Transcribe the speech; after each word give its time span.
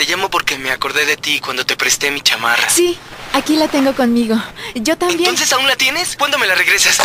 Te 0.00 0.06
llamo 0.06 0.30
porque 0.30 0.56
me 0.56 0.70
acordé 0.70 1.04
de 1.04 1.18
ti 1.18 1.40
cuando 1.40 1.66
te 1.66 1.76
presté 1.76 2.10
mi 2.10 2.22
chamarra. 2.22 2.70
Sí, 2.70 2.96
aquí 3.34 3.56
la 3.56 3.68
tengo 3.68 3.94
conmigo. 3.94 4.34
Yo 4.74 4.96
también. 4.96 5.28
¿Entonces 5.28 5.52
aún 5.52 5.66
la 5.66 5.76
tienes? 5.76 6.16
¿Cuándo 6.16 6.38
me 6.38 6.46
la 6.46 6.54
regresas? 6.54 6.98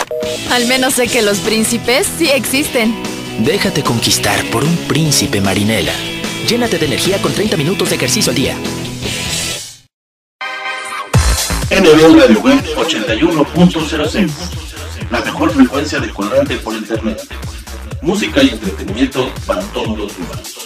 Al 0.49 0.65
menos 0.65 0.93
sé 0.93 1.09
que 1.09 1.21
los 1.21 1.39
príncipes 1.39 2.07
sí 2.17 2.29
existen. 2.29 2.95
Déjate 3.39 3.83
conquistar 3.83 4.41
por 4.45 4.63
un 4.63 4.77
príncipe 4.87 5.41
marinela. 5.41 5.91
Llénate 6.47 6.77
de 6.77 6.85
energía 6.85 7.21
con 7.21 7.33
30 7.33 7.57
minutos 7.57 7.89
de 7.89 7.97
ejercicio 7.97 8.29
al 8.29 8.35
día. 8.37 8.55
NB 11.71 12.17
Radio 12.17 12.39
Web 12.39 12.63
81.06 12.77 14.31
La 15.11 15.19
mejor 15.19 15.51
frecuencia 15.51 15.99
del 15.99 16.13
cuadrante 16.13 16.55
por 16.59 16.73
internet. 16.73 17.19
Música 18.01 18.41
y 18.41 18.51
entretenimiento 18.51 19.29
para 19.45 19.63
todos 19.73 19.97
los 19.97 20.17
humanos. 20.17 20.65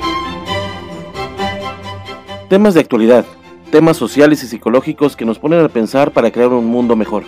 Temas 2.51 2.73
de 2.73 2.81
actualidad, 2.81 3.23
temas 3.71 3.95
sociales 3.95 4.43
y 4.43 4.47
psicológicos 4.47 5.15
que 5.15 5.23
nos 5.23 5.39
ponen 5.39 5.63
a 5.63 5.69
pensar 5.69 6.11
para 6.11 6.31
crear 6.31 6.49
un 6.49 6.65
mundo 6.65 6.97
mejor. 6.97 7.23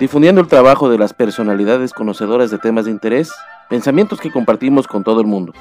Difundiendo 0.00 0.40
el 0.40 0.46
trabajo 0.46 0.88
de 0.88 0.96
las 0.96 1.12
personalidades 1.12 1.92
conocedoras 1.92 2.50
de 2.50 2.56
temas 2.56 2.86
de 2.86 2.92
interés, 2.92 3.30
pensamientos 3.68 4.22
que 4.22 4.32
compartimos 4.32 4.86
con 4.88 5.04
todo 5.04 5.20
el 5.20 5.26
mundo. 5.26 5.52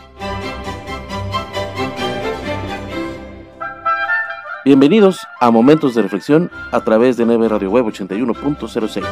Bienvenidos 4.63 5.19
a 5.41 5.51
Momentos 5.51 5.95
de 5.95 6.01
Reflexión 6.01 6.49
a 6.71 6.79
través 6.79 7.17
de 7.17 7.25
9 7.25 7.49
Radio 7.49 7.71
Web 7.71 7.87
81.06. 7.87 9.03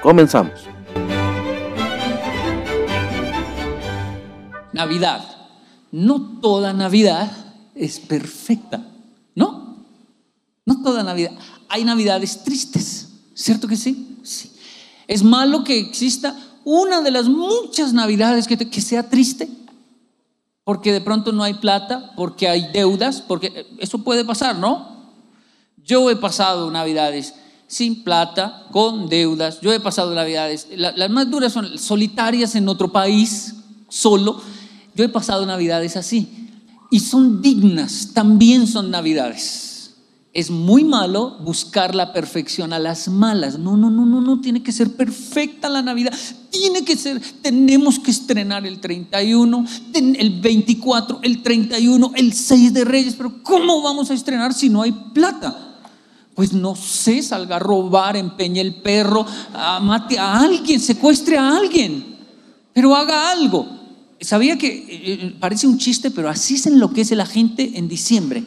Comenzamos. 0.00 0.75
Navidad. 4.76 5.24
No 5.90 6.38
toda 6.40 6.72
Navidad 6.72 7.30
es 7.74 7.98
perfecta, 7.98 8.86
¿no? 9.34 9.76
No 10.64 10.82
toda 10.82 11.02
Navidad. 11.02 11.32
Hay 11.68 11.84
Navidades 11.84 12.44
tristes, 12.44 13.08
¿cierto 13.34 13.66
que 13.68 13.76
sí? 13.76 14.18
Sí. 14.22 14.52
¿Es 15.08 15.22
malo 15.22 15.64
que 15.64 15.78
exista 15.78 16.36
una 16.64 17.00
de 17.00 17.10
las 17.10 17.28
muchas 17.28 17.92
Navidades 17.92 18.46
que, 18.46 18.56
que 18.56 18.80
sea 18.80 19.08
triste? 19.08 19.48
Porque 20.64 20.92
de 20.92 21.00
pronto 21.00 21.30
no 21.32 21.42
hay 21.44 21.54
plata, 21.54 22.12
porque 22.16 22.48
hay 22.48 22.68
deudas, 22.72 23.20
porque 23.22 23.46
eh, 23.54 23.66
eso 23.78 23.98
puede 23.98 24.24
pasar, 24.24 24.56
¿no? 24.58 24.96
Yo 25.84 26.10
he 26.10 26.16
pasado 26.16 26.70
Navidades 26.72 27.34
sin 27.68 28.02
plata, 28.02 28.66
con 28.72 29.08
deudas. 29.08 29.60
Yo 29.60 29.72
he 29.72 29.78
pasado 29.80 30.12
Navidades, 30.14 30.66
la- 30.76 30.90
las 30.96 31.10
más 31.10 31.30
duras 31.30 31.52
son 31.52 31.78
solitarias 31.78 32.56
en 32.56 32.68
otro 32.68 32.90
país, 32.90 33.54
solo. 33.88 34.40
Yo 34.96 35.04
he 35.04 35.08
pasado 35.08 35.44
Navidades 35.46 35.96
así. 35.96 36.48
Y 36.90 37.00
son 37.00 37.42
dignas, 37.42 38.10
también 38.14 38.66
son 38.66 38.90
Navidades. 38.90 39.94
Es 40.32 40.50
muy 40.50 40.84
malo 40.84 41.38
buscar 41.40 41.94
la 41.94 42.12
perfección 42.12 42.72
a 42.72 42.78
las 42.78 43.08
malas. 43.08 43.58
No, 43.58 43.76
no, 43.76 43.88
no, 43.90 44.04
no, 44.04 44.20
no, 44.20 44.40
tiene 44.40 44.62
que 44.62 44.70
ser 44.70 44.94
perfecta 44.94 45.68
la 45.68 45.80
Navidad. 45.82 46.12
Tiene 46.50 46.84
que 46.84 46.94
ser, 46.96 47.20
tenemos 47.42 47.98
que 47.98 48.10
estrenar 48.10 48.66
el 48.66 48.78
31, 48.80 49.64
ten- 49.92 50.16
el 50.18 50.40
24, 50.40 51.20
el 51.22 51.42
31, 51.42 52.12
el 52.14 52.32
6 52.34 52.72
de 52.74 52.84
Reyes. 52.84 53.14
Pero 53.14 53.42
¿cómo 53.42 53.80
vamos 53.82 54.10
a 54.10 54.14
estrenar 54.14 54.52
si 54.52 54.68
no 54.68 54.82
hay 54.82 54.92
plata? 54.92 55.78
Pues 56.34 56.52
no 56.52 56.76
sé, 56.76 57.22
salga 57.22 57.56
a 57.56 57.58
robar, 57.58 58.14
empeñe 58.16 58.60
el 58.60 58.74
perro, 58.74 59.24
mate 59.80 60.18
a 60.18 60.38
alguien, 60.40 60.78
secuestre 60.80 61.38
a 61.38 61.56
alguien, 61.56 62.14
pero 62.74 62.94
haga 62.94 63.30
algo. 63.32 63.66
Sabía 64.20 64.56
que 64.56 64.68
eh, 64.68 64.86
eh, 64.88 65.36
parece 65.38 65.66
un 65.66 65.78
chiste, 65.78 66.10
pero 66.10 66.28
así 66.28 66.56
se 66.56 66.70
enloquece 66.70 67.14
la 67.14 67.26
gente 67.26 67.72
en 67.74 67.88
diciembre. 67.88 68.44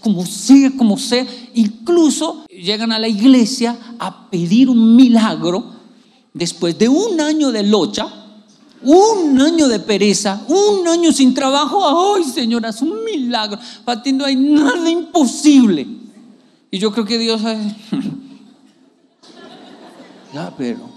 Como 0.00 0.24
sea, 0.24 0.70
como 0.76 0.96
sea. 0.96 1.26
Incluso 1.54 2.46
llegan 2.48 2.92
a 2.92 2.98
la 2.98 3.08
iglesia 3.08 3.76
a 3.98 4.30
pedir 4.30 4.70
un 4.70 4.96
milagro 4.96 5.72
después 6.32 6.78
de 6.78 6.88
un 6.88 7.20
año 7.20 7.50
de 7.50 7.62
locha, 7.62 8.06
un 8.82 9.40
año 9.40 9.68
de 9.68 9.80
pereza, 9.80 10.44
un 10.48 10.86
año 10.86 11.12
sin 11.12 11.34
trabajo. 11.34 12.14
Ay, 12.14 12.24
señora, 12.24 12.68
es 12.68 12.80
un 12.80 13.04
milagro. 13.04 13.58
Para 13.84 14.02
no 14.12 14.24
hay 14.24 14.36
nada 14.36 14.88
imposible. 14.88 15.86
Y 16.70 16.78
yo 16.78 16.92
creo 16.92 17.04
que 17.04 17.18
Dios, 17.18 17.40
Ya, 20.32 20.52
pero. 20.56 20.90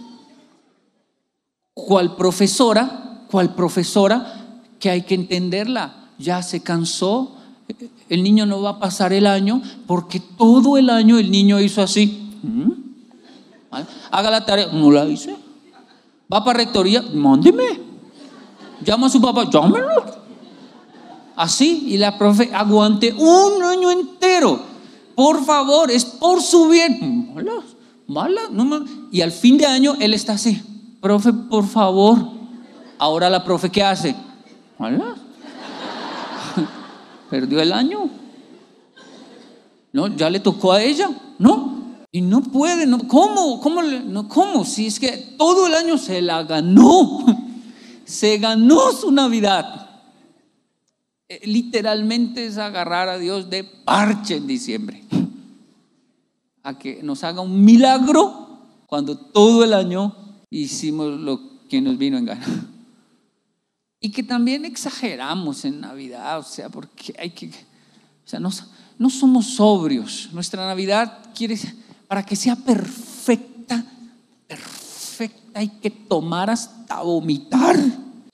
¿Cuál 1.74 2.16
profesora? 2.18 3.09
¿Cuál 3.30 3.54
profesora 3.54 4.60
que 4.80 4.90
hay 4.90 5.04
que 5.04 5.16
entenderla? 5.16 6.10
Ya 6.18 6.42
se 6.42 6.62
cansó. 6.62 7.36
El 8.10 8.24
niño 8.24 8.46
no 8.46 8.62
va 8.62 8.72
a 8.72 8.80
pasar 8.80 9.14
el 9.14 9.28
año 9.28 9.62
porque 9.86 10.20
todo 10.20 10.78
el 10.78 10.90
año 10.90 11.20
el 11.20 11.30
niño 11.30 11.60
hizo 11.60 11.82
así. 11.82 12.40
¿Mm? 12.42 12.72
¿Vale? 13.70 13.86
Haga 14.10 14.32
la 14.32 14.46
tarea. 14.46 14.68
No 14.74 14.90
la 14.90 15.06
hice. 15.06 15.36
Va 16.32 16.44
para 16.44 16.58
rectoría. 16.58 17.04
Mándeme. 17.14 17.80
Llama 18.84 19.08
a 19.08 19.10
su 19.10 19.22
papá. 19.22 19.48
Llámelo. 19.50 20.06
Así. 21.36 21.86
Y 21.88 21.98
la 21.98 22.18
profe 22.18 22.50
aguante 22.52 23.14
un 23.14 23.64
año 23.64 23.92
entero. 23.92 24.60
Por 25.14 25.46
favor, 25.46 25.92
es 25.92 26.06
por 26.06 26.42
su 26.42 26.68
bien. 26.70 27.32
Mala, 28.08 28.42
mala. 28.50 28.84
Y 29.12 29.22
al 29.22 29.32
fin 29.32 29.58
de 29.58 29.68
año 29.68 29.96
él 30.00 30.16
está 30.16 30.34
así. 30.34 30.62
Profe, 31.00 31.32
por 31.32 31.68
favor. 31.68 32.39
Ahora 33.00 33.30
la 33.30 33.44
profe, 33.44 33.70
¿qué 33.72 33.84
hace? 33.84 34.16
Mala. 34.78 35.16
Perdió 37.30 37.62
el 37.62 37.72
año. 37.72 38.10
No, 39.94 40.08
ya 40.16 40.30
le 40.30 40.40
tocó 40.40 40.74
a 40.74 40.84
ella, 40.84 41.10
¿no? 41.40 41.80
Y 42.12 42.22
no 42.22 42.42
puede, 42.42 42.86
no, 42.86 43.08
¿cómo? 43.08 43.60
¿Cómo? 43.62 43.82
le- 43.82 44.02
no, 44.02 44.28
¿Cómo? 44.28 44.66
Si 44.66 44.88
es 44.88 45.00
que 45.00 45.36
todo 45.38 45.68
el 45.68 45.76
año 45.76 45.98
se 45.98 46.22
la 46.22 46.44
ganó. 46.44 47.26
Se 48.06 48.40
ganó 48.40 48.92
su 48.92 49.12
Navidad. 49.12 49.88
Eh, 51.28 51.42
Literalmente 51.46 52.48
es 52.48 52.58
agarrar 52.58 53.08
a 53.08 53.20
Dios 53.20 53.52
de 53.52 53.64
parche 53.64 54.38
en 54.38 54.48
diciembre. 54.48 55.04
A 56.64 56.80
que 56.80 57.02
nos 57.04 57.24
haga 57.24 57.42
un 57.42 57.64
milagro 57.64 58.58
cuando 58.88 59.16
todo 59.16 59.64
el 59.64 59.76
año 59.76 60.16
hicimos 60.50 61.20
lo 61.20 61.40
que 61.70 61.82
nos 61.82 62.00
vino 62.00 62.18
en 62.18 62.26
gana. 62.26 62.48
Y 64.02 64.12
que 64.12 64.24
también 64.24 64.64
exageramos 64.64 65.66
en 65.66 65.82
Navidad, 65.82 66.40
o 66.40 66.44
sea, 66.44 66.70
porque 66.70 67.14
hay 67.20 67.32
que, 67.32 67.48
o 67.48 68.30
sea, 68.30 68.40
no, 68.40 68.50
no 68.98 69.10
somos 69.10 69.46
sobrios. 69.48 70.30
Nuestra 70.32 70.66
Navidad 70.66 71.20
quiere, 71.36 71.60
para 72.08 72.26
que 72.26 72.36
sea 72.36 72.56
perfecta, 72.56 73.86
perfecta, 74.48 75.60
hay 75.60 75.68
que 75.68 75.90
tomar 75.90 76.50
hasta 76.50 77.02
vomitar. 77.02 77.78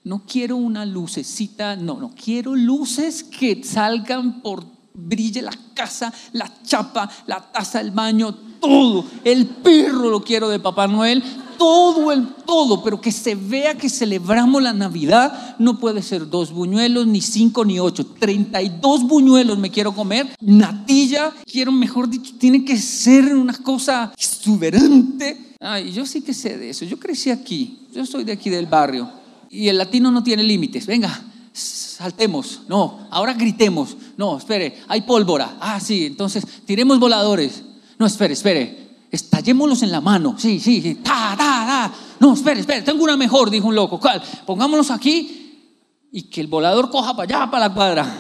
No 0.03 0.23
quiero 0.27 0.57
una 0.57 0.85
lucecita, 0.85 1.75
no, 1.75 1.99
no, 1.99 2.13
quiero 2.13 2.55
luces 2.55 3.23
que 3.23 3.63
salgan 3.63 4.41
por 4.41 4.63
brille 4.93 5.41
la 5.41 5.53
casa, 5.73 6.13
la 6.33 6.51
chapa, 6.63 7.09
la 7.27 7.39
taza 7.51 7.79
del 7.79 7.91
baño, 7.91 8.33
todo. 8.61 9.05
El 9.23 9.47
perro 9.47 10.09
lo 10.09 10.23
quiero 10.23 10.47
de 10.49 10.59
Papá 10.59 10.87
Noel, 10.87 11.23
todo 11.57 12.11
el 12.11 12.27
todo, 12.45 12.83
pero 12.83 13.01
que 13.01 13.11
se 13.11 13.35
vea 13.35 13.75
que 13.75 13.89
celebramos 13.89 14.61
la 14.61 14.73
Navidad. 14.73 15.55
No 15.59 15.79
puede 15.79 16.01
ser 16.01 16.29
dos 16.29 16.51
buñuelos, 16.51 17.07
ni 17.07 17.21
cinco, 17.21 17.65
ni 17.65 17.79
ocho. 17.79 18.05
Treinta 18.05 18.61
y 18.61 18.69
dos 18.69 19.03
buñuelos 19.03 19.57
me 19.57 19.71
quiero 19.71 19.93
comer. 19.93 20.35
Natilla, 20.41 21.33
quiero, 21.45 21.71
mejor 21.71 22.09
dicho, 22.09 22.33
tiene 22.37 22.63
que 22.63 22.77
ser 22.77 23.35
una 23.35 23.53
cosa 23.53 24.11
exuberante. 24.17 25.55
Ay, 25.59 25.91
yo 25.91 26.05
sí 26.05 26.21
que 26.21 26.33
sé 26.33 26.57
de 26.57 26.69
eso. 26.69 26.85
Yo 26.85 26.99
crecí 26.99 27.29
aquí. 27.29 27.79
Yo 27.93 28.05
soy 28.05 28.23
de 28.23 28.33
aquí 28.33 28.49
del 28.49 28.67
barrio. 28.67 29.09
Y 29.49 29.67
el 29.69 29.77
latino 29.77 30.11
no 30.11 30.21
tiene 30.21 30.43
límites. 30.43 30.85
Venga, 30.85 31.23
saltemos. 31.53 32.61
No, 32.67 33.07
ahora 33.09 33.33
gritemos. 33.33 33.95
No, 34.17 34.37
espere, 34.37 34.79
hay 34.87 35.01
pólvora. 35.01 35.57
Ah, 35.59 35.79
sí, 35.79 36.05
entonces 36.05 36.45
tiremos 36.65 36.99
voladores. 36.99 37.63
No, 37.97 38.05
espere, 38.05 38.33
espere. 38.33 38.84
Estallémoslos 39.15 39.81
en 39.81 39.91
la 39.93 40.01
mano. 40.01 40.35
Sí, 40.37 40.59
sí, 40.59 40.81
sí. 40.81 40.95
Ta, 40.95 41.35
ta, 41.37 41.37
ta. 41.37 41.91
No, 42.19 42.33
espere, 42.33 42.59
espere. 42.59 42.81
Tengo 42.81 43.03
una 43.03 43.15
mejor, 43.15 43.49
dijo 43.49 43.69
un 43.69 43.75
loco. 43.75 43.97
¿Cuál? 43.97 44.21
Pongámonos 44.45 44.91
aquí 44.91 45.69
y 46.11 46.23
que 46.23 46.41
el 46.41 46.47
volador 46.47 46.89
coja 46.89 47.15
para 47.15 47.23
allá, 47.23 47.49
para 47.49 47.69
la 47.69 47.73
cuadra. 47.73 48.13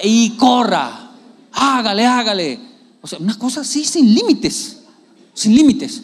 Y 0.00 0.36
corra. 0.36 1.10
Hágale, 1.52 2.06
hágale. 2.06 2.60
O 3.00 3.08
sea, 3.08 3.18
una 3.18 3.36
cosa 3.36 3.62
así 3.62 3.84
sin 3.84 4.14
límites. 4.14 4.84
Sin 5.34 5.54
límites. 5.56 6.02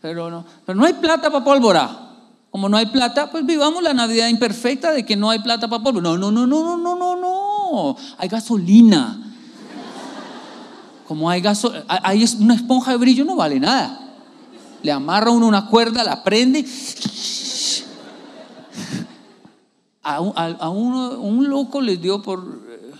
Pero 0.00 0.28
no, 0.28 0.44
pero 0.66 0.76
no 0.76 0.84
hay 0.84 0.94
plata 0.94 1.30
para 1.30 1.44
pólvora. 1.44 2.08
Como 2.50 2.68
no 2.68 2.76
hay 2.76 2.86
plata, 2.86 3.30
pues 3.30 3.46
vivamos 3.46 3.84
la 3.84 3.94
Navidad 3.94 4.26
imperfecta 4.26 4.90
de 4.90 5.06
que 5.06 5.16
no 5.16 5.30
hay 5.30 5.38
plata 5.38 5.68
para 5.68 5.82
pólvora. 5.84 6.02
No, 6.02 6.18
no, 6.18 6.32
no, 6.32 6.44
no, 6.44 6.76
no, 6.76 6.76
no, 6.76 6.96
no, 6.96 7.16
no. 7.16 7.96
Hay 8.18 8.28
gasolina. 8.28 9.21
Como 11.12 11.28
hay 11.28 11.42
gasolina, 11.42 11.84
hay 11.88 12.24
una 12.40 12.54
esponja 12.54 12.92
de 12.92 12.96
brillo 12.96 13.26
no 13.26 13.36
vale 13.36 13.60
nada. 13.60 14.00
Le 14.82 14.90
amarra 14.90 15.30
uno 15.30 15.46
una 15.46 15.66
cuerda, 15.66 16.02
la 16.02 16.24
prende. 16.24 16.64
A, 20.02 20.16
a- 20.16 20.56
a 20.58 20.68
uno, 20.70 21.20
un 21.20 21.50
loco 21.50 21.82
les 21.82 22.00
dio 22.00 22.22
por. 22.22 22.62
eh, 22.66 22.92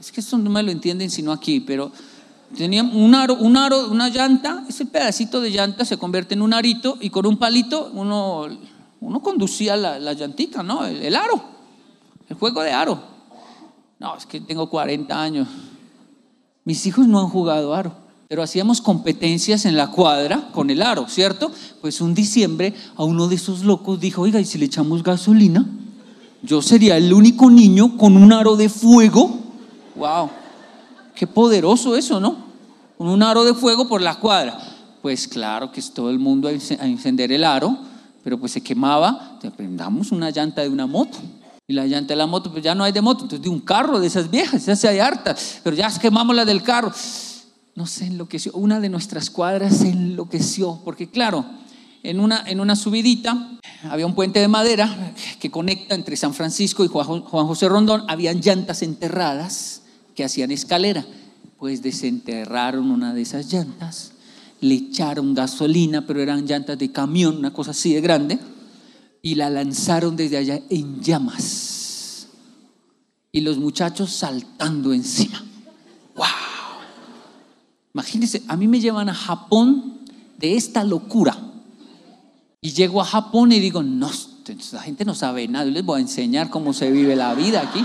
Es 0.00 0.10
que 0.10 0.18
esto 0.20 0.36
no 0.36 0.50
me 0.50 0.64
lo 0.64 0.72
entienden 0.72 1.08
sino 1.08 1.30
aquí, 1.30 1.60
pero 1.60 1.92
tenía 2.56 2.82
un 2.82 3.14
aro, 3.14 3.34
un 3.36 3.56
aro, 3.56 3.88
una 3.88 4.08
llanta, 4.08 4.64
ese 4.68 4.84
pedacito 4.86 5.40
de 5.40 5.50
llanta 5.50 5.84
se 5.84 5.96
convierte 5.98 6.34
en 6.34 6.42
un 6.42 6.52
arito 6.54 6.98
y 7.00 7.10
con 7.10 7.24
un 7.24 7.36
palito 7.36 7.92
uno, 7.94 8.48
uno 9.00 9.22
conducía 9.22 9.76
la, 9.76 10.00
la 10.00 10.12
llantica, 10.12 10.64
¿no? 10.64 10.84
El, 10.84 10.96
el 11.02 11.14
aro, 11.14 11.40
el 12.28 12.36
juego 12.36 12.62
de 12.62 12.72
aro. 12.72 13.00
No, 14.00 14.16
es 14.16 14.26
que 14.26 14.40
tengo 14.40 14.68
40 14.68 15.22
años. 15.22 15.46
Mis 16.66 16.84
hijos 16.86 17.06
no 17.08 17.18
han 17.20 17.28
jugado 17.28 17.74
aro, 17.74 17.92
pero 18.28 18.42
hacíamos 18.42 18.80
competencias 18.82 19.64
en 19.64 19.76
la 19.76 19.90
cuadra 19.92 20.48
con 20.52 20.68
el 20.68 20.82
aro, 20.82 21.08
¿cierto? 21.08 21.50
Pues 21.80 22.00
un 22.02 22.12
diciembre 22.12 22.74
a 22.96 23.04
uno 23.04 23.28
de 23.28 23.36
esos 23.36 23.62
locos 23.64 23.98
dijo, 24.00 24.20
oiga, 24.22 24.38
¿y 24.40 24.44
si 24.44 24.58
le 24.58 24.66
echamos 24.66 25.02
gasolina? 25.02 25.64
Yo 26.42 26.60
sería 26.60 26.96
el 26.96 27.12
único 27.14 27.48
niño 27.50 27.96
con 27.96 28.16
un 28.16 28.32
aro 28.32 28.56
de 28.56 28.68
fuego. 28.68 29.38
¡Wow! 29.94 30.28
Qué 31.14 31.26
poderoso 31.26 31.96
eso, 31.96 32.20
¿no? 32.20 32.36
Con 32.98 33.08
un 33.08 33.22
aro 33.22 33.44
de 33.44 33.54
fuego 33.54 33.88
por 33.88 34.02
la 34.02 34.16
cuadra. 34.18 34.58
Pues 35.02 35.28
claro 35.28 35.70
que 35.70 35.78
es 35.80 35.92
todo 35.94 36.10
el 36.10 36.18
mundo 36.18 36.48
a 36.48 36.52
ence- 36.52 36.78
a 36.80 36.86
encender 36.86 37.30
el 37.30 37.44
aro, 37.44 37.78
pero 38.24 38.38
pues 38.38 38.50
se 38.52 38.60
quemaba. 38.60 39.38
Prendamos 39.56 40.10
una 40.10 40.30
llanta 40.30 40.62
de 40.62 40.68
una 40.68 40.86
moto. 40.88 41.16
Y 41.68 41.72
la 41.72 41.84
llanta 41.84 42.14
de 42.14 42.18
la 42.18 42.26
moto, 42.26 42.52
pues 42.52 42.62
ya 42.62 42.76
no 42.76 42.84
hay 42.84 42.92
de 42.92 43.00
moto, 43.00 43.24
entonces 43.24 43.42
de 43.42 43.48
un 43.48 43.58
carro 43.58 43.98
de 43.98 44.06
esas 44.06 44.30
viejas, 44.30 44.64
ya 44.66 44.76
se 44.76 44.86
hay 44.86 45.00
hartas, 45.00 45.60
pero 45.64 45.74
ya 45.74 45.90
quemamos 45.98 46.36
la 46.36 46.44
del 46.44 46.62
carro. 46.62 46.92
No 47.74 47.86
se 47.86 48.06
enloqueció, 48.06 48.52
una 48.52 48.78
de 48.78 48.88
nuestras 48.88 49.30
cuadras 49.30 49.78
se 49.78 49.88
enloqueció, 49.88 50.80
porque 50.84 51.10
claro, 51.10 51.44
en 52.04 52.20
una, 52.20 52.44
en 52.46 52.60
una 52.60 52.76
subidita 52.76 53.58
había 53.82 54.06
un 54.06 54.14
puente 54.14 54.38
de 54.38 54.46
madera 54.46 55.12
que 55.40 55.50
conecta 55.50 55.96
entre 55.96 56.16
San 56.16 56.34
Francisco 56.34 56.84
y 56.84 56.88
Juan 56.88 57.22
Juan 57.22 57.46
José 57.48 57.68
Rondón, 57.68 58.04
habían 58.06 58.40
llantas 58.40 58.82
enterradas 58.82 59.82
que 60.14 60.22
hacían 60.22 60.52
escalera. 60.52 61.04
Pues 61.58 61.82
desenterraron 61.82 62.92
una 62.92 63.12
de 63.12 63.22
esas 63.22 63.52
llantas, 63.52 64.12
le 64.60 64.74
echaron 64.74 65.34
gasolina, 65.34 66.06
pero 66.06 66.20
eran 66.20 66.46
llantas 66.46 66.78
de 66.78 66.92
camión, 66.92 67.38
una 67.38 67.52
cosa 67.52 67.72
así 67.72 67.92
de 67.92 68.00
grande, 68.00 68.38
y 69.22 69.34
la 69.34 69.50
lanzaron 69.50 70.16
desde 70.16 70.36
allá 70.36 70.60
en 70.70 71.02
llamas. 71.02 72.28
Y 73.32 73.40
los 73.40 73.58
muchachos 73.58 74.10
saltando 74.12 74.92
encima. 74.92 75.42
¡Wow! 76.14 76.26
Imagínense, 77.94 78.42
a 78.48 78.56
mí 78.56 78.68
me 78.68 78.80
llevan 78.80 79.08
a 79.08 79.14
Japón 79.14 80.00
de 80.38 80.56
esta 80.56 80.84
locura. 80.84 81.36
Y 82.60 82.72
llego 82.72 83.00
a 83.00 83.04
Japón 83.04 83.52
y 83.52 83.60
digo, 83.60 83.82
no, 83.82 84.10
la 84.72 84.82
gente 84.82 85.04
no 85.04 85.14
sabe 85.14 85.46
nada, 85.48 85.66
yo 85.66 85.70
les 85.72 85.84
voy 85.84 85.98
a 85.98 86.02
enseñar 86.02 86.50
cómo 86.50 86.72
se 86.72 86.90
vive 86.90 87.14
la 87.16 87.34
vida 87.34 87.62
aquí 87.62 87.84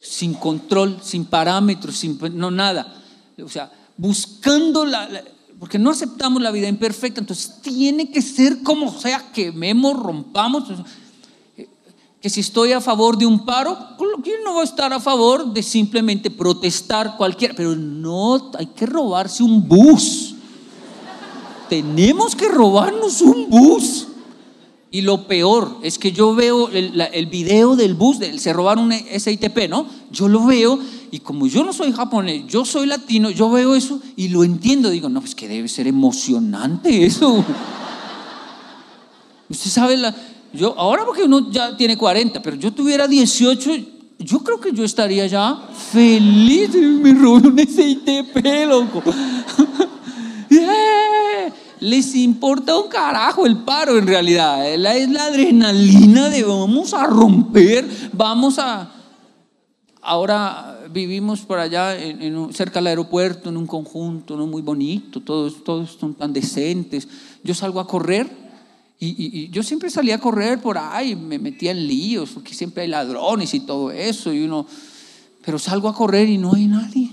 sin 0.00 0.34
control, 0.34 0.98
sin 1.00 1.24
parámetros, 1.24 1.96
sin 1.96 2.18
no 2.34 2.50
nada. 2.50 3.02
O 3.42 3.48
sea, 3.48 3.70
buscando 3.96 4.84
la, 4.84 5.08
la- 5.08 5.22
porque 5.62 5.78
no 5.78 5.90
aceptamos 5.90 6.42
la 6.42 6.50
vida 6.50 6.66
imperfecta, 6.66 7.20
entonces 7.20 7.60
tiene 7.62 8.10
que 8.10 8.20
ser 8.20 8.64
como 8.64 8.92
sea, 8.98 9.30
quememos, 9.32 9.96
rompamos. 9.96 10.64
Que 12.20 12.28
si 12.28 12.40
estoy 12.40 12.72
a 12.72 12.80
favor 12.80 13.16
de 13.16 13.26
un 13.26 13.44
paro, 13.46 13.78
¿quién 14.24 14.42
no 14.42 14.56
va 14.56 14.62
a 14.62 14.64
estar 14.64 14.92
a 14.92 14.98
favor 14.98 15.52
de 15.52 15.62
simplemente 15.62 16.32
protestar 16.32 17.16
cualquiera? 17.16 17.54
Pero 17.56 17.76
no, 17.76 18.50
hay 18.58 18.66
que 18.66 18.86
robarse 18.86 19.44
un 19.44 19.68
bus. 19.68 20.34
Tenemos 21.68 22.34
que 22.34 22.48
robarnos 22.48 23.20
un 23.20 23.48
bus. 23.48 24.08
Y 24.94 25.00
lo 25.00 25.26
peor 25.26 25.78
es 25.82 25.98
que 25.98 26.12
yo 26.12 26.34
veo 26.34 26.68
el, 26.68 27.00
el 27.14 27.26
video 27.26 27.76
del 27.76 27.94
bus, 27.94 28.18
del- 28.18 28.38
se 28.38 28.52
robaron 28.52 28.84
un 28.84 28.92
SITP, 28.92 29.66
¿no? 29.68 29.86
Yo 30.10 30.28
lo 30.28 30.44
veo 30.44 30.78
y 31.10 31.20
como 31.20 31.46
yo 31.46 31.64
no 31.64 31.72
soy 31.72 31.92
japonés, 31.92 32.42
yo 32.46 32.66
soy 32.66 32.86
latino, 32.86 33.30
yo 33.30 33.50
veo 33.50 33.74
eso 33.74 34.00
y 34.16 34.28
lo 34.28 34.44
entiendo. 34.44 34.90
Digo, 34.90 35.08
no, 35.08 35.20
pues 35.20 35.34
que 35.34 35.48
debe 35.48 35.68
ser 35.68 35.86
emocionante 35.86 37.04
eso. 37.06 37.42
Usted 39.48 39.70
sabe, 39.70 39.96
la, 39.96 40.14
yo 40.52 40.74
ahora 40.78 41.04
porque 41.06 41.22
uno 41.24 41.50
ya 41.50 41.74
tiene 41.76 41.96
40, 41.96 42.42
pero 42.42 42.56
yo 42.56 42.70
tuviera 42.72 43.08
18, 43.08 43.70
yo 44.18 44.38
creo 44.40 44.60
que 44.60 44.72
yo 44.72 44.84
estaría 44.84 45.26
ya 45.26 45.68
feliz. 45.90 46.70
Me 46.74 47.14
robé 47.14 47.48
un 47.48 47.58
SITP, 47.58 48.44
loco. 48.68 49.02
¡Eh! 51.82 51.88
Les 51.88 52.14
importa 52.14 52.76
un 52.78 52.88
carajo 52.88 53.44
el 53.46 53.58
paro 53.58 53.98
en 53.98 54.06
realidad. 54.06 54.64
La- 54.76 54.96
Es 54.96 55.10
la 55.10 55.24
adrenalina 55.26 56.28
de 56.28 56.42
vamos 56.44 56.94
a 56.94 57.06
romper, 57.06 57.88
vamos 58.12 58.58
a... 58.58 58.90
Ahora 60.04 60.80
vivimos 60.90 61.40
por 61.42 61.58
allá 61.60 61.96
en- 61.96 62.52
cerca 62.52 62.80
del 62.80 62.88
aeropuerto, 62.88 63.50
en 63.50 63.56
un 63.56 63.66
conjunto, 63.66 64.36
¿no? 64.36 64.46
muy 64.46 64.60
bonito, 64.62 65.20
todos, 65.20 65.62
todos 65.62 65.96
son 65.98 66.14
tan 66.14 66.32
decentes. 66.32 67.06
Yo 67.44 67.54
salgo 67.54 67.78
a 67.80 67.86
correr 67.86 68.28
y 69.04 69.48
yo 69.50 69.64
siempre 69.64 69.90
salía 69.90 70.14
a 70.14 70.18
correr 70.18 70.60
por 70.60 70.78
ahí, 70.78 71.16
me 71.16 71.36
metía 71.38 71.72
en 71.72 71.86
líos, 71.88 72.30
porque 72.30 72.54
siempre 72.54 72.84
hay 72.84 72.88
ladrones 72.88 73.52
y 73.52 73.58
todo 73.60 73.90
eso, 73.90 74.32
y 74.32 74.44
uno, 74.44 74.64
pero 75.44 75.58
salgo 75.58 75.88
a 75.88 75.94
correr 75.94 76.28
y 76.28 76.38
no 76.38 76.54
hay 76.54 76.66
nadie, 76.68 77.10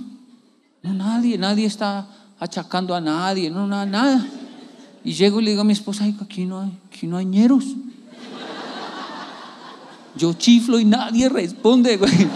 no 0.83 0.93
nadie, 0.93 1.35
nadie 1.39 1.65
está 1.65 2.07
achacando 2.39 2.93
a 2.93 3.01
nadie, 3.01 3.49
no 3.49 3.65
nada, 3.65 3.87
nada. 3.87 4.27
Y 5.09 5.13
llego 5.13 5.39
y 5.39 5.43
le 5.43 5.49
digo 5.49 5.61
a 5.61 5.65
mi 5.65 5.73
esposa, 5.73 6.03
"Ay, 6.03 6.15
aquí 6.21 6.45
no 6.45 6.61
hay, 6.61 6.71
aquí 6.87 7.07
no 7.07 7.17
hay 7.17 7.25
ñeros. 7.25 7.65
Yo 10.15 10.33
chiflo 10.33 10.79
y 10.79 10.85
nadie 10.85 11.27
responde, 11.29 11.97
güey. 11.97 12.27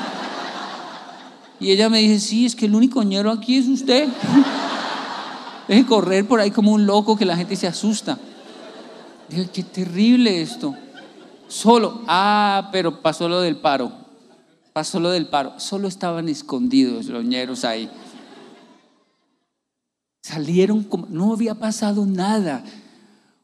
Y 1.59 1.69
ella 1.69 1.87
me 1.87 1.99
dice, 1.99 2.19
sí, 2.19 2.47
es 2.47 2.55
que 2.55 2.65
el 2.65 2.73
único 2.73 3.03
ñero 3.03 3.29
aquí 3.29 3.57
es 3.57 3.67
usted. 3.67 4.09
Deje 5.67 5.85
correr 5.85 6.27
por 6.27 6.39
ahí 6.39 6.49
como 6.49 6.71
un 6.71 6.87
loco 6.87 7.15
que 7.15 7.25
la 7.25 7.37
gente 7.37 7.55
se 7.55 7.67
asusta. 7.67 8.17
Dije, 9.29 9.47
qué 9.53 9.61
terrible 9.61 10.41
esto. 10.41 10.73
Solo, 11.47 12.01
ah, 12.07 12.69
pero 12.71 13.03
pasó 13.03 13.29
lo 13.29 13.41
del 13.41 13.57
paro. 13.57 13.91
Pasó 14.73 14.99
lo 14.99 15.11
del 15.11 15.27
paro. 15.27 15.59
Solo 15.59 15.87
estaban 15.87 16.27
escondidos 16.27 17.05
los 17.05 17.23
ñeros 17.23 17.65
ahí. 17.65 17.87
Salieron 20.23 20.83
como, 20.83 21.05
no 21.09 21.33
había 21.33 21.53
pasado 21.53 22.05
nada. 22.05 22.63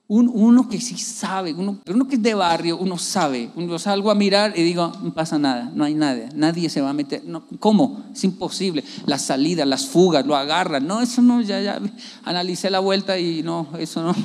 Un- 0.07 0.31
uno 0.33 0.69
que 0.69 0.79
sí 0.79 0.98
sabe, 0.98 1.53
uno, 1.53 1.77
uno 1.88 2.07
que 2.07 2.15
es 2.15 2.24
de 2.24 2.33
barrio, 2.33 2.77
uno 2.77 2.98
sabe. 2.98 3.51
Uno 3.55 3.77
salgo 3.77 4.09
a 4.09 4.15
mirar 4.15 4.53
y 4.57 4.63
digo, 4.63 4.89
no 5.03 5.13
pasa 5.13 5.38
nada, 5.38 5.69
no 5.75 5.83
hay 5.83 5.93
nada, 5.93 6.29
nadie 6.33 6.69
se 6.69 6.79
va 6.79 6.91
a 6.91 6.93
meter. 6.93 7.21
No, 7.25 7.43
¿Cómo? 7.59 8.05
Es 8.13 8.24
imposible. 8.24 8.83
Las 9.05 9.24
salidas, 9.24 9.67
las 9.67 9.86
fugas, 9.88 10.25
lo 10.25 10.38
agarran. 10.38 10.88
No, 10.88 11.01
eso 11.01 11.21
no, 11.21 11.41
ya, 11.41 11.62
ya 11.62 11.81
analicé 12.24 12.69
la 12.69 12.79
vuelta 12.79 13.19
y 13.19 13.43
no, 13.43 13.67
eso 13.77 14.01
no. 14.01 14.15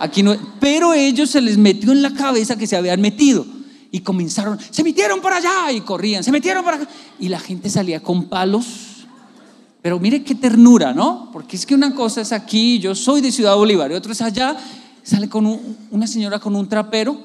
Aquí 0.00 0.22
no. 0.22 0.34
Pero 0.58 0.94
ellos 0.94 1.28
se 1.28 1.42
les 1.42 1.58
metió 1.58 1.92
en 1.92 2.00
la 2.00 2.14
cabeza 2.14 2.56
que 2.56 2.66
se 2.66 2.76
habían 2.76 3.02
metido. 3.02 3.44
Y 3.90 4.00
comenzaron, 4.00 4.58
se 4.70 4.82
metieron 4.82 5.20
por 5.20 5.34
allá 5.34 5.70
y 5.70 5.82
corrían, 5.82 6.24
se 6.24 6.32
metieron 6.32 6.64
por 6.64 6.72
acá. 6.72 6.88
Y 7.20 7.28
la 7.28 7.38
gente 7.38 7.68
salía 7.68 8.00
con 8.02 8.24
palos 8.30 8.64
pero 9.82 9.98
mire 9.98 10.22
qué 10.22 10.34
ternura, 10.36 10.94
¿no? 10.94 11.28
Porque 11.32 11.56
es 11.56 11.66
que 11.66 11.74
una 11.74 11.94
cosa 11.94 12.20
es 12.20 12.32
aquí, 12.32 12.78
yo 12.78 12.94
soy 12.94 13.20
de 13.20 13.32
Ciudad 13.32 13.56
Bolívar, 13.56 13.90
y 13.90 13.94
otro 13.94 14.12
es 14.12 14.22
allá, 14.22 14.56
sale 15.02 15.28
con 15.28 15.44
un- 15.46 15.76
una 15.90 16.06
señora 16.06 16.38
con 16.38 16.54
un 16.54 16.68
trapero 16.68 17.18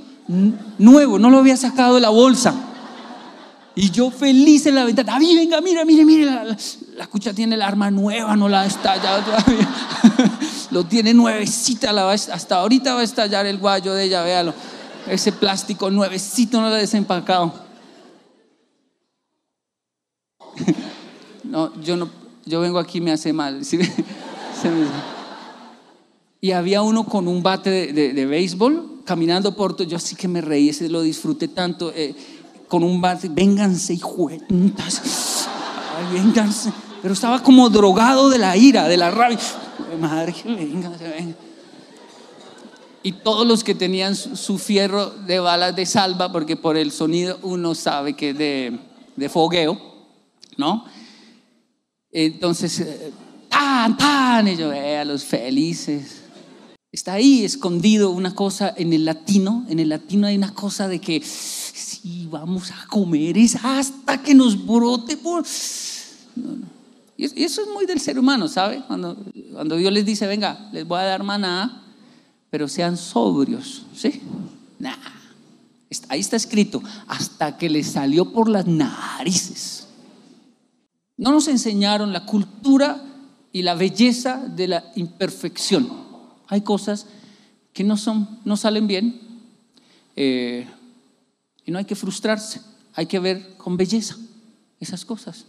nuevo, 0.77 1.19
no 1.19 1.29
lo 1.29 1.37
había 1.37 1.55
sacado 1.55 1.95
de 1.95 2.01
la 2.01 2.09
bolsa. 2.09 2.53
Y 3.75 3.91
yo 3.91 4.09
feliz 4.09 4.65
en 4.65 4.73
la 4.73 4.85
ventana, 4.85 5.13
David, 5.13 5.35
venga, 5.37 5.61
mira, 5.61 5.85
mire, 5.85 6.03
mire, 6.03 6.25
la, 6.25 6.43
la- 6.95 7.07
cucha 7.07 7.31
tiene 7.31 7.53
el 7.53 7.61
arma 7.61 7.91
nueva, 7.91 8.35
no 8.35 8.49
la 8.49 8.61
ha 8.61 8.65
estallado 8.65 9.21
todavía. 9.23 9.69
lo 10.71 10.83
tiene 10.83 11.13
nuevecita, 11.13 11.91
hasta 12.11 12.55
ahorita 12.55 12.95
va 12.95 13.01
a 13.01 13.03
estallar 13.03 13.45
el 13.45 13.59
guayo 13.59 13.93
de 13.93 14.05
ella, 14.05 14.23
véalo. 14.23 14.53
Ese 15.07 15.31
plástico 15.31 15.91
nuevecito 15.91 16.59
no 16.59 16.69
lo 16.69 16.75
ha 16.75 16.79
desempacado. 16.79 17.53
No, 21.43 21.71
yo 21.81 21.95
no, 21.95 22.09
yo 22.47 22.59
vengo 22.61 22.79
aquí 22.79 22.97
y 22.99 23.01
me 23.01 23.11
hace 23.11 23.33
mal. 23.33 23.61
Y 26.39 26.51
había 26.51 26.81
uno 26.83 27.03
con 27.05 27.27
un 27.27 27.41
bate 27.41 27.91
de, 27.91 28.13
de- 28.13 28.25
béisbol 28.25 29.01
caminando 29.05 29.55
por 29.55 29.75
todo. 29.75 29.87
Yo 29.87 29.97
sí 29.99 30.15
que 30.15 30.27
me 30.27 30.39
reí, 30.41 30.69
ese 30.69 30.87
lo 30.89 31.01
disfruté 31.01 31.47
tanto. 31.47 31.91
eh, 31.95 32.13
con 32.67 32.83
un 32.83 32.99
bate, 32.99 33.29
vénganse, 33.29 33.97
putas. 34.47 35.47
Ay, 35.97 36.13
vénganse. 36.19 36.71
Pero 37.01 37.13
estaba 37.13 37.41
como 37.41 37.69
drogado 37.69 38.29
de 38.29 38.37
la 38.37 38.57
ira, 38.57 38.87
de 38.89 38.97
la 38.97 39.09
rabia. 39.09 39.39
Madre, 39.99 40.35
vénganse, 40.43 41.03
vénganse. 41.07 41.35
Y 43.03 43.13
todos 43.13 43.47
los 43.47 43.63
que 43.63 43.73
tenían 43.73 44.15
su, 44.15 44.35
su 44.35 44.57
fierro 44.57 45.11
de 45.11 45.39
balas 45.39 45.75
de 45.77 45.85
salva, 45.85 46.29
porque 46.31 46.57
por 46.57 46.75
el 46.75 46.91
sonido 46.91 47.39
uno 47.41 47.73
sabe 47.73 48.13
que 48.15 48.31
es 48.31 48.37
de, 48.37 48.79
de 49.15 49.29
fogueo, 49.29 49.79
¿no? 50.57 50.83
Entonces, 52.11 52.79
eh, 52.79 53.11
tan, 53.49 53.97
tan, 53.97 54.47
yo, 54.55 54.71
eh, 54.71 55.03
los 55.05 55.23
felices. 55.23 56.21
Está 56.91 57.13
ahí 57.13 57.43
escondido 57.43 58.11
una 58.11 58.33
cosa 58.33 58.73
en 58.75 58.93
el 58.93 59.05
latino, 59.05 59.65
en 59.69 59.79
el 59.79 59.89
latino 59.89 60.25
hay 60.25 60.37
una 60.37 60.53
cosa 60.53 60.87
de 60.87 60.99
que 60.99 61.21
si 61.21 62.27
vamos 62.31 62.71
a 62.71 62.87
comer 62.87 63.37
es 63.37 63.55
hasta 63.63 64.21
que 64.23 64.33
nos 64.33 64.65
brote 64.65 65.17
por... 65.17 65.43
No, 66.35 66.55
no. 66.55 66.65
Y 67.17 67.25
es- 67.25 67.33
y 67.35 67.43
eso 67.43 67.61
es 67.61 67.67
muy 67.67 67.85
del 67.85 67.99
ser 67.99 68.17
humano, 68.17 68.47
¿sabe? 68.47 68.83
Cuando, 68.87 69.17
cuando 69.51 69.75
Dios 69.75 69.91
les 69.91 70.05
dice, 70.05 70.27
venga, 70.27 70.69
les 70.71 70.87
voy 70.87 70.99
a 70.99 71.03
dar 71.03 71.23
maná, 71.23 71.83
pero 72.49 72.67
sean 72.67 72.95
sobrios, 72.95 73.83
¿sí? 73.95 74.21
Nah. 74.79 74.95
Ahí 76.09 76.19
está 76.19 76.35
escrito, 76.35 76.81
hasta 77.07 77.57
que 77.57 77.69
les 77.69 77.87
salió 77.87 78.31
por 78.33 78.49
las 78.49 78.65
narices. 78.67 79.86
No 81.17 81.31
nos 81.31 81.47
enseñaron 81.47 82.13
la 82.13 82.25
cultura 82.25 83.03
y 83.51 83.63
la 83.63 83.75
belleza 83.75 84.37
de 84.37 84.67
la 84.67 84.91
imperfección. 84.95 85.89
Hay 86.47 86.61
cosas 86.61 87.07
que 87.73 87.83
no, 87.83 87.97
son, 87.97 88.39
no 88.45 88.55
salen 88.55 88.87
bien 88.87 89.19
eh, 90.15 90.67
y 91.65 91.71
no 91.71 91.79
hay 91.79 91.85
que 91.85 91.95
frustrarse. 91.95 92.61
Hay 92.93 93.07
que 93.07 93.19
ver 93.19 93.57
con 93.57 93.77
belleza 93.77 94.15
esas 94.79 95.05
cosas. 95.05 95.45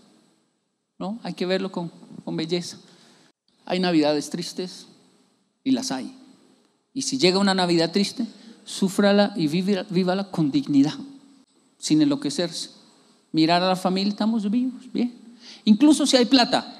¿no? 0.98 1.18
Hay 1.22 1.34
que 1.34 1.46
verlo 1.46 1.70
con, 1.70 1.90
belleza. 2.32 2.78
Hay 3.64 3.80
navidades 3.80 4.30
tristes 4.30 4.86
y 5.64 5.70
las 5.70 5.92
hay. 5.92 6.14
Y 6.92 7.02
si 7.02 7.18
llega 7.18 7.38
una 7.38 7.54
Navidad 7.54 7.92
triste, 7.92 8.26
súfrala 8.64 9.32
y 9.36 9.46
vívala 9.46 10.30
con 10.30 10.50
dignidad, 10.50 10.94
sin 11.78 12.02
enloquecerse. 12.02 12.70
Mirar 13.32 13.62
a 13.62 13.68
la 13.68 13.76
familia, 13.76 14.10
estamos 14.10 14.50
vivos, 14.50 14.90
bien. 14.92 15.27
Incluso 15.64 16.06
si 16.06 16.16
hay 16.16 16.24
plata. 16.24 16.74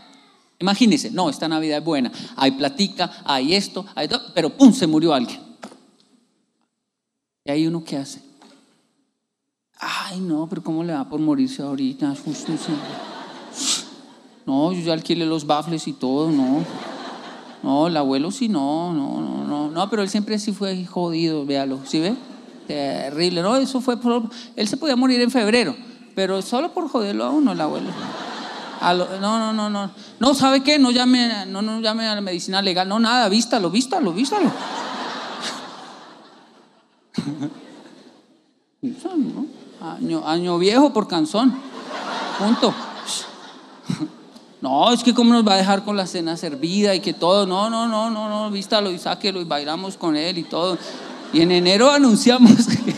Imagínense, 0.61 1.11
no, 1.11 1.31
esta 1.31 1.49
Navidad 1.49 1.79
es 1.79 1.85
buena. 1.85 2.11
Hay 2.37 2.53
platica, 2.53 3.23
hay 3.25 3.55
esto, 3.55 3.87
hay 3.95 4.09
todo, 4.09 4.23
pero 4.35 4.51
¡pum! 4.51 4.73
se 4.73 4.87
murió 4.87 5.15
alguien. 5.15 5.41
¿Y 7.45 7.51
ahí 7.51 7.67
uno 7.67 7.85
qué 7.85 7.97
hace? 7.97 8.23
Ay, 9.79 10.21
no, 10.21 10.49
pero 10.49 10.63
¿cómo 10.63 10.83
le 10.83 10.93
va 10.93 11.09
por 11.09 11.21
morirse 11.21 11.63
ahorita? 11.63 12.15
No, 14.45 14.73
yo 14.73 14.81
ya 14.81 14.93
alquilé 14.93 15.25
los 15.25 15.47
bafles 15.47 15.87
y 15.87 15.93
todo, 15.93 16.31
no. 16.31 16.65
No, 17.63 17.87
el 17.87 17.97
abuelo 17.97 18.31
sí, 18.31 18.49
no, 18.49 18.93
no, 18.93 19.21
no, 19.21 19.45
no. 19.45 19.71
No, 19.71 19.91
pero 19.91 20.03
él 20.03 20.09
siempre 20.09 20.39
sí 20.39 20.53
fue 20.53 20.85
jodido, 20.85 21.47
véalo, 21.47 21.81
¿sí 21.85 22.01
ve? 22.01 22.15
Terrible, 22.67 23.43
no, 23.43 23.57
eso 23.57 23.81
fue 23.81 23.97
por... 23.97 24.29
Él 24.57 24.69
se 24.69 24.77
podía 24.77 24.97
morir 24.97 25.21
en 25.21 25.31
febrero, 25.31 25.77
pero 26.15 26.43
solo 26.43 26.73
por 26.73 26.89
joderlo 26.89 27.25
a 27.25 27.31
uno, 27.31 27.53
el 27.53 27.61
abuelo. 27.61 27.91
No, 28.81 29.19
no, 29.19 29.53
no, 29.53 29.71
no. 29.71 29.91
No, 30.21 30.35
¿sabe 30.35 30.63
qué? 30.63 30.79
No 30.79 30.91
llame, 30.91 31.47
no, 31.47 31.63
no 31.63 31.81
llame 31.81 32.07
a 32.09 32.15
la 32.15 32.21
medicina 32.21 32.63
legal, 32.63 32.89
no, 32.89 32.99
nada, 32.99 33.29
vístalo, 33.29 33.71
vístalo, 33.71 34.13
vístalo. 34.13 34.51
año 40.29 40.59
viejo 40.59 40.93
por 40.93 41.09
canzón. 41.09 41.55
Punto. 42.39 42.75
No, 44.61 44.93
es 44.93 45.03
que 45.05 45.15
cómo 45.15 45.33
nos 45.33 45.47
va 45.47 45.55
a 45.55 45.57
dejar 45.57 45.85
con 45.85 45.97
la 45.97 46.07
cena 46.07 46.37
servida 46.37 46.95
y 46.95 47.01
que 47.01 47.15
todo. 47.15 47.47
No, 47.47 47.71
no, 47.71 47.87
no, 47.87 48.11
no, 48.11 48.29
no, 48.29 48.51
vístalo 48.51 48.91
y 48.91 48.99
sáquelo 48.99 49.41
y 49.41 49.45
bailamos 49.45 49.97
con 49.97 50.17
él 50.17 50.39
y 50.39 50.45
todo. 50.45 50.79
Y 51.33 51.43
en 51.43 51.53
enero 51.53 51.91
anunciamos 51.91 52.67
que- 52.67 52.95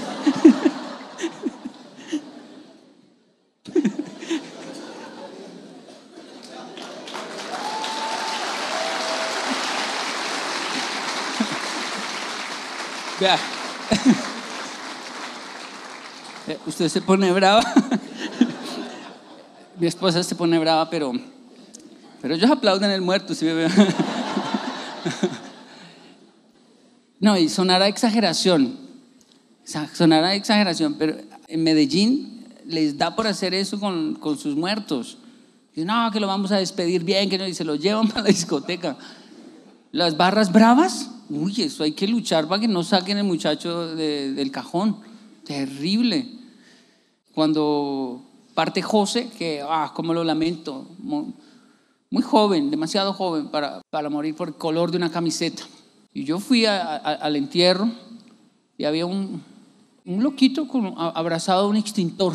Vea. 13.21 13.39
Eh, 16.49 16.59
Usted 16.67 16.89
se 16.89 17.03
pone 17.03 17.31
brava. 17.33 17.63
Mi 19.79 19.87
esposa 19.87 20.23
se 20.23 20.35
pone 20.35 20.59
brava, 20.59 20.89
pero, 20.89 21.13
pero 22.23 22.35
ellos 22.35 22.51
aplauden 22.51 22.91
el 22.91 23.03
muerto. 23.03 23.35
No, 27.21 27.37
y 27.37 27.51
sonará 27.51 27.87
exageración. 27.89 28.79
Sonará 29.93 30.35
exageración, 30.35 30.95
pero 30.95 31.19
en 31.47 31.63
Medellín 31.63 32.47
les 32.67 32.97
da 32.97 33.15
por 33.15 33.27
hacer 33.27 33.53
eso 33.53 33.79
con, 33.79 34.15
con 34.15 34.39
sus 34.39 34.57
muertos. 34.57 35.19
Dicen, 35.75 35.89
no, 35.89 36.11
que 36.11 36.19
lo 36.19 36.27
vamos 36.27 36.51
a 36.53 36.57
despedir 36.57 37.05
bien, 37.05 37.29
que 37.29 37.37
no, 37.37 37.47
y 37.47 37.53
se 37.53 37.65
lo 37.65 37.75
llevan 37.75 38.09
para 38.09 38.23
la 38.23 38.29
discoteca. 38.29 38.97
Las 39.93 40.17
barras 40.17 40.53
bravas, 40.53 41.11
uy, 41.29 41.63
eso 41.63 41.83
hay 41.83 41.93
que 41.93 42.07
luchar 42.07 42.47
para 42.47 42.61
que 42.61 42.69
no 42.69 42.83
saquen 42.85 43.19
el 43.19 43.25
muchacho 43.25 43.95
de- 43.95 44.33
del 44.33 44.51
cajón. 44.51 44.97
Terrible. 45.45 46.29
Cuando 47.35 48.23
parte 48.55 48.83
José, 48.83 49.31
que, 49.37 49.63
ah, 49.67 49.93
cómo 49.95 50.13
lo 50.15 50.23
lamento, 50.25 50.87
mu- 50.99 51.33
muy 52.11 52.23
joven, 52.23 52.71
demasiado 52.71 53.13
joven 53.13 53.49
para, 53.49 53.81
para 53.91 54.11
morir 54.11 54.35
por 54.35 54.49
el 54.49 54.55
color 54.55 54.91
de 54.91 54.97
una 54.97 55.11
camiseta. 55.11 55.63
Y 56.13 56.25
yo 56.25 56.41
fui 56.41 56.67
al 56.67 57.37
entierro 57.37 57.89
y 58.77 58.85
había 58.85 59.07
un, 59.07 59.43
un 60.05 60.23
loquito 60.23 60.67
abrazado 61.15 61.67
a 61.67 61.69
un 61.69 61.77
extintor, 61.77 62.35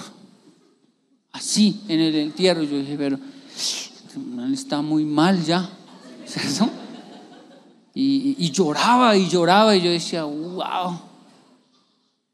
así 1.33 1.81
en 1.89 1.99
el 1.99 2.15
entierro. 2.15 2.63
Yo 2.63 2.77
dije, 2.79 2.95
pero 2.97 3.19
está 4.51 4.81
muy 4.81 5.03
mal 5.03 5.43
ya. 5.43 5.69
¿cierto? 6.25 6.69
Y, 7.97 8.51
lloraba 8.51 9.15
y 9.15 9.29
lloraba 9.29 9.73
y 9.75 9.81
yo 9.81 9.89
decía, 9.89 10.25
wow. 10.25 10.99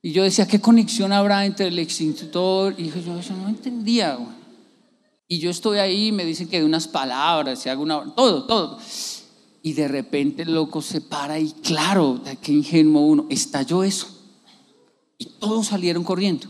Y 0.02 0.12
yo 0.12 0.24
decía, 0.24 0.48
¿qué 0.48 0.60
conexión 0.60 1.14
habrá 1.14 1.46
entre 1.46 1.68
el 1.68 1.78
extintor? 1.78 2.74
Y 2.80 2.90
yo 2.90 3.20
eso 3.20 3.36
no 3.36 3.48
entendía. 3.48 4.18
Y 5.28 5.38
yo 5.38 5.52
estoy 5.52 5.78
ahí 5.78 6.12
me 6.12 6.26
dicen 6.26 6.48
que 6.48 6.60
de 6.60 6.66
unas 6.66 6.88
palabras, 6.88 7.64
y 7.66 7.70
hago 7.70 7.84
una, 7.84 8.04
todo, 8.16 8.46
todo. 8.46 8.80
Y 9.62 9.74
de 9.74 9.88
repente 9.88 10.42
el 10.42 10.56
loco 10.56 10.82
se 10.82 11.00
para 11.00 11.40
y 11.40 11.52
claro, 11.52 12.20
qué 12.42 12.52
ingenuo 12.52 13.06
uno, 13.06 13.28
estalló 13.30 13.84
eso. 13.84 14.08
Y 15.20 15.26
todos 15.40 15.68
salieron 15.68 16.04
corriendo. 16.04 16.48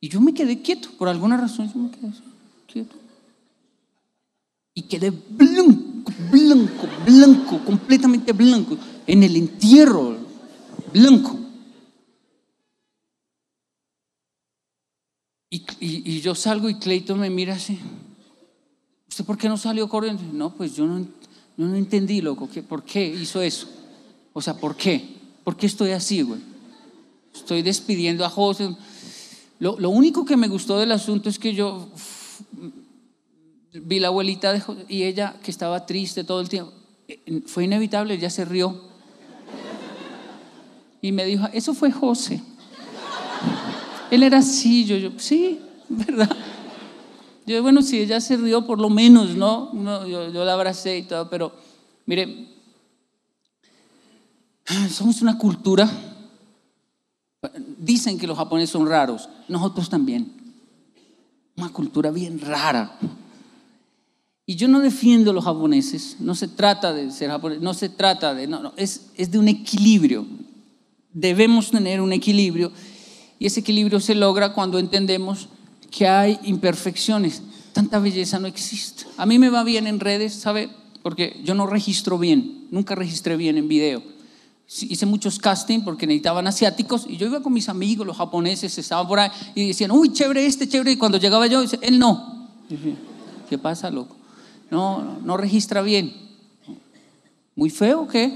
Y 0.00 0.10
yo 0.10 0.20
me 0.20 0.34
quedé 0.34 0.60
quieto, 0.60 0.90
por 0.98 1.08
alguna 1.08 1.38
razón 1.38 1.72
yo 1.72 1.80
me 1.80 1.90
quedé 1.90 2.12
quieto. 2.70 2.96
Y 4.74 4.82
quedé 4.82 5.10
blanco, 5.10 5.91
blanco, 6.30 6.88
blanco, 7.06 7.64
completamente 7.64 8.32
blanco, 8.32 8.76
en 9.06 9.22
el 9.22 9.36
entierro, 9.36 10.16
blanco. 10.92 11.38
Y, 15.50 15.64
y- 15.80 16.20
yo 16.20 16.34
salgo 16.34 16.70
y 16.70 16.76
Clayton 16.78 17.18
me 17.20 17.28
mira 17.28 17.54
así. 17.54 17.78
¿Usted 19.08 19.24
por 19.24 19.36
qué 19.36 19.48
no 19.48 19.58
salió 19.58 19.88
corriendo? 19.88 20.22
No, 20.32 20.54
pues 20.54 20.74
yo 20.74 20.86
no, 20.86 21.06
no 21.58 21.74
entendí, 21.76 22.22
loco. 22.22 22.48
¿qué- 22.50 22.62
¿Por 22.62 22.82
qué 22.82 23.06
hizo 23.06 23.42
eso? 23.42 23.68
O 24.32 24.40
sea, 24.40 24.54
¿por 24.56 24.76
qué? 24.76 25.16
¿Por 25.44 25.56
qué 25.56 25.66
estoy 25.66 25.90
así, 25.90 26.22
güey? 26.22 26.40
Estoy 27.34 27.60
despidiendo 27.62 28.24
a 28.24 28.30
José. 28.30 28.74
Lo, 29.58 29.78
lo 29.78 29.90
único 29.90 30.24
que 30.24 30.36
me 30.38 30.48
gustó 30.48 30.78
del 30.78 30.92
asunto 30.92 31.28
es 31.28 31.38
que 31.38 31.52
yo 31.54 31.88
vi 33.72 33.98
la 33.98 34.08
abuelita 34.08 34.52
de 34.52 34.62
y 34.88 35.04
ella 35.04 35.36
que 35.42 35.50
estaba 35.50 35.86
triste 35.86 36.24
todo 36.24 36.40
el 36.40 36.48
tiempo. 36.48 36.72
Eh, 37.08 37.42
Fue 37.46 37.64
inevitable, 37.64 38.14
ella 38.14 38.30
se 38.30 38.44
rió. 38.44 38.92
Y 41.00 41.10
me 41.10 41.24
dijo, 41.24 41.48
eso 41.52 41.74
fue 41.74 41.90
José. 41.90 42.42
Él 44.10 44.22
era 44.22 44.38
así, 44.38 44.84
yo, 44.84 44.96
yo, 44.96 45.10
sí, 45.16 45.58
¿verdad? 45.88 46.30
Yo, 47.46 47.60
bueno, 47.62 47.82
si 47.82 47.98
ella 47.98 48.20
se 48.20 48.36
rió, 48.36 48.64
por 48.66 48.78
lo 48.78 48.88
menos, 48.88 49.34
¿no? 49.34 49.70
No, 49.72 50.06
yo, 50.06 50.30
yo 50.30 50.44
la 50.44 50.52
abracé 50.52 50.98
y 50.98 51.02
todo, 51.02 51.28
pero 51.28 51.52
mire, 52.06 52.48
somos 54.90 55.22
una 55.22 55.38
cultura, 55.38 55.90
dicen 57.78 58.18
que 58.18 58.26
los 58.26 58.36
japoneses 58.36 58.70
son 58.70 58.86
raros, 58.86 59.28
nosotros 59.48 59.88
también, 59.88 60.32
una 61.56 61.70
cultura 61.70 62.10
bien 62.10 62.40
rara. 62.40 62.96
Y 64.52 64.56
yo 64.56 64.68
no 64.68 64.80
defiendo 64.80 65.30
a 65.30 65.34
los 65.34 65.44
japoneses, 65.44 66.16
no 66.20 66.34
se 66.34 66.46
trata 66.46 66.92
de 66.92 67.10
ser 67.10 67.30
japonés, 67.30 67.62
no 67.62 67.72
se 67.72 67.88
trata 67.88 68.34
de, 68.34 68.46
no, 68.46 68.60
no, 68.60 68.74
es, 68.76 69.06
es 69.16 69.30
de 69.30 69.38
un 69.38 69.48
equilibrio. 69.48 70.26
Debemos 71.14 71.70
tener 71.70 72.02
un 72.02 72.12
equilibrio 72.12 72.70
y 73.38 73.46
ese 73.46 73.60
equilibrio 73.60 73.98
se 73.98 74.14
logra 74.14 74.52
cuando 74.52 74.78
entendemos 74.78 75.48
que 75.90 76.06
hay 76.06 76.38
imperfecciones. 76.42 77.40
Tanta 77.72 77.98
belleza 77.98 78.38
no 78.38 78.46
existe. 78.46 79.04
A 79.16 79.24
mí 79.24 79.38
me 79.38 79.48
va 79.48 79.64
bien 79.64 79.86
en 79.86 79.98
redes, 79.98 80.34
¿sabe? 80.34 80.68
Porque 81.02 81.40
yo 81.42 81.54
no 81.54 81.66
registro 81.66 82.18
bien, 82.18 82.66
nunca 82.70 82.94
registré 82.94 83.38
bien 83.38 83.56
en 83.56 83.68
video. 83.68 84.02
Hice 84.68 85.06
muchos 85.06 85.38
castings 85.38 85.82
porque 85.82 86.06
necesitaban 86.06 86.46
asiáticos 86.46 87.06
y 87.08 87.16
yo 87.16 87.26
iba 87.26 87.42
con 87.42 87.54
mis 87.54 87.70
amigos, 87.70 88.06
los 88.06 88.18
japoneses, 88.18 88.76
estaban 88.76 89.08
por 89.08 89.18
ahí 89.18 89.30
y 89.54 89.68
decían, 89.68 89.92
uy, 89.92 90.12
chévere 90.12 90.44
este, 90.44 90.68
chévere. 90.68 90.92
Y 90.92 90.96
cuando 90.98 91.16
llegaba 91.16 91.46
yo, 91.46 91.62
dice, 91.62 91.78
él 91.80 91.98
no. 91.98 92.50
Y 92.68 92.76
¿Qué 93.48 93.56
pasa, 93.56 93.90
loco? 93.90 94.21
No, 94.72 95.18
no, 95.22 95.36
registra 95.36 95.82
bien. 95.82 96.14
¿Muy 97.54 97.68
feo 97.68 98.08
qué? 98.08 98.34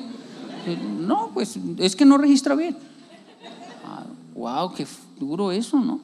No, 1.00 1.30
pues 1.32 1.58
es 1.78 1.96
que 1.96 2.04
no 2.04 2.18
registra 2.18 2.54
bien. 2.54 2.76
wow, 4.34 4.70
qué 4.74 4.86
duro 5.18 5.50
eso, 5.50 5.80
¿no? 5.80 5.98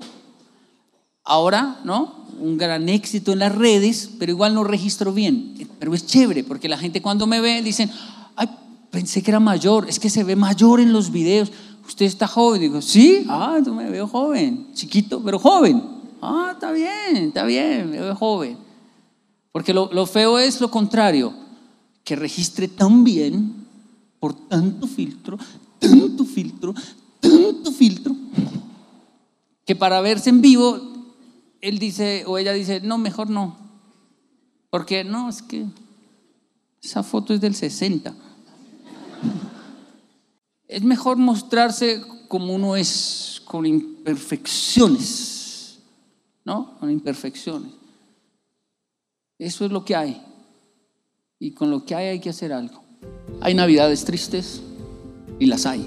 Ahora, 1.23 1.81
¿no? 1.85 2.25
Un 2.41 2.57
gran 2.57 2.89
éxito 2.89 3.33
en 3.35 3.41
las 3.41 3.55
redes, 3.55 4.09
pero 4.19 4.33
igual 4.33 4.55
no 4.55 4.65
registro 4.65 5.13
bien. 5.13 5.69
Pero 5.79 5.93
es 5.93 6.07
chévere, 6.07 6.45
porque 6.45 6.67
la 6.67 6.79
gente 6.79 7.03
cuando 7.03 7.27
me 7.27 7.43
ve 7.43 7.61
dicen, 7.61 7.91
ay, 8.35 8.49
pensé 8.91 9.23
que 9.23 9.33
era 9.33 9.39
mayor, 9.39 9.87
es 9.87 10.01
que 10.01 10.09
se 10.09 10.25
ve 10.25 10.35
mayor 10.35 10.81
en 10.81 10.95
los 10.95 11.13
videos. 11.13 11.53
Usted 11.87 12.07
está 12.07 12.27
joven. 12.27 12.63
Digo, 12.63 12.81
sí, 12.81 13.27
ah, 13.29 13.59
yo 13.63 13.75
me 13.75 13.91
veo 13.91 14.09
joven, 14.09 14.69
chiquito, 14.73 15.23
pero 15.23 15.39
joven. 15.39 15.83
Ah, 16.23 16.53
está 16.55 16.73
bien, 16.73 17.17
está 17.17 17.45
bien, 17.45 17.91
me 17.91 18.01
veo 18.01 18.17
joven. 18.17 18.62
Porque 19.53 19.73
lo, 19.75 20.07
feo 20.07 20.39
es 20.39 20.61
lo 20.63 20.71
contrario, 20.71 21.35
que 22.05 22.17
registre 22.17 22.69
tan 22.69 23.05
bien 23.05 23.67
por 24.19 24.33
tanto 24.49 24.87
filtro, 24.87 25.39
tanto 25.79 26.25
filtro, 26.25 26.73
tanto 27.21 27.71
filtro, 27.71 28.17
que 29.67 29.77
para 29.77 30.01
verse 30.01 30.31
en 30.31 30.41
vivo, 30.41 30.81
él 31.61 31.79
dice 31.79 32.25
o 32.27 32.39
ella 32.39 32.55
dice, 32.55 32.81
no, 32.81 32.97
mejor 32.97 33.29
no. 33.29 33.59
Porque 34.71 35.05
no, 35.05 35.29
es 35.29 35.43
que 35.43 35.67
esa 36.83 37.03
foto 37.03 37.35
es 37.35 37.43
del 37.43 37.55
60. 37.55 38.15
Es 40.67 40.83
mejor 40.83 41.19
mostrarse 41.19 42.03
como 42.27 42.55
uno 42.55 42.75
es, 42.75 43.43
con 43.45 43.67
imperfecciones, 43.67 45.79
¿no? 46.47 46.79
Con 46.79 46.91
imperfecciones. 46.91 47.82
Eso 49.43 49.65
es 49.65 49.73
lo 49.73 49.85
que 49.85 49.97
hay. 49.97 50.23
Y 51.41 51.51
con 51.53 51.69
lo 51.69 51.85
que 51.85 51.97
hay 51.97 52.07
hay 52.07 52.21
que 52.21 52.31
hacer 52.31 52.53
algo. 52.53 52.81
Hay 53.41 53.55
navidades 53.55 54.05
tristes 54.05 54.63
y 55.41 55.47
las 55.47 55.67
hay. 55.67 55.85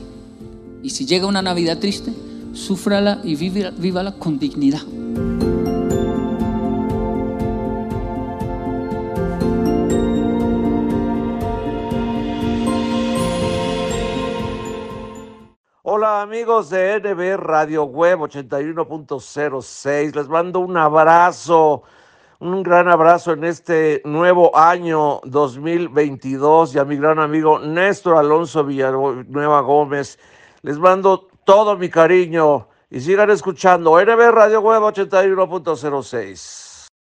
Y 0.83 0.89
si 0.89 1.05
llega 1.05 1.25
una 1.25 1.41
navidad 1.41 1.79
triste, 1.79 2.11
súfrala 2.51 3.21
y 3.23 3.35
vive- 3.37 3.71
vívala 3.71 4.11
con 4.19 4.37
dignidad. 4.39 4.81
Hola 15.87 16.21
amigos 16.23 16.69
de 16.71 16.99
NB 16.99 17.37
Radio 17.37 17.83
Web 17.85 18.19
81.06, 18.21 20.15
les 20.15 20.27
mando 20.27 20.59
un 20.59 20.75
abrazo, 20.77 21.83
un 22.39 22.63
gran 22.63 22.87
abrazo 22.87 23.33
en 23.33 23.43
este 23.43 24.01
nuevo 24.05 24.55
año 24.57 25.21
2022 25.23 26.75
y 26.75 26.79
a 26.79 26.85
mi 26.85 26.97
gran 26.97 27.19
amigo 27.19 27.59
Néstor 27.59 28.17
Alonso 28.17 28.63
Villanueva 28.63 29.61
Gómez, 29.61 30.19
les 30.61 30.77
mando 30.77 31.27
todo 31.45 31.77
mi 31.77 31.89
cariño 31.89 32.67
y 32.89 32.99
sigan 32.99 33.29
escuchando 33.29 33.99
NB 34.01 34.31
Radio 34.31 34.61
Web 34.61 34.81
81.06. 34.81 36.64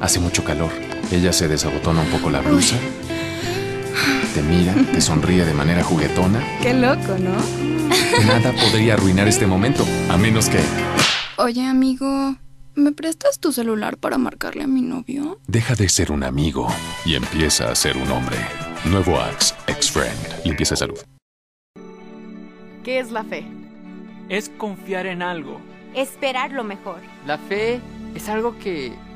Hace 0.00 0.18
mucho 0.18 0.44
calor. 0.44 0.70
Ella 1.12 1.32
se 1.32 1.48
desabotona 1.48 2.00
un 2.00 2.08
poco 2.08 2.30
la 2.30 2.40
blusa. 2.40 2.76
Te 4.34 4.42
mira, 4.42 4.74
te 4.92 5.00
sonríe 5.00 5.44
de 5.44 5.52
manera 5.54 5.82
juguetona. 5.84 6.42
Qué 6.62 6.72
loco, 6.72 7.16
¿no? 7.18 7.36
Nada 8.26 8.52
podría 8.52 8.94
arruinar 8.94 9.28
este 9.28 9.46
momento, 9.46 9.84
a 10.08 10.16
menos 10.16 10.48
que... 10.48 10.60
Oye, 11.36 11.64
amigo, 11.66 12.36
¿me 12.74 12.92
prestas 12.92 13.40
tu 13.40 13.52
celular 13.52 13.98
para 13.98 14.18
marcarle 14.18 14.62
a 14.62 14.66
mi 14.66 14.82
novio? 14.82 15.38
Deja 15.46 15.74
de 15.74 15.88
ser 15.88 16.12
un 16.12 16.22
amigo 16.22 16.68
y 17.04 17.14
empieza 17.14 17.70
a 17.70 17.74
ser 17.74 17.96
un 17.96 18.10
hombre. 18.10 18.36
Nuevo 18.84 19.18
Axe, 19.18 19.54
ex-friend. 19.66 20.44
Limpieza 20.44 20.74
de 20.74 20.78
salud. 20.78 20.98
¿Qué 22.84 22.98
es 22.98 23.10
la 23.10 23.24
fe? 23.24 23.44
Es 24.28 24.48
confiar 24.48 25.06
en 25.06 25.22
algo. 25.22 25.60
Esperar 25.94 26.52
lo 26.52 26.64
mejor. 26.64 27.00
La 27.26 27.36
fe 27.36 27.80
es 28.14 28.28
algo 28.28 28.58
que, 28.58 28.92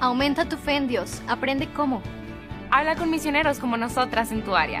Aumenta 0.00 0.46
tu 0.46 0.56
fe 0.56 0.76
en 0.76 0.88
Dios. 0.88 1.20
Aprende 1.28 1.68
cómo. 1.74 2.00
Habla 2.70 2.96
con 2.96 3.10
misioneros 3.10 3.58
como 3.58 3.76
nosotras 3.76 4.32
en 4.32 4.42
tu 4.42 4.56
área. 4.56 4.80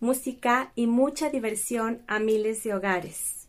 música 0.00 0.72
y 0.74 0.86
mucha 0.86 1.30
diversión 1.30 2.02
a 2.06 2.18
miles 2.18 2.62
de 2.64 2.74
hogares. 2.74 3.48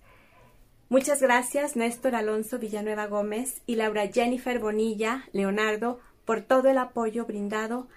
Muchas 0.89 1.21
gracias 1.21 1.75
Néstor 1.75 2.15
Alonso 2.15 2.57
Villanueva 2.57 3.05
Gómez 3.05 3.61
y 3.67 3.75
Laura 3.75 4.07
Jennifer 4.07 4.57
Bonilla 4.57 5.29
Leonardo 5.33 5.99
por 6.25 6.41
todo 6.41 6.69
el 6.69 6.79
apoyo 6.79 7.25
brindado 7.25 7.87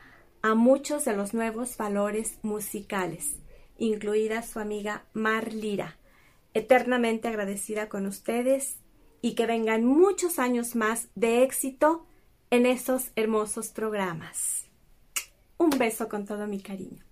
a 0.43 0.55
muchos 0.55 1.05
de 1.05 1.17
los 1.17 1.33
nuevos 1.33 1.77
valores 1.77 2.38
musicales, 2.43 3.37
incluida 3.79 4.43
su 4.43 4.59
amiga 4.59 5.05
Mar 5.15 5.53
Lira. 5.53 5.97
Eternamente 6.53 7.29
agradecida 7.29 7.88
con 7.88 8.07
ustedes 8.07 8.77
y 9.23 9.35
que 9.35 9.47
vengan 9.47 9.85
muchos 9.85 10.38
años 10.38 10.75
más 10.75 11.09
de 11.15 11.45
éxito 11.45 12.07
en 12.51 12.67
esos 12.67 13.12
hermosos 13.17 13.69
programas. 13.69 14.67
Un 15.57 15.71
beso 15.71 16.09
con 16.09 16.27
todo 16.27 16.47
mi 16.47 16.61
cariño. 16.61 17.12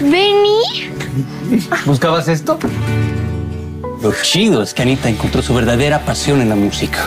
¿Vení? 0.00 0.90
¿Buscabas 1.84 2.28
esto? 2.28 2.58
Lo 4.02 4.12
chido 4.22 4.62
es 4.62 4.72
que 4.72 4.82
Anita 4.82 5.08
encontró 5.08 5.42
su 5.42 5.52
verdadera 5.54 6.00
pasión 6.04 6.40
en 6.40 6.48
la 6.48 6.54
música. 6.56 7.06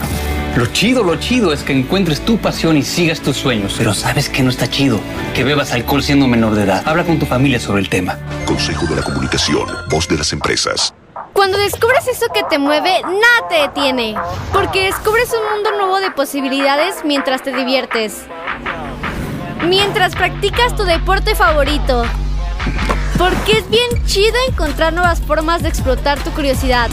Lo 0.56 0.67
chido, 0.67 1.03
lo 1.03 1.15
chido 1.15 1.51
es 1.51 1.63
que 1.63 1.73
encuentres 1.73 2.21
tu 2.21 2.38
pasión 2.38 2.77
y 2.77 2.84
sigas 2.84 3.21
tus 3.21 3.38
sueños. 3.38 3.73
Pero 3.75 3.95
¿sabes 3.95 4.29
que 4.29 4.43
no 4.43 4.51
está 4.51 4.69
chido? 4.69 4.99
Que 5.34 5.43
bebas 5.43 5.71
alcohol 5.71 6.03
siendo 6.03 6.27
menor 6.27 6.53
de 6.53 6.63
edad. 6.63 6.84
Habla 6.86 7.03
con 7.03 7.17
tu 7.17 7.25
familia 7.25 7.60
sobre 7.60 7.82
el 7.82 7.89
tema. 7.89 8.19
Consejo 8.45 8.86
de 8.86 8.97
la 8.97 9.01
Comunicación, 9.01 9.67
voz 9.89 10.08
de 10.08 10.17
las 10.17 10.32
empresas. 10.32 10.93
Cuando 11.34 11.58
descubres 11.58 12.08
eso 12.08 12.27
que 12.32 12.43
te 12.47 12.60
mueve, 12.60 13.01
nada 13.01 13.49
te 13.49 13.56
detiene. 13.62 14.13
Porque 14.51 14.84
descubres 14.86 15.32
un 15.34 15.56
mundo 15.56 15.71
nuevo 15.71 15.99
de 15.99 16.12
posibilidades 16.12 16.97
mientras 17.03 17.41
te 17.41 17.51
diviertes. 17.51 18.21
Mientras 19.67 20.13
practicas 20.13 20.75
tu 20.75 20.84
deporte 20.84 21.34
favorito. 21.34 22.06
Porque 23.17 23.60
es 23.60 23.69
bien 23.69 24.06
chido 24.06 24.36
encontrar 24.49 24.93
nuevas 24.93 25.21
formas 25.21 25.63
de 25.63 25.69
explotar 25.69 26.23
tu 26.23 26.32
curiosidad. 26.32 26.89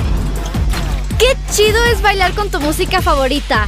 Qué 1.19 1.37
chido 1.53 1.83
es 1.87 2.03
bailar 2.03 2.33
con 2.33 2.51
tu 2.51 2.61
música 2.61 3.03
favorita. 3.03 3.67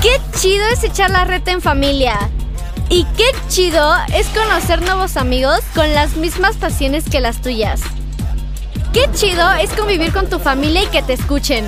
Qué 0.00 0.20
chido 0.38 0.64
es 0.68 0.84
echar 0.84 1.10
la 1.10 1.24
reta 1.24 1.50
en 1.50 1.60
familia. 1.60 2.18
Y 2.88 3.04
qué 3.16 3.26
chido 3.48 3.94
es 4.14 4.26
conocer 4.28 4.82
nuevos 4.82 5.16
amigos 5.16 5.60
con 5.74 5.92
las 5.94 6.16
mismas 6.16 6.56
pasiones 6.56 7.04
que 7.08 7.20
las 7.20 7.40
tuyas. 7.40 7.80
Qué 8.92 9.08
chido 9.14 9.48
es 9.52 9.70
convivir 9.70 10.12
con 10.12 10.28
tu 10.28 10.38
familia 10.38 10.82
y 10.82 10.86
que 10.86 11.02
te 11.02 11.12
escuchen. 11.12 11.64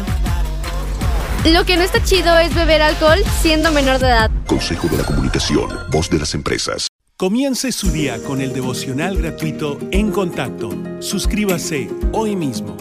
Lo 1.44 1.64
que 1.64 1.76
no 1.76 1.82
está 1.82 2.02
chido 2.02 2.38
es 2.38 2.54
beber 2.54 2.82
alcohol 2.82 3.18
siendo 3.40 3.72
menor 3.72 3.98
de 3.98 4.06
edad. 4.06 4.30
Consejo 4.46 4.88
de 4.88 4.98
la 4.98 5.04
Comunicación, 5.04 5.68
voz 5.90 6.08
de 6.08 6.18
las 6.18 6.34
empresas. 6.34 6.91
Comience 7.22 7.70
su 7.70 7.88
día 7.92 8.20
con 8.24 8.40
el 8.40 8.52
devocional 8.52 9.16
gratuito 9.16 9.78
En 9.92 10.10
Contacto. 10.10 10.70
Suscríbase 10.98 11.88
hoy 12.10 12.34
mismo. 12.34 12.76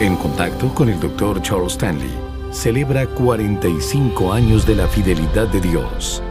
En 0.00 0.16
contacto 0.16 0.74
con 0.74 0.90
el 0.90 1.00
Dr. 1.00 1.40
Charles 1.40 1.72
Stanley, 1.72 2.35
celebra 2.56 3.06
45 3.06 4.32
años 4.32 4.66
de 4.66 4.76
la 4.76 4.86
fidelidad 4.86 5.46
de 5.48 5.60
Dios. 5.60 6.22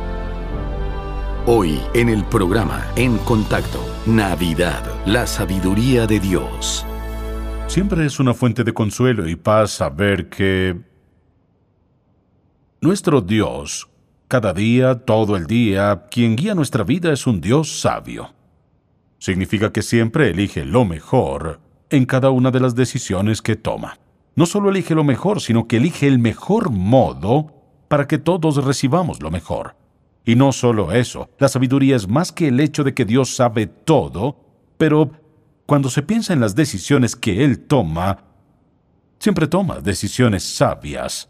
Hoy 1.46 1.80
en 1.94 2.10
el 2.10 2.26
programa 2.26 2.84
En 2.96 3.20
Contacto, 3.20 3.80
Navidad, 4.08 4.84
la 5.06 5.28
sabiduría 5.28 6.08
de 6.08 6.20
Dios. 6.20 6.84
Siempre 7.68 8.08
es 8.08 8.20
una 8.20 8.34
fuente 8.34 8.64
de 8.64 8.74
consuelo 8.74 9.28
y 9.28 9.36
paz 9.36 9.74
saber 9.74 10.28
que 10.28 10.82
nuestro 12.82 13.22
Dios, 13.22 13.88
cada 14.28 14.52
día, 14.52 14.96
todo 14.96 15.38
el 15.38 15.46
día, 15.46 16.08
quien 16.10 16.36
guía 16.36 16.56
nuestra 16.56 16.84
vida 16.84 17.14
es 17.14 17.28
un 17.28 17.40
Dios 17.40 17.80
sabio. 17.80 18.34
Significa 19.20 19.72
que 19.72 19.84
siempre 19.84 20.32
elige 20.32 20.66
lo 20.66 20.86
mejor 20.86 21.60
en 21.92 22.06
cada 22.06 22.32
una 22.32 22.50
de 22.50 22.62
las 22.62 22.74
decisiones 22.74 23.44
que 23.44 23.56
toma. 23.56 24.00
No 24.36 24.46
solo 24.46 24.70
elige 24.70 24.96
lo 24.96 25.04
mejor, 25.04 25.40
sino 25.40 25.68
que 25.68 25.78
elige 25.78 26.08
el 26.08 26.20
mejor 26.20 26.70
modo 26.70 27.54
para 27.88 28.08
que 28.08 28.18
todos 28.18 28.64
recibamos 28.64 29.22
lo 29.22 29.32
mejor. 29.32 29.78
Y 30.26 30.36
no 30.36 30.52
solo 30.52 30.92
eso, 30.92 31.30
la 31.40 31.48
sabiduría 31.48 31.96
es 31.96 32.08
más 32.08 32.32
que 32.32 32.50
el 32.50 32.60
hecho 32.60 32.84
de 32.84 32.94
que 32.94 33.06
Dios 33.06 33.36
sabe 33.36 33.68
todo, 33.68 34.38
pero 34.78 35.12
cuando 35.66 35.90
se 35.90 36.02
piensa 36.02 36.34
en 36.34 36.42
las 36.42 36.56
decisiones 36.56 37.16
que 37.16 37.46
Él 37.46 37.60
toma, 37.60 38.24
siempre 39.20 39.48
toma 39.48 39.80
decisiones 39.80 40.44
sabias, 40.44 41.30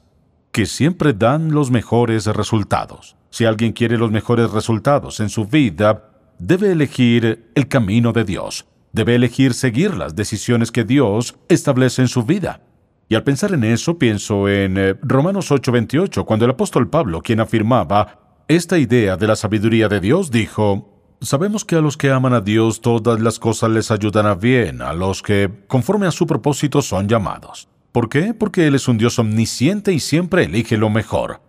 que 0.51 0.65
siempre 0.65 1.13
dan 1.13 1.51
los 1.51 1.69
mejores 1.69 2.25
resultados. 2.25 3.17
Si 3.29 3.45
alguien 3.45 3.73
quiere 3.73 3.97
los 3.97 4.11
mejores 4.11 4.49
resultados 4.51 5.19
en 5.19 5.29
su 5.29 5.45
vida, 5.45 6.09
debe 6.39 6.71
elegir 6.71 7.51
el 7.53 7.67
camino 7.67 8.13
de 8.13 8.23
Dios. 8.23 8.65
Debe 8.93 9.15
elegir 9.15 9.53
seguir 9.53 9.95
las 9.95 10.15
decisiones 10.15 10.71
que 10.71 10.85
Dios 10.85 11.35
establece 11.49 12.01
en 12.01 12.07
su 12.07 12.23
vida. 12.23 12.61
Y 13.07 13.15
al 13.15 13.23
pensar 13.23 13.53
en 13.53 13.63
eso, 13.63 13.99
pienso 13.99 14.49
en 14.49 14.77
eh, 14.77 14.95
Romanos 15.01 15.51
8:28, 15.51 16.25
cuando 16.25 16.45
el 16.45 16.51
apóstol 16.51 16.89
Pablo, 16.89 17.21
quien 17.21 17.39
afirmaba 17.39 18.43
esta 18.47 18.77
idea 18.77 19.17
de 19.17 19.27
la 19.27 19.35
sabiduría 19.35 19.87
de 19.87 19.99
Dios, 19.99 20.31
dijo, 20.31 20.91
Sabemos 21.21 21.65
que 21.65 21.75
a 21.75 21.81
los 21.81 21.97
que 21.97 22.11
aman 22.11 22.33
a 22.33 22.41
Dios 22.41 22.81
todas 22.81 23.19
las 23.21 23.39
cosas 23.39 23.71
les 23.71 23.89
ayudan 23.89 24.25
a 24.25 24.35
bien, 24.35 24.81
a 24.81 24.93
los 24.93 25.23
que, 25.23 25.49
conforme 25.67 26.07
a 26.07 26.11
su 26.11 26.27
propósito, 26.27 26.81
son 26.81 27.07
llamados. 27.07 27.69
¿Por 27.91 28.09
qué? 28.09 28.33
Porque 28.33 28.67
Él 28.67 28.75
es 28.75 28.87
un 28.87 28.97
Dios 28.97 29.17
omnisciente 29.17 29.93
y 29.93 29.99
siempre 29.99 30.43
elige 30.43 30.77
lo 30.77 30.89
mejor. 30.89 31.41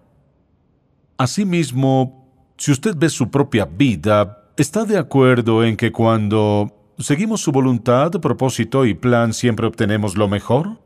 Asimismo, 1.18 2.54
si 2.56 2.70
usted 2.70 2.94
ve 2.96 3.08
su 3.08 3.30
propia 3.30 3.66
vida, 3.66 4.50
¿está 4.56 4.84
de 4.84 4.96
acuerdo 4.96 5.64
en 5.64 5.76
que 5.76 5.90
cuando 5.90 6.94
seguimos 6.98 7.40
su 7.40 7.52
voluntad, 7.52 8.12
propósito 8.12 8.86
y 8.86 8.94
plan 8.94 9.34
siempre 9.34 9.66
obtenemos 9.66 10.16
lo 10.16 10.28
mejor? 10.28 10.78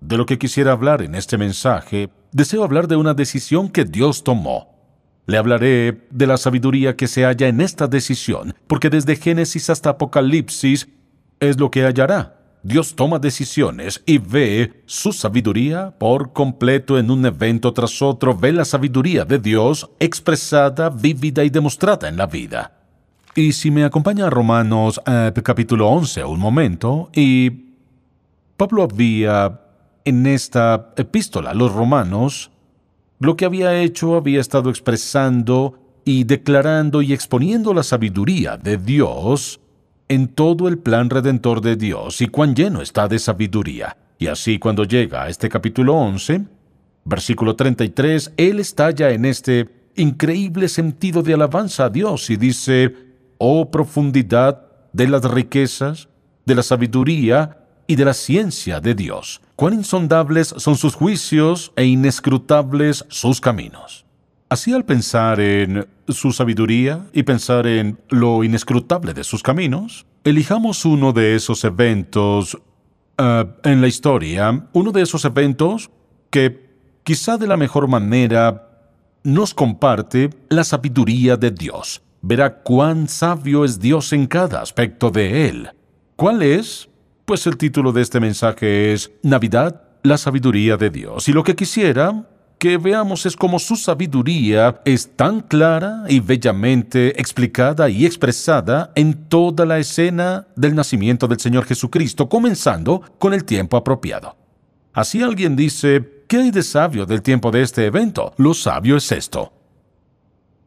De 0.00 0.16
lo 0.16 0.26
que 0.26 0.38
quisiera 0.38 0.72
hablar 0.72 1.02
en 1.02 1.14
este 1.14 1.38
mensaje, 1.38 2.10
deseo 2.32 2.64
hablar 2.64 2.86
de 2.88 2.96
una 2.96 3.14
decisión 3.14 3.68
que 3.68 3.84
Dios 3.84 4.24
tomó. 4.24 4.74
Le 5.26 5.38
hablaré 5.38 6.06
de 6.10 6.26
la 6.26 6.36
sabiduría 6.36 6.96
que 6.96 7.08
se 7.08 7.24
halla 7.24 7.48
en 7.48 7.60
esta 7.60 7.88
decisión, 7.88 8.54
porque 8.66 8.90
desde 8.90 9.16
Génesis 9.16 9.70
hasta 9.70 9.90
Apocalipsis 9.90 10.88
es 11.40 11.58
lo 11.58 11.70
que 11.70 11.84
hallará. 11.84 12.36
Dios 12.62 12.96
toma 12.96 13.18
decisiones 13.18 14.02
y 14.06 14.18
ve 14.18 14.82
su 14.86 15.12
sabiduría 15.12 15.94
por 15.98 16.32
completo 16.32 16.98
en 16.98 17.10
un 17.10 17.24
evento 17.24 17.72
tras 17.72 18.02
otro, 18.02 18.36
ve 18.36 18.52
la 18.52 18.64
sabiduría 18.64 19.24
de 19.24 19.38
Dios 19.38 19.88
expresada, 20.00 20.90
vívida 20.90 21.44
y 21.44 21.50
demostrada 21.50 22.08
en 22.08 22.16
la 22.16 22.26
vida. 22.26 22.72
Y 23.36 23.52
si 23.52 23.70
me 23.70 23.84
acompaña 23.84 24.26
a 24.26 24.30
Romanos 24.30 25.00
eh, 25.06 25.32
capítulo 25.44 25.88
11 25.88 26.24
un 26.24 26.40
momento, 26.40 27.10
y 27.14 27.50
Pablo 28.56 28.82
había 28.82 29.60
en 30.06 30.24
esta 30.24 30.94
epístola 30.96 31.52
los 31.52 31.72
romanos, 31.72 32.52
lo 33.18 33.36
que 33.36 33.44
había 33.44 33.82
hecho 33.82 34.16
había 34.16 34.40
estado 34.40 34.70
expresando 34.70 35.78
y 36.04 36.24
declarando 36.24 37.02
y 37.02 37.12
exponiendo 37.12 37.74
la 37.74 37.82
sabiduría 37.82 38.56
de 38.56 38.78
Dios 38.78 39.60
en 40.08 40.28
todo 40.28 40.68
el 40.68 40.78
plan 40.78 41.10
redentor 41.10 41.60
de 41.60 41.74
Dios 41.74 42.20
y 42.20 42.28
cuán 42.28 42.54
lleno 42.54 42.80
está 42.80 43.08
de 43.08 43.18
sabiduría. 43.18 43.96
Y 44.18 44.28
así 44.28 44.60
cuando 44.60 44.84
llega 44.84 45.24
a 45.24 45.28
este 45.28 45.48
capítulo 45.48 45.94
11, 45.96 46.44
versículo 47.04 47.56
33, 47.56 48.32
él 48.36 48.60
estalla 48.60 49.10
en 49.10 49.24
este 49.24 49.68
increíble 49.96 50.68
sentido 50.68 51.24
de 51.24 51.34
alabanza 51.34 51.86
a 51.86 51.90
Dios 51.90 52.30
y 52.30 52.36
dice, 52.36 52.94
oh 53.38 53.72
profundidad 53.72 54.62
de 54.92 55.08
las 55.08 55.24
riquezas, 55.24 56.08
de 56.44 56.54
la 56.54 56.62
sabiduría 56.62 57.65
y 57.86 57.96
de 57.96 58.04
la 58.04 58.14
ciencia 58.14 58.80
de 58.80 58.94
Dios. 58.94 59.40
Cuán 59.54 59.74
insondables 59.74 60.54
son 60.56 60.76
sus 60.76 60.94
juicios 60.94 61.72
e 61.76 61.84
inescrutables 61.84 63.04
sus 63.08 63.40
caminos. 63.40 64.04
Así 64.48 64.72
al 64.72 64.84
pensar 64.84 65.40
en 65.40 65.88
su 66.08 66.32
sabiduría 66.32 67.06
y 67.12 67.24
pensar 67.24 67.66
en 67.66 67.98
lo 68.10 68.44
inescrutable 68.44 69.12
de 69.12 69.24
sus 69.24 69.42
caminos, 69.42 70.06
elijamos 70.22 70.84
uno 70.84 71.12
de 71.12 71.34
esos 71.34 71.64
eventos 71.64 72.56
eh, 73.18 73.44
en 73.64 73.80
la 73.80 73.88
historia, 73.88 74.68
uno 74.72 74.92
de 74.92 75.02
esos 75.02 75.24
eventos 75.24 75.90
que 76.30 76.66
quizá 77.02 77.38
de 77.38 77.46
la 77.46 77.56
mejor 77.56 77.88
manera 77.88 78.68
nos 79.24 79.52
comparte 79.52 80.30
la 80.48 80.62
sabiduría 80.62 81.36
de 81.36 81.50
Dios. 81.50 82.02
Verá 82.22 82.62
cuán 82.62 83.08
sabio 83.08 83.64
es 83.64 83.80
Dios 83.80 84.12
en 84.12 84.26
cada 84.26 84.60
aspecto 84.60 85.10
de 85.10 85.48
él. 85.48 85.70
¿Cuál 86.14 86.42
es? 86.42 86.88
Pues 87.26 87.44
el 87.48 87.56
título 87.56 87.90
de 87.90 88.02
este 88.02 88.20
mensaje 88.20 88.92
es 88.92 89.10
Navidad, 89.24 89.82
la 90.04 90.16
sabiduría 90.16 90.76
de 90.76 90.90
Dios. 90.90 91.28
Y 91.28 91.32
lo 91.32 91.42
que 91.42 91.56
quisiera 91.56 92.24
que 92.56 92.78
veamos 92.78 93.26
es 93.26 93.34
cómo 93.34 93.58
su 93.58 93.74
sabiduría 93.74 94.80
es 94.84 95.16
tan 95.16 95.40
clara 95.40 96.04
y 96.08 96.20
bellamente 96.20 97.20
explicada 97.20 97.90
y 97.90 98.06
expresada 98.06 98.92
en 98.94 99.28
toda 99.28 99.66
la 99.66 99.80
escena 99.80 100.46
del 100.54 100.76
nacimiento 100.76 101.26
del 101.26 101.40
Señor 101.40 101.64
Jesucristo, 101.64 102.28
comenzando 102.28 103.02
con 103.18 103.34
el 103.34 103.44
tiempo 103.44 103.76
apropiado. 103.76 104.36
Así 104.92 105.20
alguien 105.20 105.56
dice, 105.56 106.22
¿qué 106.28 106.36
hay 106.36 106.52
de 106.52 106.62
sabio 106.62 107.06
del 107.06 107.22
tiempo 107.22 107.50
de 107.50 107.62
este 107.62 107.86
evento? 107.86 108.34
Lo 108.36 108.54
sabio 108.54 108.98
es 108.98 109.10
esto. 109.10 109.52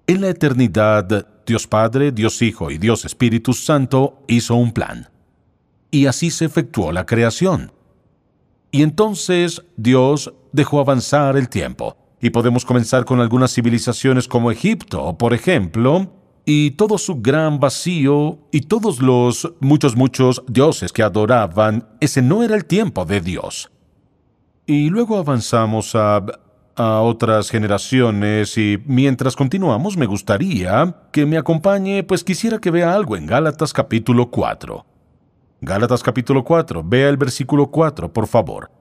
En 0.08 0.20
la 0.20 0.28
eternidad, 0.28 1.26
Dios 1.46 1.68
Padre, 1.68 2.12
Dios 2.12 2.42
Hijo 2.42 2.70
y 2.70 2.78
Dios 2.78 3.06
Espíritu 3.06 3.54
Santo 3.54 4.24
hizo 4.28 4.56
un 4.56 4.74
plan. 4.74 5.08
Y 5.92 6.06
así 6.06 6.30
se 6.32 6.46
efectuó 6.46 6.92
la 6.92 7.06
creación. 7.06 7.72
Y 8.72 8.84
entonces 8.84 9.64
Dios 9.78 10.34
dejó 10.52 10.80
avanzar 10.80 11.38
el 11.38 11.50
tiempo. 11.50 11.98
Y 12.22 12.30
podemos 12.32 12.66
comenzar 12.66 13.06
con 13.06 13.22
algunas 13.22 13.54
civilizaciones 13.54 14.28
como 14.28 14.52
Egipto, 14.52 15.18
por 15.18 15.34
ejemplo, 15.34 16.12
y 16.46 16.72
todo 16.72 16.98
su 16.98 17.22
gran 17.22 17.60
vacío 17.60 18.40
y 18.52 18.62
todos 18.62 19.02
los 19.02 19.54
muchos, 19.60 19.96
muchos 19.96 20.44
dioses 20.48 20.92
que 20.92 21.04
adoraban, 21.04 21.88
ese 22.00 22.22
no 22.22 22.44
era 22.44 22.56
el 22.56 22.66
tiempo 22.66 23.06
de 23.06 23.22
Dios. 23.22 23.72
Y 24.66 24.90
luego 24.90 25.18
avanzamos 25.18 25.96
a, 25.96 26.26
a 26.76 27.02
otras 27.02 27.50
generaciones 27.50 28.58
y 28.58 28.82
mientras 28.86 29.36
continuamos 29.36 29.96
me 29.96 30.06
gustaría 30.06 30.96
que 31.12 31.26
me 31.26 31.38
acompañe, 31.38 32.04
pues 32.04 32.24
quisiera 32.24 32.60
que 32.60 32.72
vea 32.72 32.94
algo 32.94 33.16
en 33.16 33.26
Gálatas 33.26 33.72
capítulo 33.72 34.30
4. 34.30 34.89
Gálatas 35.62 36.04
capítulo 36.04 36.46
4, 36.46 36.84
vea 36.86 37.10
el 37.10 37.18
versículo 37.18 37.68
4, 37.68 38.14
por 38.14 38.28
favor. 38.28 38.72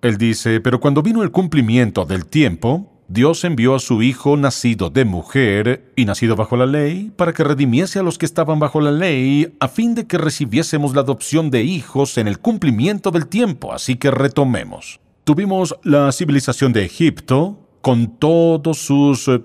Él 0.00 0.16
dice, 0.16 0.60
pero 0.60 0.80
cuando 0.80 1.02
vino 1.02 1.22
el 1.22 1.30
cumplimiento 1.30 2.06
del 2.06 2.24
tiempo, 2.24 2.90
Dios 3.08 3.44
envió 3.44 3.74
a 3.74 3.78
su 3.78 4.02
Hijo 4.02 4.38
nacido 4.38 4.88
de 4.88 5.04
mujer 5.04 5.92
y 5.94 6.06
nacido 6.06 6.34
bajo 6.34 6.56
la 6.56 6.64
ley, 6.64 7.12
para 7.14 7.34
que 7.34 7.44
redimiese 7.44 7.98
a 7.98 8.02
los 8.02 8.16
que 8.16 8.24
estaban 8.24 8.58
bajo 8.58 8.80
la 8.80 8.90
ley, 8.90 9.54
a 9.60 9.68
fin 9.68 9.94
de 9.94 10.06
que 10.06 10.16
recibiésemos 10.16 10.94
la 10.94 11.02
adopción 11.02 11.50
de 11.50 11.62
hijos 11.62 12.16
en 12.16 12.26
el 12.26 12.38
cumplimiento 12.38 13.10
del 13.10 13.26
tiempo. 13.26 13.74
Así 13.74 13.96
que 13.96 14.10
retomemos. 14.10 14.98
Tuvimos 15.24 15.76
la 15.82 16.10
civilización 16.10 16.72
de 16.72 16.86
Egipto, 16.86 17.68
con 17.82 18.16
todos 18.16 18.78
sus 18.78 19.28
eh, 19.28 19.42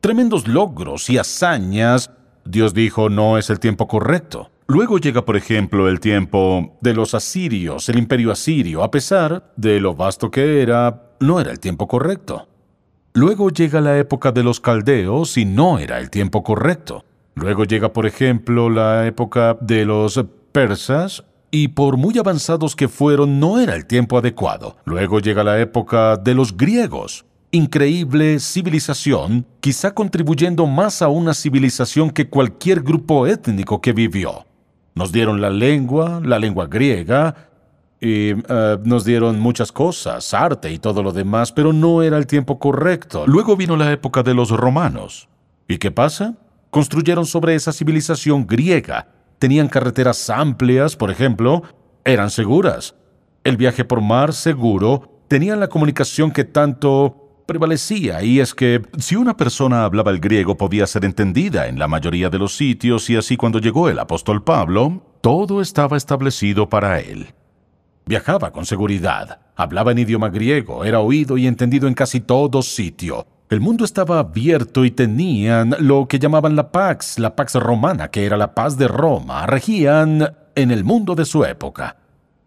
tremendos 0.00 0.48
logros 0.48 1.10
y 1.10 1.18
hazañas. 1.18 2.10
Dios 2.46 2.72
dijo, 2.72 3.10
no 3.10 3.36
es 3.36 3.50
el 3.50 3.60
tiempo 3.60 3.86
correcto. 3.86 4.50
Luego 4.66 4.98
llega, 4.98 5.26
por 5.26 5.36
ejemplo, 5.36 5.90
el 5.90 6.00
tiempo 6.00 6.78
de 6.80 6.94
los 6.94 7.12
asirios, 7.12 7.86
el 7.90 7.98
imperio 7.98 8.32
asirio, 8.32 8.82
a 8.82 8.90
pesar 8.90 9.52
de 9.56 9.78
lo 9.78 9.94
vasto 9.94 10.30
que 10.30 10.62
era, 10.62 11.12
no 11.20 11.38
era 11.38 11.50
el 11.50 11.60
tiempo 11.60 11.86
correcto. 11.86 12.48
Luego 13.12 13.50
llega 13.50 13.82
la 13.82 13.98
época 13.98 14.32
de 14.32 14.42
los 14.42 14.60
caldeos 14.60 15.36
y 15.36 15.44
no 15.44 15.78
era 15.78 15.98
el 15.98 16.08
tiempo 16.08 16.42
correcto. 16.42 17.04
Luego 17.34 17.64
llega, 17.64 17.92
por 17.92 18.06
ejemplo, 18.06 18.70
la 18.70 19.06
época 19.06 19.58
de 19.60 19.84
los 19.84 20.24
persas 20.50 21.24
y 21.50 21.68
por 21.68 21.98
muy 21.98 22.16
avanzados 22.18 22.74
que 22.74 22.88
fueron 22.88 23.38
no 23.38 23.60
era 23.60 23.76
el 23.76 23.84
tiempo 23.84 24.16
adecuado. 24.16 24.78
Luego 24.86 25.20
llega 25.20 25.44
la 25.44 25.60
época 25.60 26.16
de 26.16 26.34
los 26.34 26.56
griegos. 26.56 27.26
Increíble 27.50 28.40
civilización, 28.40 29.46
quizá 29.60 29.92
contribuyendo 29.92 30.66
más 30.66 31.02
a 31.02 31.08
una 31.08 31.34
civilización 31.34 32.10
que 32.10 32.30
cualquier 32.30 32.80
grupo 32.80 33.26
étnico 33.26 33.80
que 33.80 33.92
vivió. 33.92 34.46
Nos 34.94 35.12
dieron 35.12 35.40
la 35.40 35.50
lengua, 35.50 36.20
la 36.22 36.38
lengua 36.38 36.66
griega, 36.66 37.34
y 38.00 38.30
eh, 38.30 38.78
nos 38.84 39.04
dieron 39.04 39.40
muchas 39.40 39.72
cosas, 39.72 40.34
arte 40.34 40.70
y 40.70 40.78
todo 40.78 41.02
lo 41.02 41.12
demás, 41.12 41.52
pero 41.52 41.72
no 41.72 42.02
era 42.02 42.18
el 42.18 42.26
tiempo 42.26 42.58
correcto. 42.58 43.24
Luego 43.26 43.56
vino 43.56 43.76
la 43.76 43.90
época 43.90 44.22
de 44.22 44.34
los 44.34 44.50
romanos. 44.50 45.28
¿Y 45.68 45.78
qué 45.78 45.90
pasa? 45.90 46.34
Construyeron 46.70 47.24
sobre 47.24 47.54
esa 47.54 47.72
civilización 47.72 48.46
griega. 48.46 49.08
Tenían 49.38 49.68
carreteras 49.68 50.28
amplias, 50.28 50.96
por 50.96 51.10
ejemplo, 51.10 51.62
eran 52.04 52.30
seguras. 52.30 52.94
El 53.42 53.56
viaje 53.56 53.84
por 53.84 54.00
mar 54.00 54.32
seguro, 54.32 55.22
tenían 55.28 55.60
la 55.60 55.68
comunicación 55.68 56.30
que 56.30 56.44
tanto 56.44 57.23
prevalecía, 57.46 58.22
y 58.22 58.40
es 58.40 58.54
que 58.54 58.82
si 58.98 59.16
una 59.16 59.36
persona 59.36 59.84
hablaba 59.84 60.10
el 60.10 60.20
griego 60.20 60.56
podía 60.56 60.86
ser 60.86 61.04
entendida 61.04 61.66
en 61.68 61.78
la 61.78 61.88
mayoría 61.88 62.30
de 62.30 62.38
los 62.38 62.56
sitios, 62.56 63.08
y 63.10 63.16
así 63.16 63.36
cuando 63.36 63.58
llegó 63.58 63.88
el 63.88 63.98
apóstol 63.98 64.42
Pablo, 64.42 65.02
todo 65.20 65.60
estaba 65.60 65.96
establecido 65.96 66.68
para 66.68 67.00
él. 67.00 67.34
Viajaba 68.06 68.52
con 68.52 68.66
seguridad, 68.66 69.40
hablaba 69.56 69.92
en 69.92 69.98
idioma 69.98 70.28
griego, 70.28 70.84
era 70.84 71.00
oído 71.00 71.38
y 71.38 71.46
entendido 71.46 71.88
en 71.88 71.94
casi 71.94 72.20
todo 72.20 72.62
sitio. 72.62 73.26
El 73.50 73.60
mundo 73.60 73.84
estaba 73.84 74.18
abierto 74.18 74.84
y 74.84 74.90
tenían 74.90 75.76
lo 75.78 76.08
que 76.08 76.18
llamaban 76.18 76.56
la 76.56 76.72
Pax, 76.72 77.18
la 77.18 77.36
Pax 77.36 77.54
romana, 77.54 78.10
que 78.10 78.24
era 78.24 78.36
la 78.36 78.54
paz 78.54 78.76
de 78.76 78.88
Roma, 78.88 79.46
regían 79.46 80.34
en 80.54 80.70
el 80.70 80.84
mundo 80.84 81.14
de 81.14 81.24
su 81.24 81.44
época. 81.44 81.96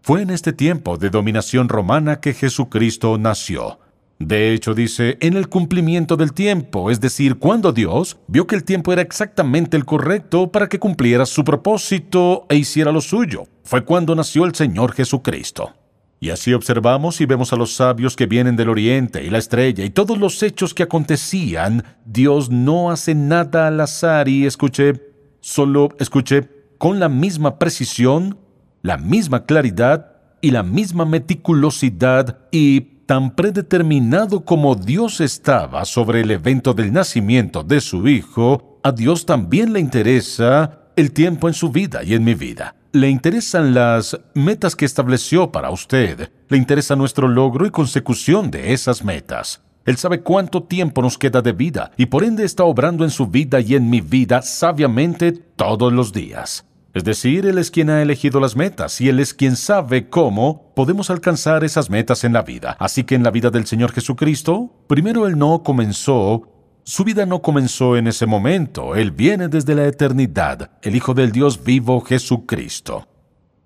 Fue 0.02 0.22
en 0.22 0.30
este 0.30 0.54
tiempo 0.54 0.98
de 0.98 1.10
dominación 1.10 1.70
romana 1.70 2.20
que 2.20 2.34
Jesucristo 2.34 3.18
nació. 3.18 3.80
De 4.20 4.54
hecho, 4.54 4.74
dice, 4.74 5.18
en 5.22 5.36
el 5.38 5.48
cumplimiento 5.48 6.18
del 6.18 6.34
tiempo, 6.34 6.90
es 6.90 7.00
decir, 7.00 7.36
cuando 7.36 7.72
Dios 7.72 8.18
vio 8.28 8.48
que 8.48 8.56
el 8.56 8.64
tiempo 8.64 8.92
era 8.92 9.04
exactamente 9.04 9.78
el 9.78 9.86
correcto 9.86 10.52
para 10.52 10.68
que 10.68 10.80
cumpliera 10.80 11.26
su 11.28 11.44
propósito 11.44 12.46
e 12.50 12.56
hiciera 12.56 12.92
lo 12.92 13.02
suyo, 13.02 13.44
fue 13.64 13.86
cuando 13.86 14.16
nació 14.16 14.46
el 14.46 14.56
Señor 14.56 14.94
Jesucristo. 14.94 15.74
Y 16.20 16.32
así 16.32 16.52
observamos 16.54 17.22
y 17.22 17.28
vemos 17.28 17.54
a 17.54 17.58
los 17.58 17.76
sabios 17.76 18.16
que 18.16 18.26
vienen 18.26 18.56
del 18.56 18.70
oriente 18.70 19.24
y 19.24 19.30
la 19.30 19.38
estrella 19.38 19.86
y 19.86 19.92
todos 19.92 20.18
los 20.18 20.42
hechos 20.42 20.74
que 20.74 20.82
acontecían. 20.82 21.84
Dios 22.06 22.50
no 22.50 22.90
hace 22.90 23.14
nada 23.14 23.68
al 23.68 23.80
azar 23.80 24.28
y 24.28 24.48
escuché, 24.48 24.94
solo 25.42 25.90
escuché, 26.00 26.50
con 26.80 27.00
la 27.00 27.08
misma 27.08 27.60
precisión, 27.60 28.40
la 28.82 28.98
misma 28.98 29.46
claridad 29.46 30.14
y 30.42 30.50
la 30.50 30.64
misma 30.64 31.06
meticulosidad 31.06 32.40
y 32.52 32.97
tan 33.08 33.32
predeterminado 33.32 34.42
como 34.42 34.76
Dios 34.76 35.22
estaba 35.22 35.86
sobre 35.86 36.22
el 36.22 36.30
evento 36.30 36.74
del 36.74 36.92
nacimiento 36.92 37.64
de 37.64 37.80
su 37.80 38.08
Hijo, 38.08 38.80
a 38.84 38.92
Dios 38.92 39.26
también 39.26 39.72
le 39.74 39.80
interesa 39.80 40.82
el 40.98 41.14
tiempo 41.14 41.48
en 41.48 41.54
su 41.54 41.72
vida 41.72 42.04
y 42.04 42.14
en 42.14 42.26
mi 42.26 42.36
vida. 42.36 42.76
Le 42.92 43.10
interesan 43.10 43.74
las 43.74 44.20
metas 44.34 44.76
que 44.76 44.86
estableció 44.86 45.52
para 45.52 45.72
usted. 45.72 46.32
Le 46.50 46.58
interesa 46.58 46.96
nuestro 46.96 47.30
logro 47.30 47.66
y 47.66 47.72
consecución 47.72 48.52
de 48.52 48.74
esas 48.74 49.04
metas. 49.04 49.62
Él 49.86 49.96
sabe 49.96 50.22
cuánto 50.22 50.64
tiempo 50.64 51.02
nos 51.02 51.18
queda 51.18 51.42
de 51.42 51.54
vida 51.54 51.92
y 51.96 52.08
por 52.08 52.26
ende 52.26 52.44
está 52.44 52.66
obrando 52.66 53.06
en 53.06 53.10
su 53.10 53.28
vida 53.28 53.62
y 53.62 53.76
en 53.76 53.90
mi 53.90 54.02
vida 54.02 54.42
sabiamente 54.42 55.32
todos 55.32 55.94
los 55.94 56.12
días. 56.12 56.67
Es 56.94 57.04
decir, 57.04 57.46
Él 57.46 57.58
es 57.58 57.72
quien 57.72 57.90
ha 57.90 58.02
elegido 58.02 58.40
las 58.40 58.56
metas 58.56 59.00
y 59.02 59.10
Él 59.10 59.20
es 59.20 59.34
quien 59.34 59.56
sabe 59.56 60.10
cómo 60.10 60.74
podemos 60.76 61.10
alcanzar 61.10 61.64
esas 61.64 61.90
metas 61.90 62.24
en 62.24 62.34
la 62.34 62.42
vida. 62.42 62.76
Así 62.80 63.04
que 63.04 63.16
en 63.16 63.24
la 63.24 63.32
vida 63.32 63.50
del 63.50 63.66
Señor 63.66 63.92
Jesucristo, 63.92 64.72
primero 64.88 65.28
Él 65.28 65.38
no 65.38 65.64
comenzó, 65.64 66.44
su 66.84 67.04
vida 67.04 67.26
no 67.26 67.42
comenzó 67.42 67.98
en 67.98 68.08
ese 68.08 68.26
momento, 68.26 68.96
Él 68.96 69.12
viene 69.12 69.48
desde 69.48 69.76
la 69.76 69.86
eternidad, 69.86 70.72
el 70.82 70.96
Hijo 70.96 71.14
del 71.14 71.32
Dios 71.32 71.64
vivo 71.64 72.02
Jesucristo 72.02 73.08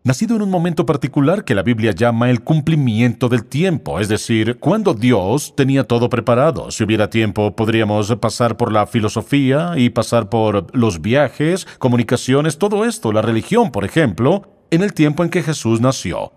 nacido 0.04 0.36
en 0.36 0.42
un 0.42 0.50
momento 0.50 0.86
particular 0.86 1.44
que 1.44 1.54
la 1.54 1.62
Biblia 1.62 1.92
llama 1.92 2.30
el 2.30 2.42
cumplimiento 2.42 3.30
del 3.30 3.46
tiempo, 3.46 4.00
es 4.00 4.08
decir, 4.08 4.58
cuando 4.60 4.94
Dios 4.94 5.54
tenía 5.56 5.84
todo 5.84 6.10
preparado. 6.10 6.72
Si 6.72 6.84
hubiera 6.84 7.10
tiempo, 7.10 7.56
podríamos 7.56 8.16
pasar 8.16 8.58
por 8.58 8.72
la 8.72 8.88
filosofía 8.88 9.74
y 9.78 9.90
pasar 9.90 10.30
por 10.30 10.76
los 10.76 11.02
viajes, 11.02 11.66
comunicaciones, 11.78 12.58
todo 12.58 12.86
esto, 12.86 13.12
la 13.12 13.22
religión, 13.22 13.72
por 13.72 13.86
ejemplo, 13.86 14.66
en 14.72 14.82
el 14.82 14.94
tiempo 14.94 15.24
en 15.24 15.30
que 15.30 15.44
Jesús 15.44 15.82
nació. 15.82 16.34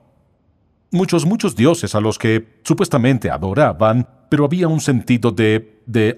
Muchos, 0.91 1.25
muchos 1.25 1.57
dioses 1.57 1.95
a 1.95 2.01
los 2.01 2.19
que 2.19 2.61
supuestamente 2.63 3.31
adoraban, 3.31 4.07
pero 4.29 4.45
había 4.45 4.69
un 4.69 4.81
sentido 4.81 5.33
de, 5.33 5.81
de 5.87 6.17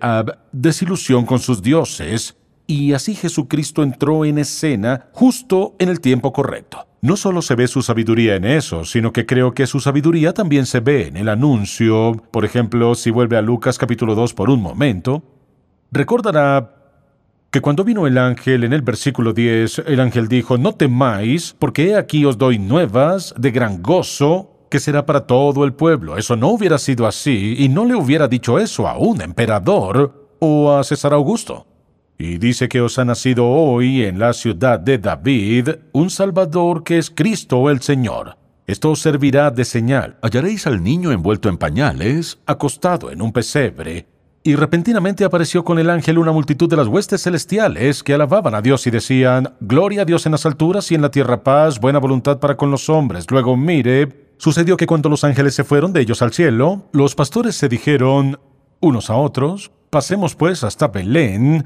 desilusión 0.52 1.24
con 1.24 1.38
sus 1.38 1.62
dioses, 1.62 2.36
y 2.66 2.92
así 2.92 3.14
Jesucristo 3.14 3.82
entró 3.82 4.24
en 4.24 4.38
escena 4.38 5.08
justo 5.12 5.76
en 5.78 5.88
el 5.88 6.00
tiempo 6.00 6.32
correcto. 6.32 6.86
No 7.06 7.16
solo 7.16 7.40
se 7.40 7.54
ve 7.54 7.68
su 7.68 7.82
sabiduría 7.82 8.34
en 8.34 8.44
eso, 8.44 8.84
sino 8.84 9.12
que 9.12 9.26
creo 9.26 9.54
que 9.54 9.68
su 9.68 9.78
sabiduría 9.78 10.34
también 10.34 10.66
se 10.66 10.80
ve 10.80 11.06
en 11.06 11.16
el 11.16 11.28
anuncio. 11.28 12.20
Por 12.32 12.44
ejemplo, 12.44 12.96
si 12.96 13.12
vuelve 13.12 13.36
a 13.36 13.42
Lucas 13.42 13.78
capítulo 13.78 14.16
2 14.16 14.34
por 14.34 14.50
un 14.50 14.60
momento, 14.60 15.22
recordará 15.92 16.74
que 17.52 17.60
cuando 17.60 17.84
vino 17.84 18.08
el 18.08 18.18
ángel 18.18 18.64
en 18.64 18.72
el 18.72 18.82
versículo 18.82 19.32
10, 19.32 19.84
el 19.86 20.00
ángel 20.00 20.26
dijo, 20.26 20.58
no 20.58 20.72
temáis, 20.72 21.54
porque 21.56 21.94
aquí 21.94 22.24
os 22.24 22.38
doy 22.38 22.58
nuevas 22.58 23.32
de 23.38 23.52
gran 23.52 23.84
gozo 23.84 24.66
que 24.68 24.80
será 24.80 25.06
para 25.06 25.28
todo 25.28 25.64
el 25.64 25.74
pueblo. 25.74 26.16
Eso 26.16 26.34
no 26.34 26.48
hubiera 26.48 26.76
sido 26.76 27.06
así 27.06 27.54
y 27.56 27.68
no 27.68 27.84
le 27.84 27.94
hubiera 27.94 28.26
dicho 28.26 28.58
eso 28.58 28.88
a 28.88 28.98
un 28.98 29.22
emperador 29.22 30.28
o 30.40 30.72
a 30.72 30.82
César 30.82 31.12
Augusto. 31.12 31.68
Y 32.18 32.38
dice 32.38 32.68
que 32.68 32.80
os 32.80 32.98
ha 32.98 33.04
nacido 33.04 33.46
hoy 33.46 34.04
en 34.04 34.18
la 34.18 34.32
ciudad 34.32 34.80
de 34.80 34.96
David 34.96 35.68
un 35.92 36.08
Salvador 36.08 36.82
que 36.82 36.96
es 36.96 37.10
Cristo 37.10 37.68
el 37.68 37.82
Señor. 37.82 38.38
Esto 38.66 38.90
os 38.90 39.00
servirá 39.00 39.50
de 39.50 39.64
señal. 39.64 40.16
Hallaréis 40.22 40.66
al 40.66 40.82
niño 40.82 41.12
envuelto 41.12 41.48
en 41.48 41.58
pañales, 41.58 42.38
acostado 42.46 43.10
en 43.10 43.20
un 43.20 43.32
pesebre. 43.32 44.08
Y 44.42 44.56
repentinamente 44.56 45.24
apareció 45.24 45.62
con 45.64 45.78
el 45.78 45.90
ángel 45.90 46.18
una 46.18 46.32
multitud 46.32 46.70
de 46.70 46.76
las 46.76 46.88
huestes 46.88 47.22
celestiales 47.22 48.02
que 48.02 48.14
alababan 48.14 48.54
a 48.54 48.62
Dios 48.62 48.86
y 48.86 48.90
decían, 48.90 49.54
Gloria 49.60 50.02
a 50.02 50.04
Dios 50.04 50.24
en 50.24 50.32
las 50.32 50.46
alturas 50.46 50.90
y 50.90 50.94
en 50.94 51.02
la 51.02 51.10
tierra 51.10 51.44
paz, 51.44 51.78
buena 51.78 51.98
voluntad 51.98 52.38
para 52.38 52.56
con 52.56 52.70
los 52.70 52.88
hombres. 52.88 53.30
Luego 53.30 53.56
mire, 53.56 54.32
sucedió 54.38 54.76
que 54.76 54.86
cuando 54.86 55.08
los 55.08 55.22
ángeles 55.22 55.54
se 55.54 55.64
fueron 55.64 55.92
de 55.92 56.00
ellos 56.00 56.22
al 56.22 56.32
cielo, 56.32 56.88
los 56.92 57.14
pastores 57.14 57.56
se 57.56 57.68
dijeron 57.68 58.40
unos 58.80 59.10
a 59.10 59.16
otros, 59.16 59.70
Pasemos 59.90 60.34
pues 60.34 60.64
hasta 60.64 60.88
Belén 60.88 61.64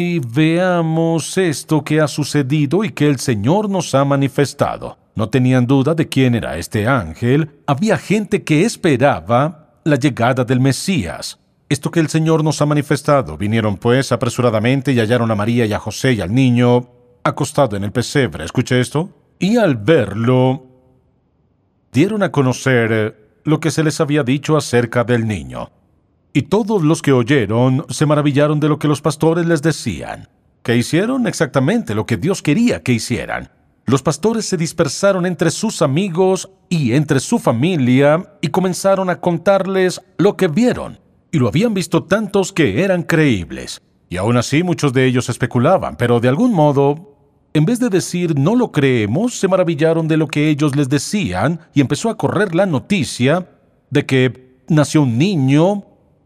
y 0.00 0.18
veamos 0.18 1.36
esto 1.36 1.84
que 1.84 2.00
ha 2.00 2.08
sucedido 2.08 2.84
y 2.84 2.90
que 2.90 3.06
el 3.06 3.18
Señor 3.18 3.68
nos 3.68 3.94
ha 3.94 4.02
manifestado. 4.02 4.96
No 5.14 5.28
tenían 5.28 5.66
duda 5.66 5.94
de 5.94 6.08
quién 6.08 6.34
era 6.34 6.56
este 6.56 6.86
ángel. 6.86 7.50
Había 7.66 7.98
gente 7.98 8.42
que 8.42 8.64
esperaba 8.64 9.74
la 9.84 9.96
llegada 9.96 10.42
del 10.44 10.58
Mesías. 10.58 11.38
Esto 11.68 11.90
que 11.90 12.00
el 12.00 12.08
Señor 12.08 12.42
nos 12.42 12.62
ha 12.62 12.66
manifestado. 12.66 13.36
Vinieron 13.36 13.76
pues 13.76 14.10
apresuradamente 14.10 14.92
y 14.92 14.98
hallaron 15.00 15.30
a 15.32 15.34
María 15.34 15.66
y 15.66 15.74
a 15.74 15.78
José 15.78 16.14
y 16.14 16.22
al 16.22 16.34
niño 16.34 16.88
acostado 17.22 17.76
en 17.76 17.84
el 17.84 17.92
pesebre. 17.92 18.44
Escuche 18.44 18.80
esto. 18.80 19.10
Y 19.38 19.58
al 19.58 19.76
verlo, 19.76 20.66
dieron 21.92 22.22
a 22.22 22.32
conocer 22.32 23.42
lo 23.44 23.60
que 23.60 23.70
se 23.70 23.84
les 23.84 24.00
había 24.00 24.22
dicho 24.22 24.56
acerca 24.56 25.04
del 25.04 25.26
niño. 25.26 25.70
Y 26.32 26.42
todos 26.42 26.82
los 26.82 27.02
que 27.02 27.12
oyeron 27.12 27.84
se 27.88 28.06
maravillaron 28.06 28.60
de 28.60 28.68
lo 28.68 28.78
que 28.78 28.86
los 28.86 29.00
pastores 29.00 29.46
les 29.46 29.62
decían, 29.62 30.28
que 30.62 30.76
hicieron 30.76 31.26
exactamente 31.26 31.94
lo 31.94 32.06
que 32.06 32.16
Dios 32.16 32.40
quería 32.40 32.82
que 32.82 32.92
hicieran. 32.92 33.50
Los 33.84 34.02
pastores 34.02 34.44
se 34.44 34.56
dispersaron 34.56 35.26
entre 35.26 35.50
sus 35.50 35.82
amigos 35.82 36.48
y 36.68 36.92
entre 36.92 37.18
su 37.18 37.40
familia 37.40 38.36
y 38.40 38.48
comenzaron 38.48 39.10
a 39.10 39.20
contarles 39.20 40.00
lo 40.18 40.36
que 40.36 40.46
vieron. 40.46 41.00
Y 41.32 41.38
lo 41.38 41.48
habían 41.48 41.74
visto 41.74 42.04
tantos 42.04 42.52
que 42.52 42.84
eran 42.84 43.02
creíbles. 43.02 43.82
Y 44.08 44.16
aún 44.16 44.36
así 44.36 44.62
muchos 44.62 44.92
de 44.92 45.06
ellos 45.06 45.28
especulaban, 45.28 45.96
pero 45.96 46.20
de 46.20 46.28
algún 46.28 46.52
modo, 46.52 47.16
en 47.54 47.64
vez 47.64 47.80
de 47.80 47.88
decir 47.88 48.38
no 48.38 48.54
lo 48.54 48.70
creemos, 48.70 49.34
se 49.40 49.48
maravillaron 49.48 50.06
de 50.06 50.16
lo 50.16 50.28
que 50.28 50.48
ellos 50.48 50.76
les 50.76 50.88
decían 50.88 51.58
y 51.74 51.80
empezó 51.80 52.08
a 52.08 52.16
correr 52.16 52.54
la 52.54 52.66
noticia 52.66 53.48
de 53.90 54.06
que 54.06 54.62
nació 54.68 55.02
un 55.02 55.18
niño 55.18 55.84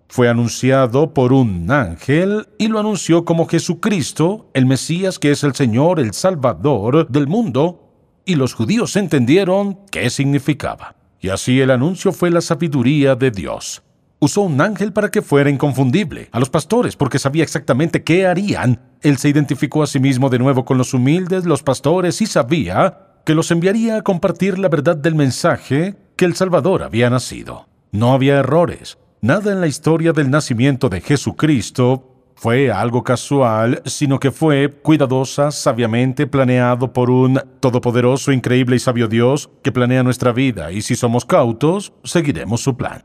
fue 0.08 0.28
anunciado 0.28 1.12
por 1.12 1.32
un 1.32 1.70
ángel 1.70 2.46
y 2.58 2.68
lo 2.68 2.78
anunció 2.78 3.24
como 3.24 3.46
Jesucristo, 3.46 4.50
el 4.54 4.66
Mesías 4.66 5.18
que 5.18 5.30
es 5.30 5.44
el 5.44 5.54
Señor, 5.54 5.98
el 5.98 6.12
Salvador 6.12 7.08
del 7.08 7.26
mundo, 7.26 7.80
y 8.24 8.36
los 8.36 8.54
judíos 8.54 8.96
entendieron 8.96 9.78
qué 9.90 10.10
significaba. 10.10 10.96
Y 11.20 11.30
así 11.30 11.60
el 11.60 11.70
anuncio 11.70 12.12
fue 12.12 12.30
la 12.30 12.40
sabiduría 12.40 13.14
de 13.14 13.30
Dios. 13.30 13.82
Usó 14.18 14.42
un 14.42 14.60
ángel 14.60 14.92
para 14.92 15.10
que 15.10 15.20
fuera 15.20 15.50
inconfundible, 15.50 16.28
a 16.32 16.40
los 16.40 16.48
pastores, 16.48 16.96
porque 16.96 17.18
sabía 17.18 17.42
exactamente 17.42 18.02
qué 18.02 18.26
harían. 18.26 18.80
Él 19.02 19.18
se 19.18 19.28
identificó 19.28 19.82
a 19.82 19.86
sí 19.86 20.00
mismo 20.00 20.30
de 20.30 20.38
nuevo 20.38 20.64
con 20.64 20.78
los 20.78 20.94
humildes, 20.94 21.44
los 21.44 21.62
pastores, 21.62 22.22
y 22.22 22.26
sabía 22.26 22.98
que 23.24 23.34
los 23.34 23.50
enviaría 23.50 23.96
a 23.96 24.02
compartir 24.02 24.58
la 24.58 24.68
verdad 24.68 24.96
del 24.96 25.14
mensaje 25.14 25.96
que 26.16 26.24
el 26.24 26.34
Salvador 26.34 26.82
había 26.82 27.10
nacido. 27.10 27.68
No 27.90 28.12
había 28.12 28.36
errores, 28.36 28.98
Nada 29.24 29.52
en 29.52 29.62
la 29.62 29.66
historia 29.66 30.12
del 30.12 30.28
nacimiento 30.28 30.90
de 30.90 31.00
Jesucristo 31.00 32.34
fue 32.34 32.70
algo 32.70 33.02
casual, 33.02 33.80
sino 33.86 34.20
que 34.20 34.30
fue 34.30 34.70
cuidadosa, 34.70 35.50
sabiamente 35.50 36.26
planeado 36.26 36.92
por 36.92 37.08
un 37.08 37.40
todopoderoso, 37.58 38.32
increíble 38.32 38.76
y 38.76 38.80
sabio 38.80 39.08
Dios 39.08 39.48
que 39.62 39.72
planea 39.72 40.02
nuestra 40.02 40.32
vida, 40.32 40.72
y 40.72 40.82
si 40.82 40.94
somos 40.94 41.24
cautos, 41.24 41.94
seguiremos 42.04 42.60
su 42.60 42.76
plan. 42.76 43.02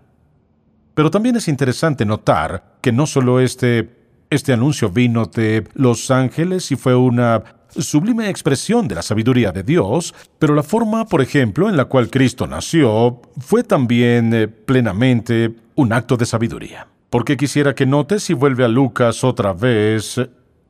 Pero 0.93 1.09
también 1.09 1.37
es 1.37 1.47
interesante 1.47 2.05
notar 2.05 2.75
que 2.81 2.91
no 2.91 3.05
solo 3.05 3.39
este, 3.39 3.89
este 4.29 4.51
anuncio 4.51 4.89
vino 4.89 5.25
de 5.25 5.69
los 5.73 6.11
ángeles 6.11 6.69
y 6.73 6.75
fue 6.75 6.95
una 6.95 7.41
sublime 7.77 8.29
expresión 8.29 8.87
de 8.87 8.95
la 8.95 9.01
sabiduría 9.01 9.51
de 9.51 9.63
Dios, 9.63 10.13
pero 10.37 10.55
la 10.55 10.63
forma, 10.63 11.05
por 11.05 11.21
ejemplo, 11.21 11.69
en 11.69 11.77
la 11.77 11.85
cual 11.85 12.09
Cristo 12.09 12.47
nació 12.47 13.21
fue 13.39 13.63
también 13.63 14.33
eh, 14.33 14.47
plenamente 14.47 15.55
un 15.75 15.93
acto 15.93 16.17
de 16.17 16.25
sabiduría. 16.25 16.87
Porque 17.09 17.37
quisiera 17.37 17.73
que 17.73 17.85
notes 17.85 18.23
si 18.23 18.33
vuelve 18.33 18.63
a 18.63 18.67
Lucas 18.67 19.23
otra 19.23 19.53
vez 19.53 20.19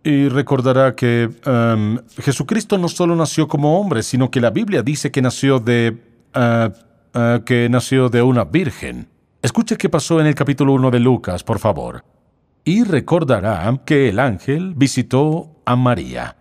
y 0.03 0.29
recordará 0.29 0.95
que 0.95 1.29
um, 1.45 1.97
Jesucristo 2.17 2.77
no 2.77 2.87
solo 2.87 3.15
nació 3.15 3.47
como 3.47 3.79
hombre, 3.79 4.03
sino 4.03 4.31
que 4.31 4.39
la 4.39 4.49
Biblia 4.49 4.81
dice 4.81 5.11
que 5.11 5.21
nació 5.21 5.59
de 5.59 5.97
uh, 6.35 7.43
que 7.43 7.67
nació 7.69 8.09
de 8.09 8.21
una 8.21 8.45
virgen. 8.45 9.09
Escuche 9.41 9.77
qué 9.77 9.89
pasó 9.89 10.19
en 10.21 10.27
el 10.27 10.35
capítulo 10.35 10.73
1 10.73 10.91
de 10.91 10.99
Lucas, 10.99 11.43
por 11.43 11.59
favor. 11.59 12.03
Y 12.63 12.83
recordará 12.83 13.81
que 13.85 14.09
el 14.09 14.19
ángel 14.19 14.73
visitó 14.75 15.61
a 15.65 15.75
María. 15.75 16.38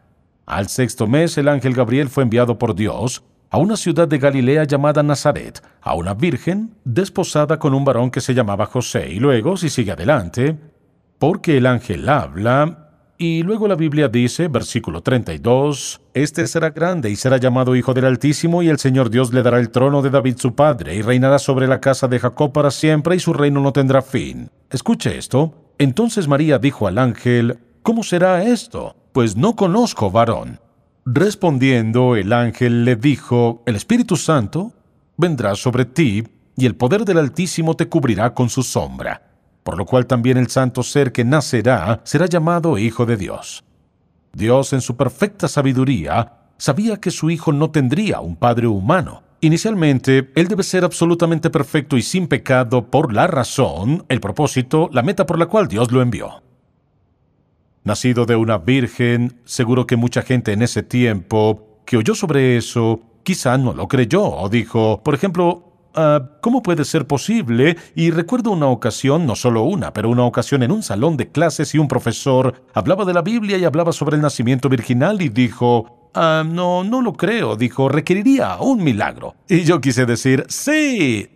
Al 0.49 0.69
sexto 0.69 1.07
mes 1.07 1.37
el 1.37 1.47
ángel 1.47 1.75
Gabriel 1.75 2.09
fue 2.09 2.23
enviado 2.23 2.59
por 2.59 2.75
Dios 2.75 3.23
a 3.51 3.59
una 3.59 3.77
ciudad 3.77 4.09
de 4.09 4.17
Galilea 4.17 4.65
llamada 4.65 5.03
Nazaret, 5.03 5.63
a 5.83 5.95
una 5.95 6.15
virgen 6.15 6.75
desposada 6.85 7.59
con 7.59 7.75
un 7.75 7.85
varón 7.85 8.11
que 8.11 8.23
se 8.23 8.33
llamaba 8.33 8.65
José. 8.65 9.11
Y 9.11 9.21
luego, 9.21 9.59
si 9.59 9.69
sigue 9.69 9.93
adelante, 9.93 10.59
porque 11.19 11.59
el 11.59 11.67
ángel 11.67 12.09
habla, 12.09 12.93
y 13.19 13.43
luego 13.43 13.69
la 13.69 13.75
Biblia 13.75 14.09
dice, 14.09 14.49
versículo 14.49 15.03
32, 15.03 16.01
Este 16.15 16.47
será 16.47 16.71
grande 16.71 17.11
y 17.11 17.17
será 17.17 17.37
llamado 17.37 17.77
Hijo 17.77 17.93
del 17.93 18.07
Altísimo, 18.07 18.63
y 18.63 18.71
el 18.71 18.79
Señor 18.79 19.11
Dios 19.11 19.35
le 19.35 19.43
dará 19.43 19.59
el 19.59 19.69
trono 19.69 20.01
de 20.01 20.09
David 20.09 20.37
su 20.39 20.55
padre, 20.55 20.95
y 20.95 21.03
reinará 21.03 21.39
sobre 21.39 21.69
la 21.69 21.83
casa 21.83 22.09
de 22.09 22.21
Jacob 22.21 22.53
para 22.53 22.71
siempre, 22.71 23.17
y 23.17 23.21
su 23.21 23.35
reino 23.35 23.61
no 23.61 23.75
tendrá 23.75 24.01
fin. 24.01 24.49
Escuche 24.71 25.19
esto. 25.19 25.75
Entonces 25.77 26.27
María 26.27 26.59
dijo 26.59 26.87
al 26.87 26.97
ángel, 26.97 27.59
¿Cómo 27.83 28.03
será 28.03 28.43
esto? 28.43 28.97
Pues 29.19 29.35
no 29.35 29.57
conozco 29.57 30.13
varón. 30.13 30.61
Respondiendo, 31.05 32.15
el 32.15 32.33
ángel 32.33 32.85
le 32.85 32.95
dijo, 32.95 33.65
El 33.67 33.75
Espíritu 33.75 34.15
Santo 34.15 34.75
vendrá 35.17 35.57
sobre 35.57 35.87
ti, 35.87 36.23
y 36.57 36.67
el 36.67 36.77
poder 36.77 37.05
del 37.05 37.19
Altísimo 37.19 37.75
te 37.75 37.89
cubrirá 37.89 38.33
con 38.33 38.49
su 38.49 38.63
sombra, 38.63 39.21
por 39.65 39.77
lo 39.77 39.87
cual 39.87 40.07
también 40.07 40.37
el 40.37 40.47
santo 40.47 40.85
ser 40.85 41.11
que 41.11 41.25
nacerá 41.25 42.01
será 42.05 42.27
llamado 42.27 42.79
Hijo 42.79 43.07
de 43.07 43.17
Dios. 43.17 43.65
Dios, 44.33 44.73
en 44.73 44.81
su 44.81 44.97
perfecta 44.97 45.49
sabiduría, 45.49 46.35
sabía 46.57 46.99
que 46.99 47.11
su 47.11 47.29
Hijo 47.29 47.53
no 47.53 47.73
tendría 47.73 48.21
un 48.21 48.37
Padre 48.37 48.69
humano. 48.69 49.25
Inicialmente, 49.41 50.31
Él 50.37 50.47
debe 50.47 50.63
ser 50.63 50.85
absolutamente 50.85 51.51
perfecto 51.51 51.97
y 51.97 52.03
sin 52.03 52.29
pecado 52.29 52.89
por 52.89 53.13
la 53.13 53.27
razón, 53.27 54.05
el 54.09 54.21
propósito, 54.21 54.89
la 54.93 55.03
meta 55.03 55.27
por 55.27 55.41
la 55.41 55.47
cual 55.47 55.67
Dios 55.67 55.91
lo 55.91 56.03
envió 56.03 56.41
nacido 57.89 58.27
de 58.27 58.37
una 58.37 58.59
virgen, 58.59 59.41
seguro 59.45 59.87
que 59.87 59.97
mucha 59.97 60.23
gente 60.23 60.53
en 60.53 60.63
ese 60.63 60.85
tiempo 60.85 61.81
que 61.85 61.97
oyó 61.97 62.15
sobre 62.15 62.57
eso 62.59 63.01
quizá 63.25 63.59
no 63.59 63.73
lo 63.73 63.89
creyó 63.89 64.25
o 64.25 64.49
dijo, 64.49 65.03
por 65.03 65.15
ejemplo, 65.15 65.91
ah, 65.95 66.33
¿cómo 66.43 66.63
puede 66.63 66.85
ser 66.85 67.07
posible? 67.07 67.77
Y 67.97 68.11
recuerdo 68.11 68.51
una 68.51 68.67
ocasión, 68.67 69.27
no 69.27 69.35
solo 69.35 69.63
una, 69.63 69.93
pero 69.93 70.11
una 70.11 70.25
ocasión 70.25 70.63
en 70.63 70.71
un 70.71 70.83
salón 70.83 71.17
de 71.17 71.31
clases 71.33 71.75
y 71.75 71.79
un 71.79 71.89
profesor 71.89 72.63
hablaba 72.75 73.07
de 73.07 73.15
la 73.15 73.23
Biblia 73.23 73.57
y 73.57 73.65
hablaba 73.65 73.93
sobre 73.93 74.17
el 74.17 74.23
nacimiento 74.23 74.69
virginal 74.69 75.21
y 75.23 75.31
dijo, 75.31 76.11
ah, 76.15 76.45
no, 76.47 76.85
no 76.85 77.01
lo 77.01 77.15
creo, 77.15 77.57
dijo, 77.57 77.89
requeriría 77.89 78.59
un 78.61 78.85
milagro. 78.85 79.35
Y 79.49 79.65
yo 79.65 79.81
quise 79.81 80.05
decir, 80.05 80.45
sí, 80.49 81.27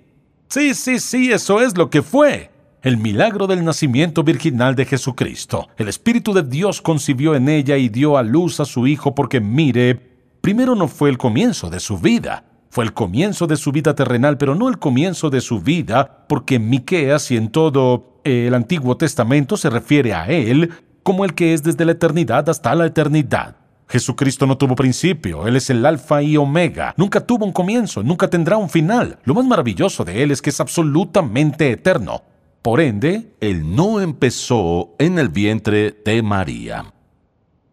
sí, 0.49 0.75
sí, 0.75 0.99
sí, 1.01 1.33
eso 1.33 1.63
es 1.63 1.77
lo 1.77 1.89
que 1.89 2.03
fue 2.03 2.52
el 2.83 2.97
milagro 2.97 3.47
del 3.47 3.65
nacimiento 3.65 4.25
virginal 4.25 4.75
de 4.75 4.85
Jesucristo. 4.85 5.69
El 5.77 5.89
Espíritu 5.89 6.33
de 6.33 6.43
Dios 6.43 6.83
concibió 6.83 7.37
en 7.37 7.49
ella 7.49 7.77
y 7.77 7.89
dio 7.89 8.17
a 8.17 8.25
luz 8.25 8.59
a 8.59 8.65
su 8.65 8.89
Hijo 8.89 9.15
porque, 9.15 9.41
mire, 9.41 9.95
primero 10.41 10.75
no 10.75 10.89
fue 10.89 11.09
el 11.09 11.17
comienzo 11.17 11.71
de 11.71 11.79
su 11.79 11.99
vida, 11.99 12.45
fue 12.71 12.85
el 12.85 12.93
comienzo 12.93 13.47
de 13.47 13.57
su 13.57 13.71
vida 13.71 13.95
terrenal, 13.95 14.37
pero 14.37 14.57
no 14.57 14.69
el 14.69 14.79
comienzo 14.79 15.31
de 15.31 15.41
su 15.41 15.61
vida, 15.61 16.27
porque 16.29 16.59
Miqueas 16.59 17.31
y 17.31 17.37
en 17.37 17.51
todo 17.51 18.21
el 18.25 18.53
Antiguo 18.53 18.97
Testamento 18.97 19.57
se 19.57 19.71
refiere 19.71 20.15
a 20.15 20.27
él 20.27 20.71
como 21.05 21.25
el 21.25 21.35
que 21.35 21.55
es 21.55 21.63
desde 21.63 21.85
la 21.85 21.93
eternidad 21.93 22.49
hasta 22.49 22.75
la 22.75 22.87
eternidad. 22.87 23.57
Jesucristo 23.89 24.47
no 24.47 24.57
tuvo 24.57 24.75
principio, 24.75 25.47
Él 25.47 25.57
es 25.57 25.69
el 25.69 25.85
alfa 25.85 26.23
y 26.23 26.39
omega, 26.39 26.95
nunca 26.97 27.21
tuvo 27.21 27.45
un 27.45 27.53
comienzo, 27.53 28.03
nunca 28.03 28.29
tendrá 28.29 28.57
un 28.57 28.71
final. 28.71 29.19
Lo 29.25 29.35
más 29.35 29.45
maravilloso 29.45 30.03
de 30.03 30.23
Él 30.23 30.31
es 30.31 30.41
que 30.41 30.49
es 30.49 30.61
absolutamente 30.61 31.71
eterno. 31.71 32.23
Por 32.63 32.81
ende, 32.81 33.35
Él 33.41 33.75
no 33.75 34.01
empezó 34.01 34.95
en 35.01 35.19
el 35.19 35.31
vientre 35.31 36.01
de 36.05 36.23
María. 36.23 36.95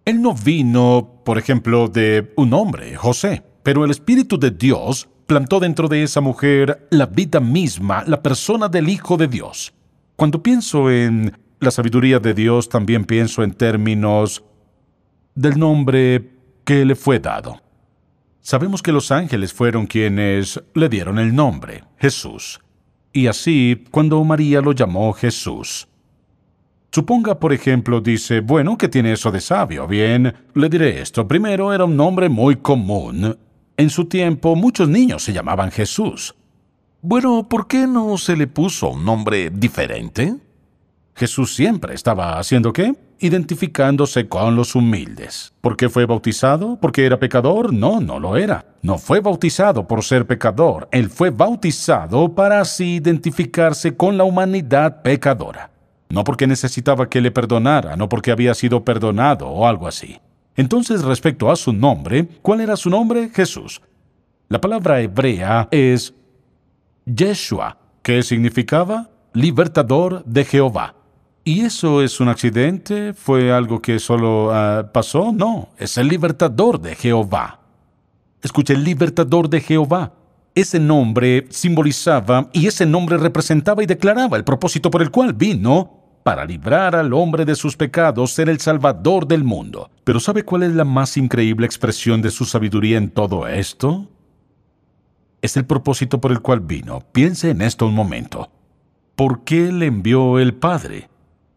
Él 0.03 0.19
no 0.19 0.33
vino, 0.33 1.21
por 1.23 1.37
ejemplo, 1.37 1.87
de 1.87 2.33
un 2.35 2.55
hombre, 2.55 2.95
José, 2.95 3.43
pero 3.61 3.85
el 3.85 3.91
Espíritu 3.91 4.39
de 4.39 4.49
Dios 4.49 5.07
plantó 5.27 5.59
dentro 5.59 5.87
de 5.87 6.01
esa 6.01 6.21
mujer 6.21 6.87
la 6.89 7.05
vida 7.05 7.39
misma, 7.39 8.03
la 8.07 8.23
persona 8.23 8.67
del 8.67 8.89
Hijo 8.89 9.15
de 9.15 9.27
Dios. 9.27 9.73
Cuando 10.15 10.41
pienso 10.41 10.89
en 10.89 11.37
la 11.59 11.69
sabiduría 11.69 12.17
de 12.17 12.33
Dios, 12.33 12.67
también 12.67 13.05
pienso 13.05 13.43
en 13.43 13.53
términos 13.53 14.43
del 15.35 15.59
nombre 15.59 16.31
que 16.65 16.83
le 16.83 16.95
fue 16.95 17.19
dado. 17.19 17.61
Sabemos 18.41 18.81
que 18.81 18.91
los 18.91 19.11
ángeles 19.11 19.53
fueron 19.53 19.85
quienes 19.85 20.59
le 20.73 20.89
dieron 20.89 21.19
el 21.19 21.35
nombre, 21.35 21.83
Jesús 21.99 22.59
y 23.13 23.27
así 23.27 23.85
cuando 23.91 24.23
María 24.23 24.61
lo 24.61 24.71
llamó 24.71 25.13
Jesús. 25.13 25.87
Suponga, 26.91 27.39
por 27.39 27.53
ejemplo, 27.53 28.01
dice, 28.01 28.39
bueno, 28.39 28.77
¿qué 28.77 28.87
tiene 28.87 29.13
eso 29.13 29.31
de 29.31 29.41
sabio? 29.41 29.87
Bien, 29.87 30.33
le 30.55 30.69
diré 30.69 31.01
esto. 31.01 31.27
Primero, 31.27 31.71
era 31.71 31.85
un 31.85 31.95
nombre 31.95 32.29
muy 32.29 32.55
común. 32.55 33.37
En 33.77 33.89
su 33.89 34.05
tiempo, 34.05 34.55
muchos 34.55 34.89
niños 34.89 35.23
se 35.23 35.31
llamaban 35.31 35.71
Jesús. 35.71 36.35
Bueno, 37.01 37.47
¿por 37.47 37.67
qué 37.67 37.85
no 37.85 38.17
se 38.17 38.35
le 38.35 38.47
puso 38.47 38.89
un 38.89 39.05
nombre 39.05 39.51
diferente? 39.51 40.35
Jesús 41.15 41.55
siempre 41.55 41.93
estaba 41.93 42.39
haciendo 42.39 42.73
qué? 42.73 42.93
Identificándose 43.21 44.29
con 44.29 44.55
los 44.55 44.75
humildes. 44.75 45.51
¿Por 45.59 45.75
qué 45.75 45.89
fue 45.89 46.05
bautizado? 46.05 46.77
¿Porque 46.79 47.05
era 47.05 47.19
pecador? 47.19 47.73
No, 47.73 47.99
no 47.99 48.17
lo 48.17 48.37
era. 48.37 48.65
No 48.81 48.97
fue 48.97 49.19
bautizado 49.19 49.85
por 49.85 50.03
ser 50.03 50.25
pecador. 50.25 50.87
Él 50.93 51.09
fue 51.09 51.29
bautizado 51.29 52.33
para 52.33 52.61
así 52.61 52.95
identificarse 52.95 53.97
con 53.97 54.17
la 54.17 54.23
humanidad 54.23 55.01
pecadora. 55.01 55.69
No 56.07 56.23
porque 56.23 56.47
necesitaba 56.47 57.09
que 57.09 57.19
le 57.19 57.31
perdonara, 57.31 57.97
no 57.97 58.07
porque 58.07 58.31
había 58.31 58.53
sido 58.53 58.85
perdonado 58.85 59.49
o 59.49 59.67
algo 59.67 59.85
así. 59.85 60.17
Entonces, 60.55 61.03
respecto 61.03 61.51
a 61.51 61.57
su 61.57 61.73
nombre, 61.73 62.25
¿cuál 62.41 62.61
era 62.61 62.77
su 62.77 62.89
nombre? 62.89 63.29
Jesús. 63.33 63.81
La 64.47 64.61
palabra 64.61 65.01
hebrea 65.01 65.67
es 65.71 66.13
Yeshua, 67.05 67.77
que 68.01 68.23
significaba 68.23 69.09
libertador 69.33 70.23
de 70.25 70.45
Jehová. 70.45 70.95
¿Y 71.49 71.61
eso 71.61 72.03
es 72.03 72.19
un 72.19 72.29
accidente? 72.29 73.15
¿Fue 73.15 73.51
algo 73.51 73.81
que 73.81 73.97
solo 73.97 74.51
ah, 74.53 74.91
pasó? 74.93 75.31
No, 75.31 75.69
es 75.79 75.97
el 75.97 76.07
libertador 76.07 76.79
de 76.79 76.93
Jehová. 76.93 77.61
Escuche, 78.43 78.75
el 78.75 78.83
libertador 78.83 79.49
de 79.49 79.59
Jehová. 79.59 80.13
Ese 80.53 80.79
nombre 80.79 81.47
simbolizaba 81.49 82.51
y 82.53 82.67
ese 82.67 82.85
nombre 82.85 83.17
representaba 83.17 83.81
y 83.81 83.87
declaraba 83.87 84.37
el 84.37 84.43
propósito 84.43 84.91
por 84.91 85.01
el 85.01 85.09
cual 85.09 85.33
vino 85.33 86.19
para 86.21 86.45
librar 86.45 86.95
al 86.95 87.11
hombre 87.15 87.45
de 87.45 87.55
sus 87.55 87.75
pecados, 87.75 88.31
ser 88.31 88.47
el 88.47 88.59
salvador 88.59 89.25
del 89.25 89.43
mundo. 89.43 89.89
Pero 90.03 90.19
¿sabe 90.19 90.43
cuál 90.43 90.61
es 90.61 90.75
la 90.75 90.85
más 90.85 91.17
increíble 91.17 91.65
expresión 91.65 92.21
de 92.21 92.29
su 92.29 92.45
sabiduría 92.45 92.99
en 92.99 93.09
todo 93.09 93.47
esto? 93.47 94.07
Es 95.41 95.57
el 95.57 95.65
propósito 95.65 96.21
por 96.21 96.31
el 96.31 96.41
cual 96.41 96.59
vino. 96.59 97.01
Piense 97.11 97.49
en 97.49 97.63
esto 97.63 97.87
un 97.87 97.95
momento 97.95 98.51
¿por 99.15 99.43
qué 99.43 99.71
le 99.71 99.87
envió 99.87 100.37
el 100.37 100.53
Padre? 100.53 101.09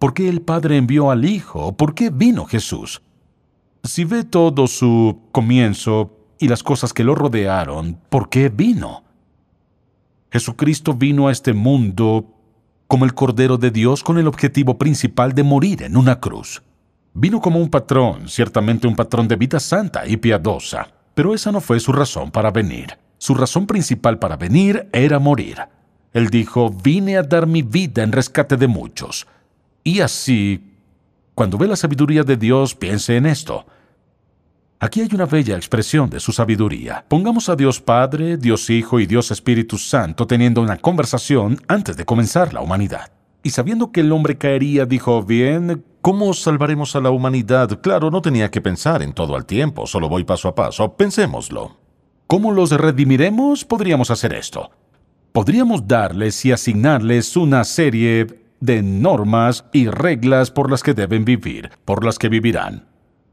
¿Por 0.03 0.15
qué 0.15 0.29
el 0.29 0.41
Padre 0.41 0.79
envió 0.79 1.13
al 1.13 1.25
Hijo? 1.25 1.77
¿Por 1.77 1.95
qué 1.95 2.11
vino 2.11 2.45
Jesús? 2.45 3.03
Si 3.85 4.05
ve 4.05 4.25
todo 4.25 4.67
su 4.67 5.21
comienzo 5.31 6.19
y 6.41 6.49
las 6.49 6.65
cosas 6.65 6.93
que 6.93 7.05
lo 7.05 7.15
rodearon, 7.15 8.01
¿por 8.09 8.29
qué 8.29 8.49
vino? 8.49 9.05
Jesucristo 10.33 10.95
vino 10.95 11.29
a 11.29 11.31
este 11.31 11.53
mundo 11.53 12.27
como 12.89 13.05
el 13.05 13.15
Cordero 13.15 13.59
de 13.59 13.71
Dios 13.71 14.03
con 14.03 14.19
el 14.19 14.27
objetivo 14.27 14.77
principal 14.77 15.35
de 15.35 15.45
morir 15.45 15.85
en 15.85 15.97
una 15.97 16.19
cruz. 16.19 16.65
Vino 17.15 17.41
como 17.41 17.61
un 17.61 17.71
patrón, 17.71 18.29
ciertamente 18.29 18.89
un 18.89 18.97
patrón 18.97 19.29
de 19.29 19.37
vida 19.37 19.61
santa 19.61 20.05
y 20.05 20.17
piadosa, 20.17 20.89
pero 21.15 21.33
esa 21.33 21.53
no 21.53 21.61
fue 21.61 21.79
su 21.79 21.93
razón 21.93 22.33
para 22.33 22.51
venir. 22.51 22.99
Su 23.19 23.37
razón 23.37 23.69
principal 23.69 24.19
para 24.19 24.37
venir 24.37 24.89
era 24.93 25.21
morir. 25.21 25.59
Él 26.13 26.29
dijo, 26.29 26.71
vine 26.71 27.19
a 27.19 27.23
dar 27.23 27.47
mi 27.47 27.63
vida 27.63 28.03
en 28.03 28.11
rescate 28.11 28.57
de 28.57 28.67
muchos. 28.67 29.29
Y 29.85 30.01
así, 30.01 30.77
cuando 31.35 31.59
ve 31.59 31.67
la 31.67 31.77
sabiduría 31.77 32.23
de 32.23 32.37
Dios, 32.37 32.75
piense 32.75 33.17
en 33.17 33.27
esto. 33.27 33.67
Aquí 34.79 35.01
hay 35.01 35.09
una 35.13 35.27
bella 35.27 35.57
expresión 35.57 36.11
de 36.11 36.19
su 36.19 36.33
sabiduría. 36.33 37.05
Pongamos 37.09 37.49
a 37.49 37.55
Dios 37.55 37.81
Padre, 37.81 38.37
Dios 38.37 38.69
Hijo 38.69 38.99
y 38.99 39.07
Dios 39.07 39.31
Espíritu 39.31 39.79
Santo 39.79 40.27
teniendo 40.27 40.61
una 40.61 40.77
conversación 40.77 41.61
antes 41.69 41.97
de 41.97 42.05
comenzar 42.05 42.53
la 42.53 42.61
humanidad. 42.61 43.13
Y 43.45 43.51
sabiendo 43.51 43.93
que 43.93 44.01
el 44.01 44.13
hombre 44.13 44.39
caería, 44.39 44.85
dijo, 44.85 45.23
bien, 45.23 45.85
¿cómo 46.01 46.35
salvaremos 46.35 46.97
a 46.97 47.01
la 47.01 47.11
humanidad? 47.11 47.81
Claro, 47.81 48.11
no 48.11 48.23
tenía 48.23 48.51
que 48.51 48.61
pensar 48.61 49.03
en 49.03 49.13
todo 49.13 49.37
al 49.37 49.47
tiempo, 49.47 49.87
solo 49.87 50.09
voy 50.09 50.25
paso 50.25 50.49
a 50.49 50.55
paso, 50.55 50.97
pensémoslo. 50.97 51.77
¿Cómo 52.27 52.51
los 52.51 52.71
redimiremos? 52.73 53.65
Podríamos 53.65 54.11
hacer 54.11 54.33
esto. 54.33 54.71
Podríamos 55.33 55.87
darles 55.87 56.45
y 56.45 56.53
asignarles 56.53 57.37
una 57.37 57.63
serie 57.65 58.42
de 58.63 58.81
normas 58.81 59.65
y 59.73 59.89
reglas 59.89 60.53
por 60.53 60.71
las 60.71 60.85
que 60.85 60.95
deben 60.95 61.25
vivir, 61.25 61.71
por 61.85 62.05
las 62.05 62.17
que 62.17 62.29
vivirán. 62.29 62.87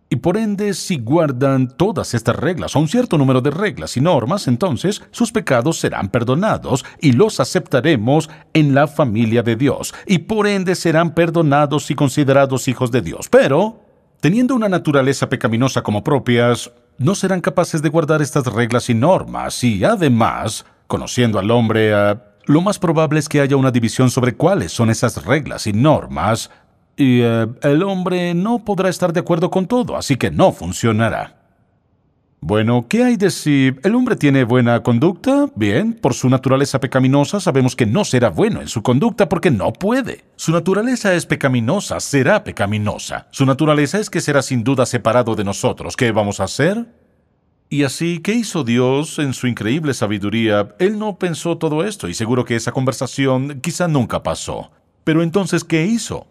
Y 0.10 0.16
por 0.16 0.38
ende, 0.38 0.74
si 0.74 0.98
guardan 0.98 1.68
todas 1.68 2.16
estas 2.16 2.36
reglas 2.36 2.76
o 2.76 2.80
un 2.80 2.88
cierto 2.88 3.16
número 3.16 3.42
de 3.42 3.52
reglas 3.52 3.96
y 3.96 4.02
normas, 4.02 4.48
entonces 4.48 5.04
sus 5.12 5.32
pecados 5.32 5.78
serán 5.80 6.10
perdonados 6.10 6.84
y 7.00 7.12
los 7.12 7.40
aceptaremos 7.40 8.28
en 8.54 8.74
la 8.74 8.88
familia 8.88 9.44
de 9.44 9.56
Dios. 9.56 9.94
Y 10.08 10.18
por 10.18 10.48
ende 10.48 10.74
serán 10.74 11.14
perdonados 11.14 11.92
y 11.92 11.96
considerados 11.96 12.68
hijos 12.68 12.90
de 12.90 13.02
Dios. 13.02 13.30
Pero, 13.30 13.86
teniendo 14.22 14.56
una 14.56 14.68
naturaleza 14.68 15.30
pecaminosa 15.30 15.84
como 15.84 16.04
propias, 16.04 16.72
no 16.98 17.14
serán 17.14 17.42
capaces 17.42 17.84
de 17.84 17.90
guardar 17.90 18.24
estas 18.24 18.48
reglas 18.48 18.90
y 18.90 18.96
normas. 18.96 19.64
Y 19.64 19.84
además, 19.84 20.66
conociendo 20.88 21.38
al 21.38 21.52
hombre, 21.52 21.92
eh, 21.94 22.16
lo 22.50 22.62
más 22.62 22.80
probable 22.80 23.20
es 23.20 23.30
que 23.30 23.42
haya 23.42 23.56
una 23.56 23.70
división 23.70 24.10
sobre 24.10 24.34
cuáles 24.34 24.72
son 24.72 24.90
esas 24.90 25.24
reglas 25.24 25.68
y 25.68 25.74
normas 25.74 26.50
y 26.98 27.22
eh, 27.22 27.48
el 27.62 27.84
hombre 27.84 28.34
no 28.34 28.66
podrá 28.66 28.90
estar 28.90 29.14
de 29.14 29.20
acuerdo 29.20 29.52
con 29.52 29.68
todo, 29.68 29.96
así 29.96 30.18
que 30.18 30.32
no 30.32 30.52
funcionará. 30.52 31.36
Bueno, 32.42 32.88
¿qué 32.90 33.04
hay 33.04 33.18
de 33.18 33.30
si 33.30 33.72
el 33.84 33.94
hombre 33.94 34.16
tiene 34.16 34.46
buena 34.46 34.82
conducta? 34.82 35.46
Bien, 35.56 35.94
por 35.94 36.16
su 36.16 36.28
naturaleza 36.28 36.80
pecaminosa 36.80 37.40
sabemos 37.40 37.76
que 37.76 37.86
no 37.86 38.04
será 38.04 38.32
bueno 38.32 38.62
en 38.62 38.68
su 38.68 38.82
conducta 38.82 39.30
porque 39.30 39.52
no 39.52 39.72
puede. 39.72 40.26
Su 40.36 40.52
naturaleza 40.52 41.14
es 41.14 41.28
pecaminosa, 41.28 42.00
será 42.00 42.44
pecaminosa. 42.44 43.28
Su 43.30 43.46
naturaleza 43.46 44.00
es 44.00 44.10
que 44.10 44.22
será 44.22 44.42
sin 44.42 44.64
duda 44.64 44.88
separado 44.88 45.36
de 45.36 45.44
nosotros. 45.44 45.96
¿Qué 45.96 46.12
vamos 46.12 46.40
a 46.40 46.46
hacer? 46.46 46.88
Y 47.70 47.84
así, 47.84 48.20
¿qué 48.20 48.34
hizo 48.34 48.64
Dios 48.64 49.20
en 49.20 49.34
su 49.34 49.46
increíble 49.46 49.94
sabiduría? 49.94 50.76
Él 50.80 50.98
no 50.98 51.18
pensó 51.20 51.58
todo 51.58 51.84
esto 51.84 52.08
y 52.08 52.14
seguro 52.14 52.44
que 52.44 52.56
esa 52.56 52.72
conversación 52.72 53.60
quizá 53.62 53.88
nunca 53.88 54.24
pasó. 54.24 54.72
Pero 55.04 55.22
entonces, 55.22 55.64
¿qué 55.64 55.86
hizo? 55.86 56.28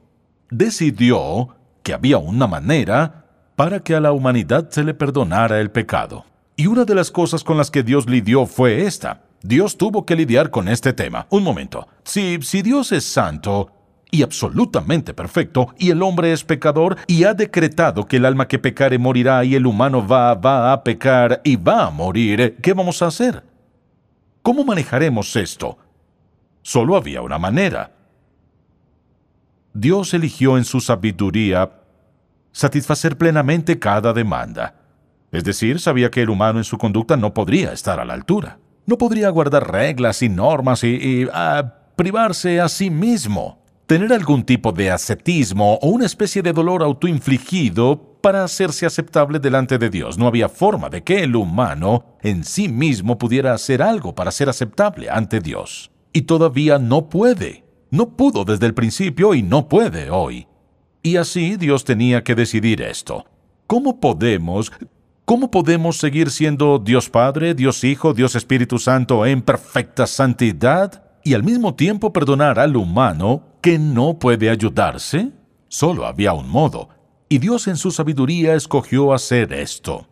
decidió 0.51 1.57
que 1.83 1.93
había 1.95 2.19
una 2.19 2.47
manera 2.47 3.25
para 3.57 3.81
que 3.81 3.95
a 3.95 4.01
la 4.01 4.13
humanidad 4.13 4.71
se 4.71 4.85
le 4.85 4.95
perdonara 4.95 5.61
el 5.61 5.71
pecado. 5.71 6.25
Y 6.57 6.67
una 6.67 6.85
de 6.85 6.95
las 6.95 7.11
cosas 7.11 7.45
con 7.45 7.57
las 7.57 7.71
que 7.71 7.83
Dios 7.83 8.09
lidió 8.09 8.47
fue 8.47 8.83
esta. 8.87 9.23
Dios 9.43 9.77
tuvo 9.77 10.05
que 10.05 10.17
lidiar 10.17 10.51
con 10.51 10.69
este 10.69 10.93
tema. 10.93 11.27
Un 11.31 11.45
momento. 11.45 11.87
Si, 12.03 12.39
si 12.43 12.63
Dios 12.63 12.91
es 12.93 13.05
santo 13.05 13.71
y 14.11 14.23
absolutamente 14.23 15.15
perfecto, 15.15 15.75
y 15.79 15.91
el 15.91 16.03
hombre 16.03 16.33
es 16.33 16.45
pecador, 16.45 16.97
y 17.07 17.25
ha 17.25 17.35
decretado 17.35 18.07
que 18.07 18.17
el 18.17 18.25
alma 18.25 18.49
que 18.49 18.59
pecare 18.59 18.99
morirá, 18.99 19.45
y 19.45 19.55
el 19.55 19.67
humano 19.67 20.07
va, 20.07 20.35
va 20.35 20.73
a 20.73 20.83
pecar 20.83 21.41
y 21.45 21.57
va 21.57 21.87
a 21.87 21.91
morir, 21.91 22.57
¿qué 22.63 22.73
vamos 22.73 23.03
a 23.03 23.07
hacer? 23.07 23.43
¿Cómo 24.43 24.65
manejaremos 24.65 25.37
esto? 25.37 25.79
Solo 26.63 26.97
había 26.97 27.23
una 27.23 27.39
manera. 27.39 27.93
Dios 29.75 30.15
eligió 30.15 30.57
en 30.57 30.65
su 30.65 30.81
sabiduría 30.81 31.71
satisfacer 32.53 33.17
plenamente 33.17 33.79
cada 33.79 34.13
demanda. 34.13 34.75
Es 35.31 35.45
decir, 35.45 35.79
sabía 35.79 36.11
que 36.11 36.23
el 36.23 36.31
humano 36.31 36.59
en 36.59 36.65
su 36.65 36.79
conducta 36.79 37.17
no 37.17 37.35
podría 37.35 37.73
estar 37.73 38.01
a 38.01 38.05
la 38.05 38.15
altura. 38.15 38.59
No 38.87 38.97
podría 38.97 39.29
guardar 39.29 39.71
reglas 39.71 40.23
y 40.23 40.29
normas 40.29 40.83
y, 40.83 41.29
ah, 41.33 41.75
privarse 41.95 42.61
a 42.61 42.69
sí 42.69 42.91
mismo. 42.91 43.63
Tener 43.89 44.13
algún 44.13 44.45
tipo 44.45 44.71
de 44.71 44.91
ascetismo 44.91 45.79
o 45.81 45.89
una 45.89 46.05
especie 46.05 46.43
de 46.43 46.53
dolor 46.53 46.83
autoinfligido 46.83 48.19
para 48.21 48.45
hacerse 48.45 48.85
aceptable 48.85 49.39
delante 49.39 49.79
de 49.79 49.89
Dios. 49.89 50.19
No 50.19 50.27
había 50.27 50.51
forma 50.51 50.91
de 50.91 51.03
que 51.03 51.23
el 51.23 51.35
humano 51.35 52.05
en 52.21 52.45
sí 52.45 52.69
mismo 52.69 53.17
pudiera 53.17 53.55
hacer 53.55 53.81
algo 53.81 54.15
para 54.15 54.31
ser 54.31 54.51
aceptable 54.51 55.09
ante 55.09 55.41
Dios. 55.41 55.91
Y 56.13 56.23
todavía 56.23 56.79
no 56.79 57.09
puede. 57.09 57.65
No 57.91 58.11
pudo 58.11 58.45
desde 58.45 58.67
el 58.67 58.75
principio 58.75 59.33
y 59.33 59.43
no 59.43 59.69
puede 59.69 60.11
hoy. 60.11 60.49
Y 61.03 61.17
así 61.17 61.57
Dios 61.57 61.85
tenía 61.85 62.23
que 62.23 62.35
decidir 62.35 62.83
esto. 62.83 63.25
¿Cómo 63.67 64.01
podemos, 64.01 64.71
cómo 65.25 65.51
podemos 65.51 65.97
seguir 65.97 66.29
siendo 66.31 66.79
Dios 66.79 67.09
Padre, 67.09 67.55
Dios 67.55 67.83
Hijo, 67.85 68.13
Dios 68.13 68.35
Espíritu 68.35 68.79
Santo 68.79 69.25
en 69.25 69.41
perfecta 69.41 70.07
santidad 70.07 71.05
y 71.25 71.33
al 71.33 71.43
mismo 71.43 71.75
tiempo 71.75 72.13
perdonar 72.13 72.59
al 72.59 72.77
humano 72.77 73.49
que 73.69 73.79
no 73.79 74.19
puede 74.19 74.49
ayudarse? 74.49 75.31
Solo 75.69 76.07
había 76.07 76.33
un 76.33 76.49
modo, 76.49 76.89
y 77.29 77.37
Dios 77.37 77.69
en 77.69 77.77
su 77.77 77.91
sabiduría 77.91 78.55
escogió 78.55 79.13
hacer 79.13 79.53
esto. 79.53 80.09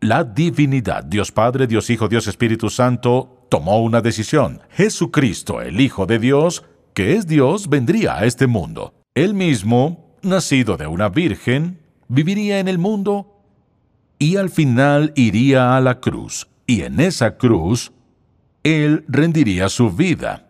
La 0.00 0.22
divinidad, 0.22 1.02
Dios 1.02 1.32
Padre, 1.32 1.66
Dios 1.66 1.88
Hijo, 1.88 2.08
Dios 2.08 2.26
Espíritu 2.26 2.68
Santo, 2.68 3.46
tomó 3.48 3.80
una 3.80 4.02
decisión. 4.02 4.60
Jesucristo, 4.68 5.62
el 5.62 5.80
Hijo 5.80 6.04
de 6.04 6.18
Dios, 6.18 6.62
que 6.92 7.14
es 7.14 7.26
Dios, 7.26 7.70
vendría 7.70 8.18
a 8.18 8.26
este 8.26 8.46
mundo. 8.46 8.92
Él 9.14 9.32
mismo, 9.32 10.14
nacido 10.20 10.76
de 10.76 10.88
una 10.88 11.08
virgen, 11.08 11.80
viviría 12.06 12.58
en 12.58 12.68
el 12.68 12.76
mundo 12.76 13.40
y 14.18 14.36
al 14.36 14.50
final 14.50 15.14
iría 15.16 15.74
a 15.74 15.80
la 15.80 16.00
cruz. 16.00 16.48
Y 16.66 16.82
en 16.82 17.00
esa 17.00 17.38
cruz, 17.38 17.92
Él 18.62 19.06
rendiría 19.08 19.70
su 19.70 19.90
vida. 19.90 20.47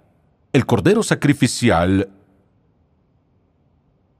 El 0.53 0.67
cordero 0.67 1.03
sacrificial, 1.03 2.09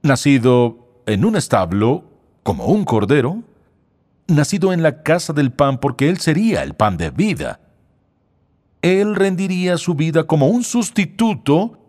nacido 0.01 1.01
en 1.05 1.25
un 1.25 1.35
establo, 1.35 2.03
como 2.43 2.65
un 2.65 2.85
cordero, 2.85 3.43
nacido 4.27 4.71
en 4.73 4.83
la 4.83 5.03
casa 5.03 5.33
del 5.33 5.51
pan 5.51 5.79
porque 5.79 6.09
Él 6.09 6.19
sería 6.19 6.63
el 6.63 6.75
pan 6.75 6.97
de 6.97 7.09
vida. 7.09 7.59
Él 8.81 9.15
rendiría 9.15 9.77
su 9.77 9.95
vida 9.95 10.25
como 10.25 10.47
un 10.47 10.63
sustituto 10.63 11.79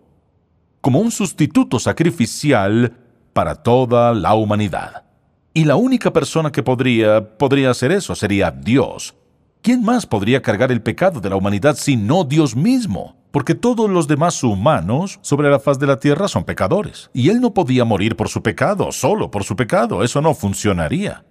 como 0.81 1.01
un 1.01 1.11
sustituto 1.11 1.79
sacrificial 1.79 2.97
para 3.33 3.57
toda 3.57 4.15
la 4.15 4.35
humanidad. 4.35 5.05
Y 5.53 5.65
la 5.65 5.77
única 5.77 6.13
persona 6.13 6.51
que 6.53 6.63
podría, 6.63 7.37
podría 7.37 7.71
hacer 7.71 7.93
eso 7.93 8.15
sería 8.15 8.51
Dios. 8.51 9.15
¿Quién 9.63 9.83
más 9.83 10.07
podría 10.07 10.41
cargar 10.41 10.73
el 10.73 10.81
pecado 10.81 11.21
de 11.21 11.29
la 11.29 11.37
humanidad 11.37 11.77
sino 11.77 12.25
Dios 12.25 12.57
mismo? 12.57 13.17
Porque 13.31 13.55
todos 13.55 13.91
los 13.91 14.09
demás 14.09 14.43
humanos 14.43 15.19
sobre 15.21 15.51
la 15.51 15.61
faz 15.61 15.79
de 15.79 15.87
la 15.87 16.01
tierra 16.01 16.29
son 16.29 16.45
pecadores. 16.45 17.11
Y 17.13 17.29
Él 17.29 17.43
no 17.43 17.53
podía 17.53 17.85
morir 17.85 18.17
por 18.17 18.31
su 18.31 18.43
pecado, 18.43 18.91
solo 18.91 19.31
por 19.31 19.45
su 19.45 19.57
pecado. 19.57 20.03
Eso 20.03 20.23
no 20.23 20.33
funcionaría. 20.33 21.27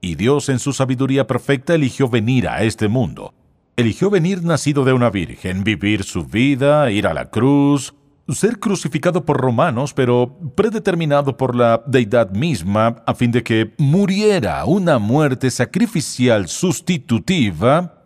Y 0.00 0.14
Dios 0.14 0.48
en 0.48 0.58
su 0.58 0.72
sabiduría 0.72 1.26
perfecta 1.26 1.74
eligió 1.74 2.08
venir 2.08 2.48
a 2.48 2.62
este 2.62 2.88
mundo. 2.88 3.34
Eligió 3.76 4.08
venir 4.08 4.42
nacido 4.42 4.82
de 4.86 4.94
una 4.94 5.10
virgen, 5.10 5.62
vivir 5.62 6.04
su 6.04 6.24
vida, 6.24 6.90
ir 6.90 7.06
a 7.06 7.12
la 7.12 7.28
cruz, 7.28 7.94
ser 8.34 8.58
crucificado 8.58 9.24
por 9.24 9.36
romanos, 9.36 9.94
pero 9.94 10.36
predeterminado 10.56 11.36
por 11.36 11.54
la 11.54 11.82
deidad 11.86 12.30
misma 12.30 13.02
a 13.06 13.14
fin 13.14 13.30
de 13.30 13.42
que 13.42 13.74
muriera 13.78 14.64
una 14.64 14.98
muerte 14.98 15.50
sacrificial 15.50 16.48
sustitutiva 16.48 18.02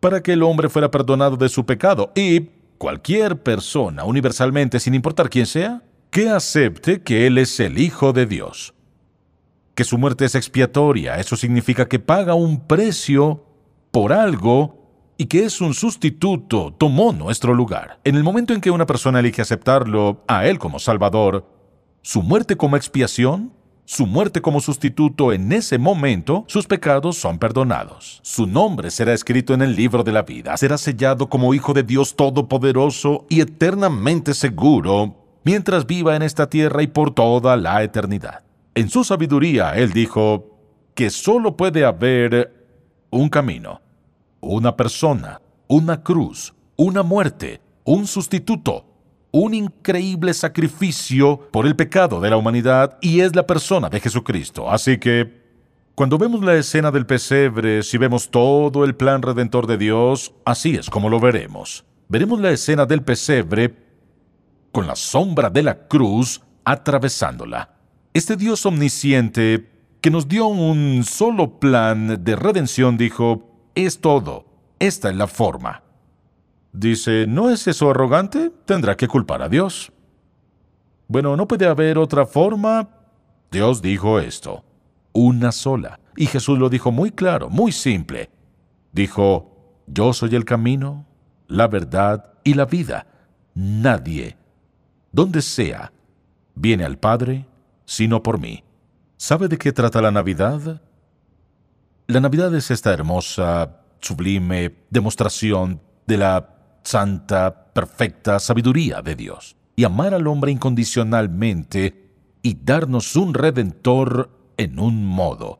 para 0.00 0.22
que 0.22 0.34
el 0.34 0.42
hombre 0.42 0.68
fuera 0.68 0.90
perdonado 0.90 1.36
de 1.36 1.48
su 1.48 1.66
pecado 1.66 2.12
y 2.14 2.50
cualquier 2.78 3.42
persona, 3.42 4.04
universalmente, 4.04 4.78
sin 4.78 4.94
importar 4.94 5.28
quién 5.28 5.46
sea, 5.46 5.82
que 6.10 6.30
acepte 6.30 7.02
que 7.02 7.26
Él 7.26 7.38
es 7.38 7.58
el 7.58 7.78
Hijo 7.78 8.12
de 8.12 8.26
Dios. 8.26 8.74
Que 9.74 9.84
su 9.84 9.98
muerte 9.98 10.24
es 10.24 10.34
expiatoria, 10.34 11.16
eso 11.16 11.36
significa 11.36 11.88
que 11.88 11.98
paga 11.98 12.34
un 12.34 12.66
precio 12.66 13.44
por 13.90 14.12
algo 14.12 14.85
y 15.18 15.26
que 15.26 15.44
es 15.44 15.60
un 15.60 15.74
sustituto, 15.74 16.74
tomó 16.76 17.12
nuestro 17.12 17.54
lugar. 17.54 17.98
En 18.04 18.16
el 18.16 18.24
momento 18.24 18.52
en 18.52 18.60
que 18.60 18.70
una 18.70 18.86
persona 18.86 19.20
elige 19.20 19.42
aceptarlo 19.42 20.24
a 20.28 20.46
Él 20.46 20.58
como 20.58 20.78
Salvador, 20.78 21.46
su 22.02 22.22
muerte 22.22 22.56
como 22.56 22.76
expiación, 22.76 23.52
su 23.84 24.06
muerte 24.06 24.42
como 24.42 24.60
sustituto 24.60 25.32
en 25.32 25.52
ese 25.52 25.78
momento, 25.78 26.44
sus 26.48 26.66
pecados 26.66 27.16
son 27.16 27.38
perdonados. 27.38 28.20
Su 28.22 28.46
nombre 28.46 28.90
será 28.90 29.12
escrito 29.14 29.54
en 29.54 29.62
el 29.62 29.76
libro 29.76 30.02
de 30.02 30.12
la 30.12 30.22
vida, 30.22 30.56
será 30.56 30.76
sellado 30.76 31.28
como 31.28 31.54
Hijo 31.54 31.72
de 31.72 31.84
Dios 31.84 32.16
Todopoderoso 32.16 33.26
y 33.28 33.40
eternamente 33.40 34.34
seguro 34.34 35.14
mientras 35.44 35.86
viva 35.86 36.16
en 36.16 36.22
esta 36.22 36.50
tierra 36.50 36.82
y 36.82 36.88
por 36.88 37.14
toda 37.14 37.56
la 37.56 37.82
eternidad. 37.84 38.42
En 38.74 38.90
su 38.90 39.04
sabiduría, 39.04 39.76
Él 39.76 39.92
dijo 39.92 40.58
que 40.94 41.08
solo 41.08 41.56
puede 41.56 41.84
haber 41.84 42.52
un 43.10 43.28
camino 43.28 43.80
una 44.46 44.76
persona, 44.76 45.40
una 45.68 46.02
cruz, 46.02 46.54
una 46.76 47.02
muerte, 47.02 47.60
un 47.84 48.06
sustituto, 48.06 48.84
un 49.32 49.54
increíble 49.54 50.32
sacrificio 50.32 51.48
por 51.50 51.66
el 51.66 51.76
pecado 51.76 52.20
de 52.20 52.30
la 52.30 52.36
humanidad 52.36 52.98
y 53.00 53.20
es 53.20 53.36
la 53.36 53.46
persona 53.46 53.88
de 53.88 54.00
Jesucristo. 54.00 54.70
Así 54.70 54.98
que, 54.98 55.44
cuando 55.94 56.18
vemos 56.18 56.42
la 56.42 56.54
escena 56.54 56.90
del 56.90 57.06
pesebre, 57.06 57.82
si 57.82 57.98
vemos 57.98 58.30
todo 58.30 58.84
el 58.84 58.94
plan 58.94 59.22
redentor 59.22 59.66
de 59.66 59.78
Dios, 59.78 60.32
así 60.44 60.74
es 60.74 60.90
como 60.90 61.08
lo 61.08 61.20
veremos. 61.20 61.84
Veremos 62.08 62.40
la 62.40 62.50
escena 62.50 62.86
del 62.86 63.02
pesebre 63.02 63.74
con 64.72 64.86
la 64.86 64.94
sombra 64.94 65.50
de 65.50 65.62
la 65.62 65.86
cruz 65.88 66.42
atravesándola. 66.64 67.76
Este 68.12 68.36
Dios 68.36 68.64
omnisciente 68.66 69.70
que 70.00 70.10
nos 70.10 70.28
dio 70.28 70.46
un 70.46 71.02
solo 71.04 71.58
plan 71.58 72.22
de 72.22 72.36
redención 72.36 72.96
dijo, 72.96 73.45
es 73.84 74.00
todo. 74.00 74.46
Esta 74.78 75.10
es 75.10 75.16
la 75.16 75.26
forma. 75.26 75.82
Dice, 76.72 77.26
¿no 77.26 77.50
es 77.50 77.66
eso 77.68 77.90
arrogante? 77.90 78.50
Tendrá 78.64 78.96
que 78.96 79.08
culpar 79.08 79.42
a 79.42 79.48
Dios. 79.48 79.92
Bueno, 81.08 81.36
¿no 81.36 81.46
puede 81.46 81.66
haber 81.66 81.98
otra 81.98 82.26
forma? 82.26 82.88
Dios 83.50 83.80
dijo 83.80 84.18
esto, 84.18 84.64
una 85.12 85.52
sola. 85.52 86.00
Y 86.16 86.26
Jesús 86.26 86.58
lo 86.58 86.68
dijo 86.68 86.90
muy 86.90 87.12
claro, 87.12 87.48
muy 87.48 87.72
simple. 87.72 88.30
Dijo, 88.92 89.82
yo 89.86 90.12
soy 90.12 90.34
el 90.34 90.44
camino, 90.44 91.06
la 91.46 91.68
verdad 91.68 92.32
y 92.42 92.54
la 92.54 92.64
vida. 92.64 93.06
Nadie, 93.54 94.36
donde 95.12 95.40
sea, 95.40 95.92
viene 96.54 96.84
al 96.84 96.98
Padre 96.98 97.46
sino 97.86 98.22
por 98.22 98.38
mí. 98.38 98.64
¿Sabe 99.16 99.48
de 99.48 99.56
qué 99.56 99.72
trata 99.72 100.02
la 100.02 100.10
Navidad? 100.10 100.82
La 102.08 102.20
Navidad 102.20 102.54
es 102.54 102.70
esta 102.70 102.92
hermosa, 102.92 103.80
sublime 104.00 104.72
demostración 104.90 105.80
de 106.06 106.16
la 106.18 106.50
santa, 106.84 107.72
perfecta 107.72 108.38
sabiduría 108.38 109.02
de 109.02 109.16
Dios. 109.16 109.56
Y 109.74 109.82
amar 109.82 110.14
al 110.14 110.28
hombre 110.28 110.52
incondicionalmente 110.52 112.12
y 112.42 112.58
darnos 112.62 113.16
un 113.16 113.34
redentor 113.34 114.30
en 114.56 114.78
un 114.78 115.04
modo, 115.04 115.58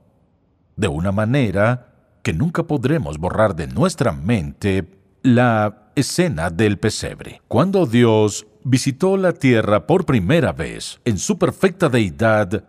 de 0.77 0.87
una 0.87 1.11
manera 1.11 2.21
que 2.23 2.33
nunca 2.33 2.63
podremos 2.63 3.19
borrar 3.19 3.57
de 3.57 3.67
nuestra 3.67 4.13
mente 4.13 4.89
la 5.23 5.91
escena 5.97 6.51
del 6.51 6.79
pesebre. 6.79 7.43
Cuando 7.49 7.87
Dios 7.87 8.47
visitó 8.63 9.17
la 9.17 9.33
tierra 9.33 9.85
por 9.89 10.07
primera 10.07 10.53
vez 10.53 11.01
en 11.05 11.19
su 11.19 11.39
perfecta 11.39 11.89
deidad, 11.89 12.63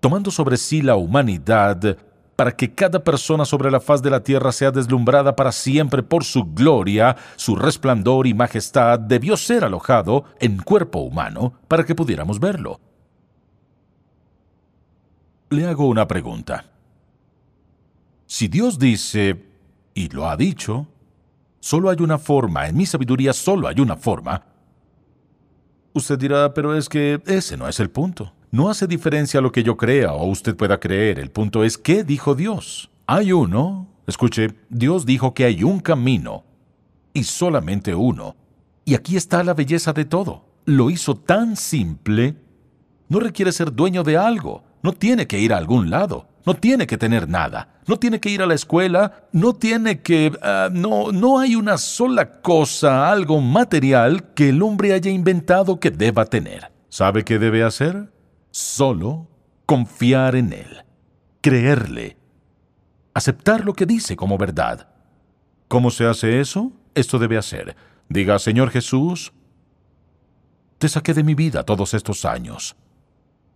tomando 0.00 0.30
sobre 0.30 0.56
sí 0.56 0.80
la 0.80 0.96
humanidad, 0.96 1.98
para 2.40 2.56
que 2.56 2.72
cada 2.72 3.04
persona 3.04 3.44
sobre 3.44 3.70
la 3.70 3.80
faz 3.80 4.00
de 4.00 4.08
la 4.08 4.22
tierra 4.22 4.50
sea 4.50 4.70
deslumbrada 4.70 5.36
para 5.36 5.52
siempre 5.52 6.02
por 6.02 6.24
su 6.24 6.42
gloria, 6.42 7.14
su 7.36 7.54
resplandor 7.54 8.26
y 8.26 8.32
majestad, 8.32 8.98
debió 8.98 9.36
ser 9.36 9.62
alojado 9.62 10.24
en 10.38 10.56
cuerpo 10.56 11.00
humano 11.00 11.52
para 11.68 11.84
que 11.84 11.94
pudiéramos 11.94 12.40
verlo. 12.40 12.80
Le 15.50 15.66
hago 15.66 15.86
una 15.86 16.08
pregunta. 16.08 16.64
Si 18.24 18.48
Dios 18.48 18.78
dice, 18.78 19.44
y 19.92 20.08
lo 20.08 20.26
ha 20.26 20.34
dicho, 20.34 20.86
solo 21.58 21.90
hay 21.90 21.98
una 22.00 22.16
forma, 22.16 22.68
en 22.68 22.74
mi 22.74 22.86
sabiduría 22.86 23.34
solo 23.34 23.68
hay 23.68 23.80
una 23.80 23.98
forma, 23.98 24.46
usted 25.92 26.18
dirá, 26.18 26.54
pero 26.54 26.74
es 26.74 26.88
que 26.88 27.20
ese 27.26 27.58
no 27.58 27.68
es 27.68 27.78
el 27.80 27.90
punto. 27.90 28.32
No 28.52 28.68
hace 28.68 28.88
diferencia 28.88 29.40
lo 29.40 29.52
que 29.52 29.62
yo 29.62 29.76
crea 29.76 30.12
o 30.12 30.26
usted 30.26 30.56
pueda 30.56 30.80
creer. 30.80 31.20
El 31.20 31.30
punto 31.30 31.62
es 31.62 31.78
qué 31.78 32.02
dijo 32.02 32.34
Dios. 32.34 32.90
Hay 33.06 33.32
uno. 33.32 33.86
Escuche, 34.08 34.54
Dios 34.68 35.06
dijo 35.06 35.34
que 35.34 35.44
hay 35.44 35.62
un 35.62 35.78
camino 35.78 36.44
y 37.14 37.22
solamente 37.24 37.94
uno. 37.94 38.34
Y 38.84 38.94
aquí 38.94 39.16
está 39.16 39.44
la 39.44 39.54
belleza 39.54 39.92
de 39.92 40.04
todo. 40.04 40.46
Lo 40.64 40.90
hizo 40.90 41.14
tan 41.14 41.56
simple. 41.56 42.34
No 43.08 43.20
requiere 43.20 43.52
ser 43.52 43.72
dueño 43.72 44.02
de 44.02 44.16
algo. 44.16 44.64
No 44.82 44.94
tiene 44.94 45.28
que 45.28 45.38
ir 45.38 45.52
a 45.52 45.56
algún 45.56 45.88
lado. 45.88 46.26
No 46.44 46.54
tiene 46.54 46.88
que 46.88 46.98
tener 46.98 47.28
nada. 47.28 47.80
No 47.86 47.98
tiene 47.98 48.18
que 48.18 48.30
ir 48.30 48.42
a 48.42 48.46
la 48.46 48.54
escuela. 48.54 49.28
No 49.30 49.54
tiene 49.54 50.00
que... 50.00 50.32
Ah, 50.42 50.70
no, 50.72 51.12
no 51.12 51.38
hay 51.38 51.54
una 51.54 51.78
sola 51.78 52.40
cosa, 52.40 53.12
algo 53.12 53.40
material 53.40 54.32
que 54.34 54.48
el 54.48 54.60
hombre 54.62 54.92
haya 54.92 55.10
inventado 55.10 55.78
que 55.78 55.92
deba 55.92 56.24
tener. 56.24 56.72
¿Sabe 56.88 57.24
qué 57.24 57.38
debe 57.38 57.62
hacer? 57.62 58.10
Solo 58.50 59.28
confiar 59.64 60.34
en 60.34 60.52
Él, 60.52 60.84
creerle, 61.40 62.16
aceptar 63.14 63.64
lo 63.64 63.74
que 63.74 63.86
dice 63.86 64.16
como 64.16 64.38
verdad. 64.38 64.88
¿Cómo 65.68 65.92
se 65.92 66.04
hace 66.06 66.40
eso? 66.40 66.72
Esto 66.96 67.20
debe 67.20 67.38
hacer. 67.38 67.76
Diga, 68.08 68.40
Señor 68.40 68.70
Jesús, 68.70 69.32
te 70.78 70.88
saqué 70.88 71.14
de 71.14 71.22
mi 71.22 71.36
vida 71.36 71.62
todos 71.62 71.94
estos 71.94 72.24
años. 72.24 72.74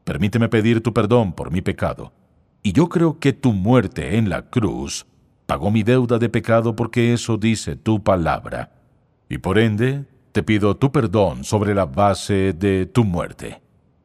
Permíteme 0.05 0.49
pedir 0.49 0.80
tu 0.80 0.95
perdón 0.95 1.32
por 1.32 1.51
mi 1.51 1.61
pecado. 1.61 2.12
Y 2.62 2.72
yo 2.72 2.88
creo 2.88 3.18
que 3.18 3.32
tu 3.32 3.53
muerte 3.53 4.16
en 4.16 4.28
la 4.28 4.49
cruz 4.51 5.07
pagó 5.47 5.72
mi 5.72 5.82
deuda 5.82 6.20
de 6.20 6.28
pecado 6.28 6.76
porque 6.76 7.12
eso 7.12 7.36
dice 7.36 7.74
tu 7.74 8.05
palabra. 8.05 8.70
Y 9.28 9.38
por 9.38 9.59
ende, 9.59 10.05
te 10.30 10.45
pido 10.45 10.76
tu 10.76 10.92
perdón 10.92 11.42
sobre 11.42 11.74
la 11.74 11.86
base 11.86 12.53
de 12.53 12.86
tu 12.86 13.03
muerte 13.03 13.64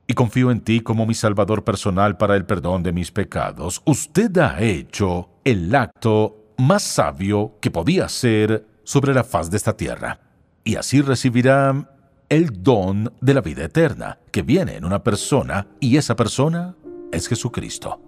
y 0.09 0.15
confío 0.15 0.49
en 0.49 0.61
ti 0.61 0.81
como 0.81 1.05
mi 1.05 1.13
Salvador 1.13 1.63
personal 1.63 2.17
para 2.17 2.35
el 2.35 2.43
perdón 2.43 2.81
de 2.81 2.91
mis 2.91 3.11
pecados, 3.11 3.83
usted 3.85 4.35
ha 4.39 4.59
hecho 4.59 5.29
el 5.45 5.73
acto 5.75 6.55
más 6.57 6.81
sabio 6.81 7.59
que 7.61 7.69
podía 7.69 8.05
hacer 8.05 8.65
sobre 8.83 9.13
la 9.13 9.23
faz 9.23 9.51
de 9.51 9.57
esta 9.57 9.77
tierra. 9.77 10.19
Y 10.63 10.77
así 10.77 11.03
recibirá 11.03 11.93
el 12.27 12.63
don 12.63 13.13
de 13.21 13.35
la 13.35 13.41
vida 13.41 13.65
eterna, 13.65 14.17
que 14.31 14.41
viene 14.41 14.77
en 14.77 14.85
una 14.85 15.03
persona, 15.03 15.67
y 15.79 15.97
esa 15.97 16.15
persona 16.15 16.75
es 17.11 17.27
Jesucristo. 17.27 18.01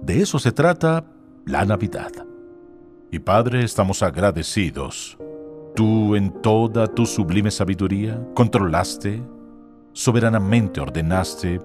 De 0.00 0.22
eso 0.22 0.38
se 0.38 0.52
trata 0.52 1.04
la 1.44 1.66
Navidad. 1.66 2.12
Y 3.10 3.18
Padre, 3.18 3.62
estamos 3.62 4.02
agradecidos. 4.02 5.18
Tú 5.76 6.16
en 6.16 6.40
toda 6.40 6.86
tu 6.86 7.04
sublime 7.04 7.50
sabiduría 7.50 8.26
controlaste 8.34 9.22
soberanamente 10.00 10.80
ordenaste 10.80 11.60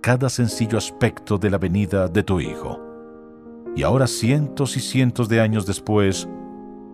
cada 0.00 0.28
sencillo 0.28 0.78
aspecto 0.78 1.38
de 1.38 1.50
la 1.50 1.58
venida 1.58 2.06
de 2.06 2.22
tu 2.22 2.38
Hijo. 2.38 2.78
Y 3.74 3.82
ahora 3.82 4.06
cientos 4.06 4.76
y 4.76 4.80
cientos 4.80 5.28
de 5.28 5.40
años 5.40 5.66
después, 5.66 6.28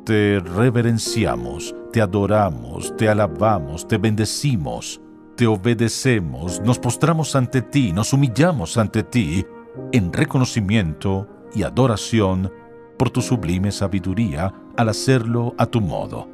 te 0.06 0.40
reverenciamos, 0.40 1.74
te 1.92 2.00
adoramos, 2.00 2.96
te 2.96 3.10
alabamos, 3.10 3.86
te 3.86 3.98
bendecimos, 3.98 5.02
te 5.36 5.46
obedecemos, 5.46 6.62
nos 6.62 6.78
postramos 6.78 7.36
ante 7.36 7.60
ti, 7.60 7.92
nos 7.92 8.14
humillamos 8.14 8.78
ante 8.78 9.02
ti 9.02 9.44
en 9.92 10.14
reconocimiento 10.14 11.28
y 11.54 11.62
adoración 11.62 12.50
por 12.98 13.10
tu 13.10 13.20
sublime 13.20 13.70
sabiduría 13.70 14.54
al 14.78 14.88
hacerlo 14.88 15.54
a 15.58 15.66
tu 15.66 15.82
modo. 15.82 16.26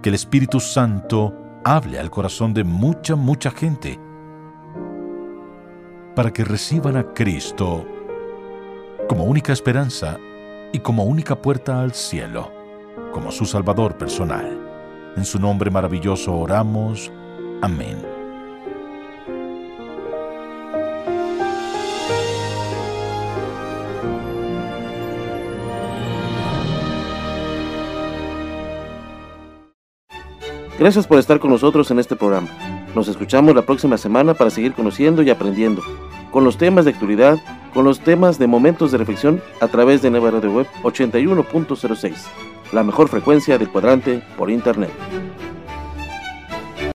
Que 0.00 0.08
el 0.08 0.14
Espíritu 0.14 0.58
Santo 0.58 1.47
hable 1.76 1.98
al 1.98 2.10
corazón 2.10 2.54
de 2.54 2.64
mucha, 2.64 3.14
mucha 3.14 3.50
gente 3.50 4.00
para 6.16 6.32
que 6.32 6.42
reciban 6.42 6.96
a 6.96 7.12
Cristo 7.12 7.86
como 9.08 9.24
única 9.24 9.52
esperanza 9.52 10.18
y 10.72 10.80
como 10.80 11.04
única 11.04 11.40
puerta 11.40 11.80
al 11.80 11.92
cielo, 11.92 12.50
como 13.12 13.30
su 13.30 13.44
Salvador 13.44 13.96
personal. 13.96 14.58
En 15.16 15.24
su 15.24 15.38
nombre 15.38 15.70
maravilloso 15.70 16.34
oramos. 16.36 17.12
Amén. 17.62 18.17
Gracias 30.78 31.08
por 31.08 31.18
estar 31.18 31.40
con 31.40 31.50
nosotros 31.50 31.90
en 31.90 31.98
este 31.98 32.14
programa. 32.14 32.48
Nos 32.94 33.08
escuchamos 33.08 33.52
la 33.52 33.62
próxima 33.62 33.98
semana 33.98 34.34
para 34.34 34.50
seguir 34.50 34.74
conociendo 34.74 35.22
y 35.22 35.30
aprendiendo 35.30 35.82
con 36.30 36.44
los 36.44 36.56
temas 36.56 36.84
de 36.84 36.92
actualidad, 36.92 37.36
con 37.74 37.84
los 37.84 37.98
temas 37.98 38.38
de 38.38 38.46
momentos 38.46 38.92
de 38.92 38.98
reflexión 38.98 39.42
a 39.60 39.66
través 39.66 40.02
de 40.02 40.10
Nueva 40.10 40.30
Radio 40.30 40.52
Web 40.52 40.66
81.06. 40.84 42.12
la 42.72 42.84
mejor 42.84 43.08
frecuencia 43.08 43.58
del 43.58 43.70
cuadrante 43.70 44.22
por 44.36 44.50
internet. 44.50 44.90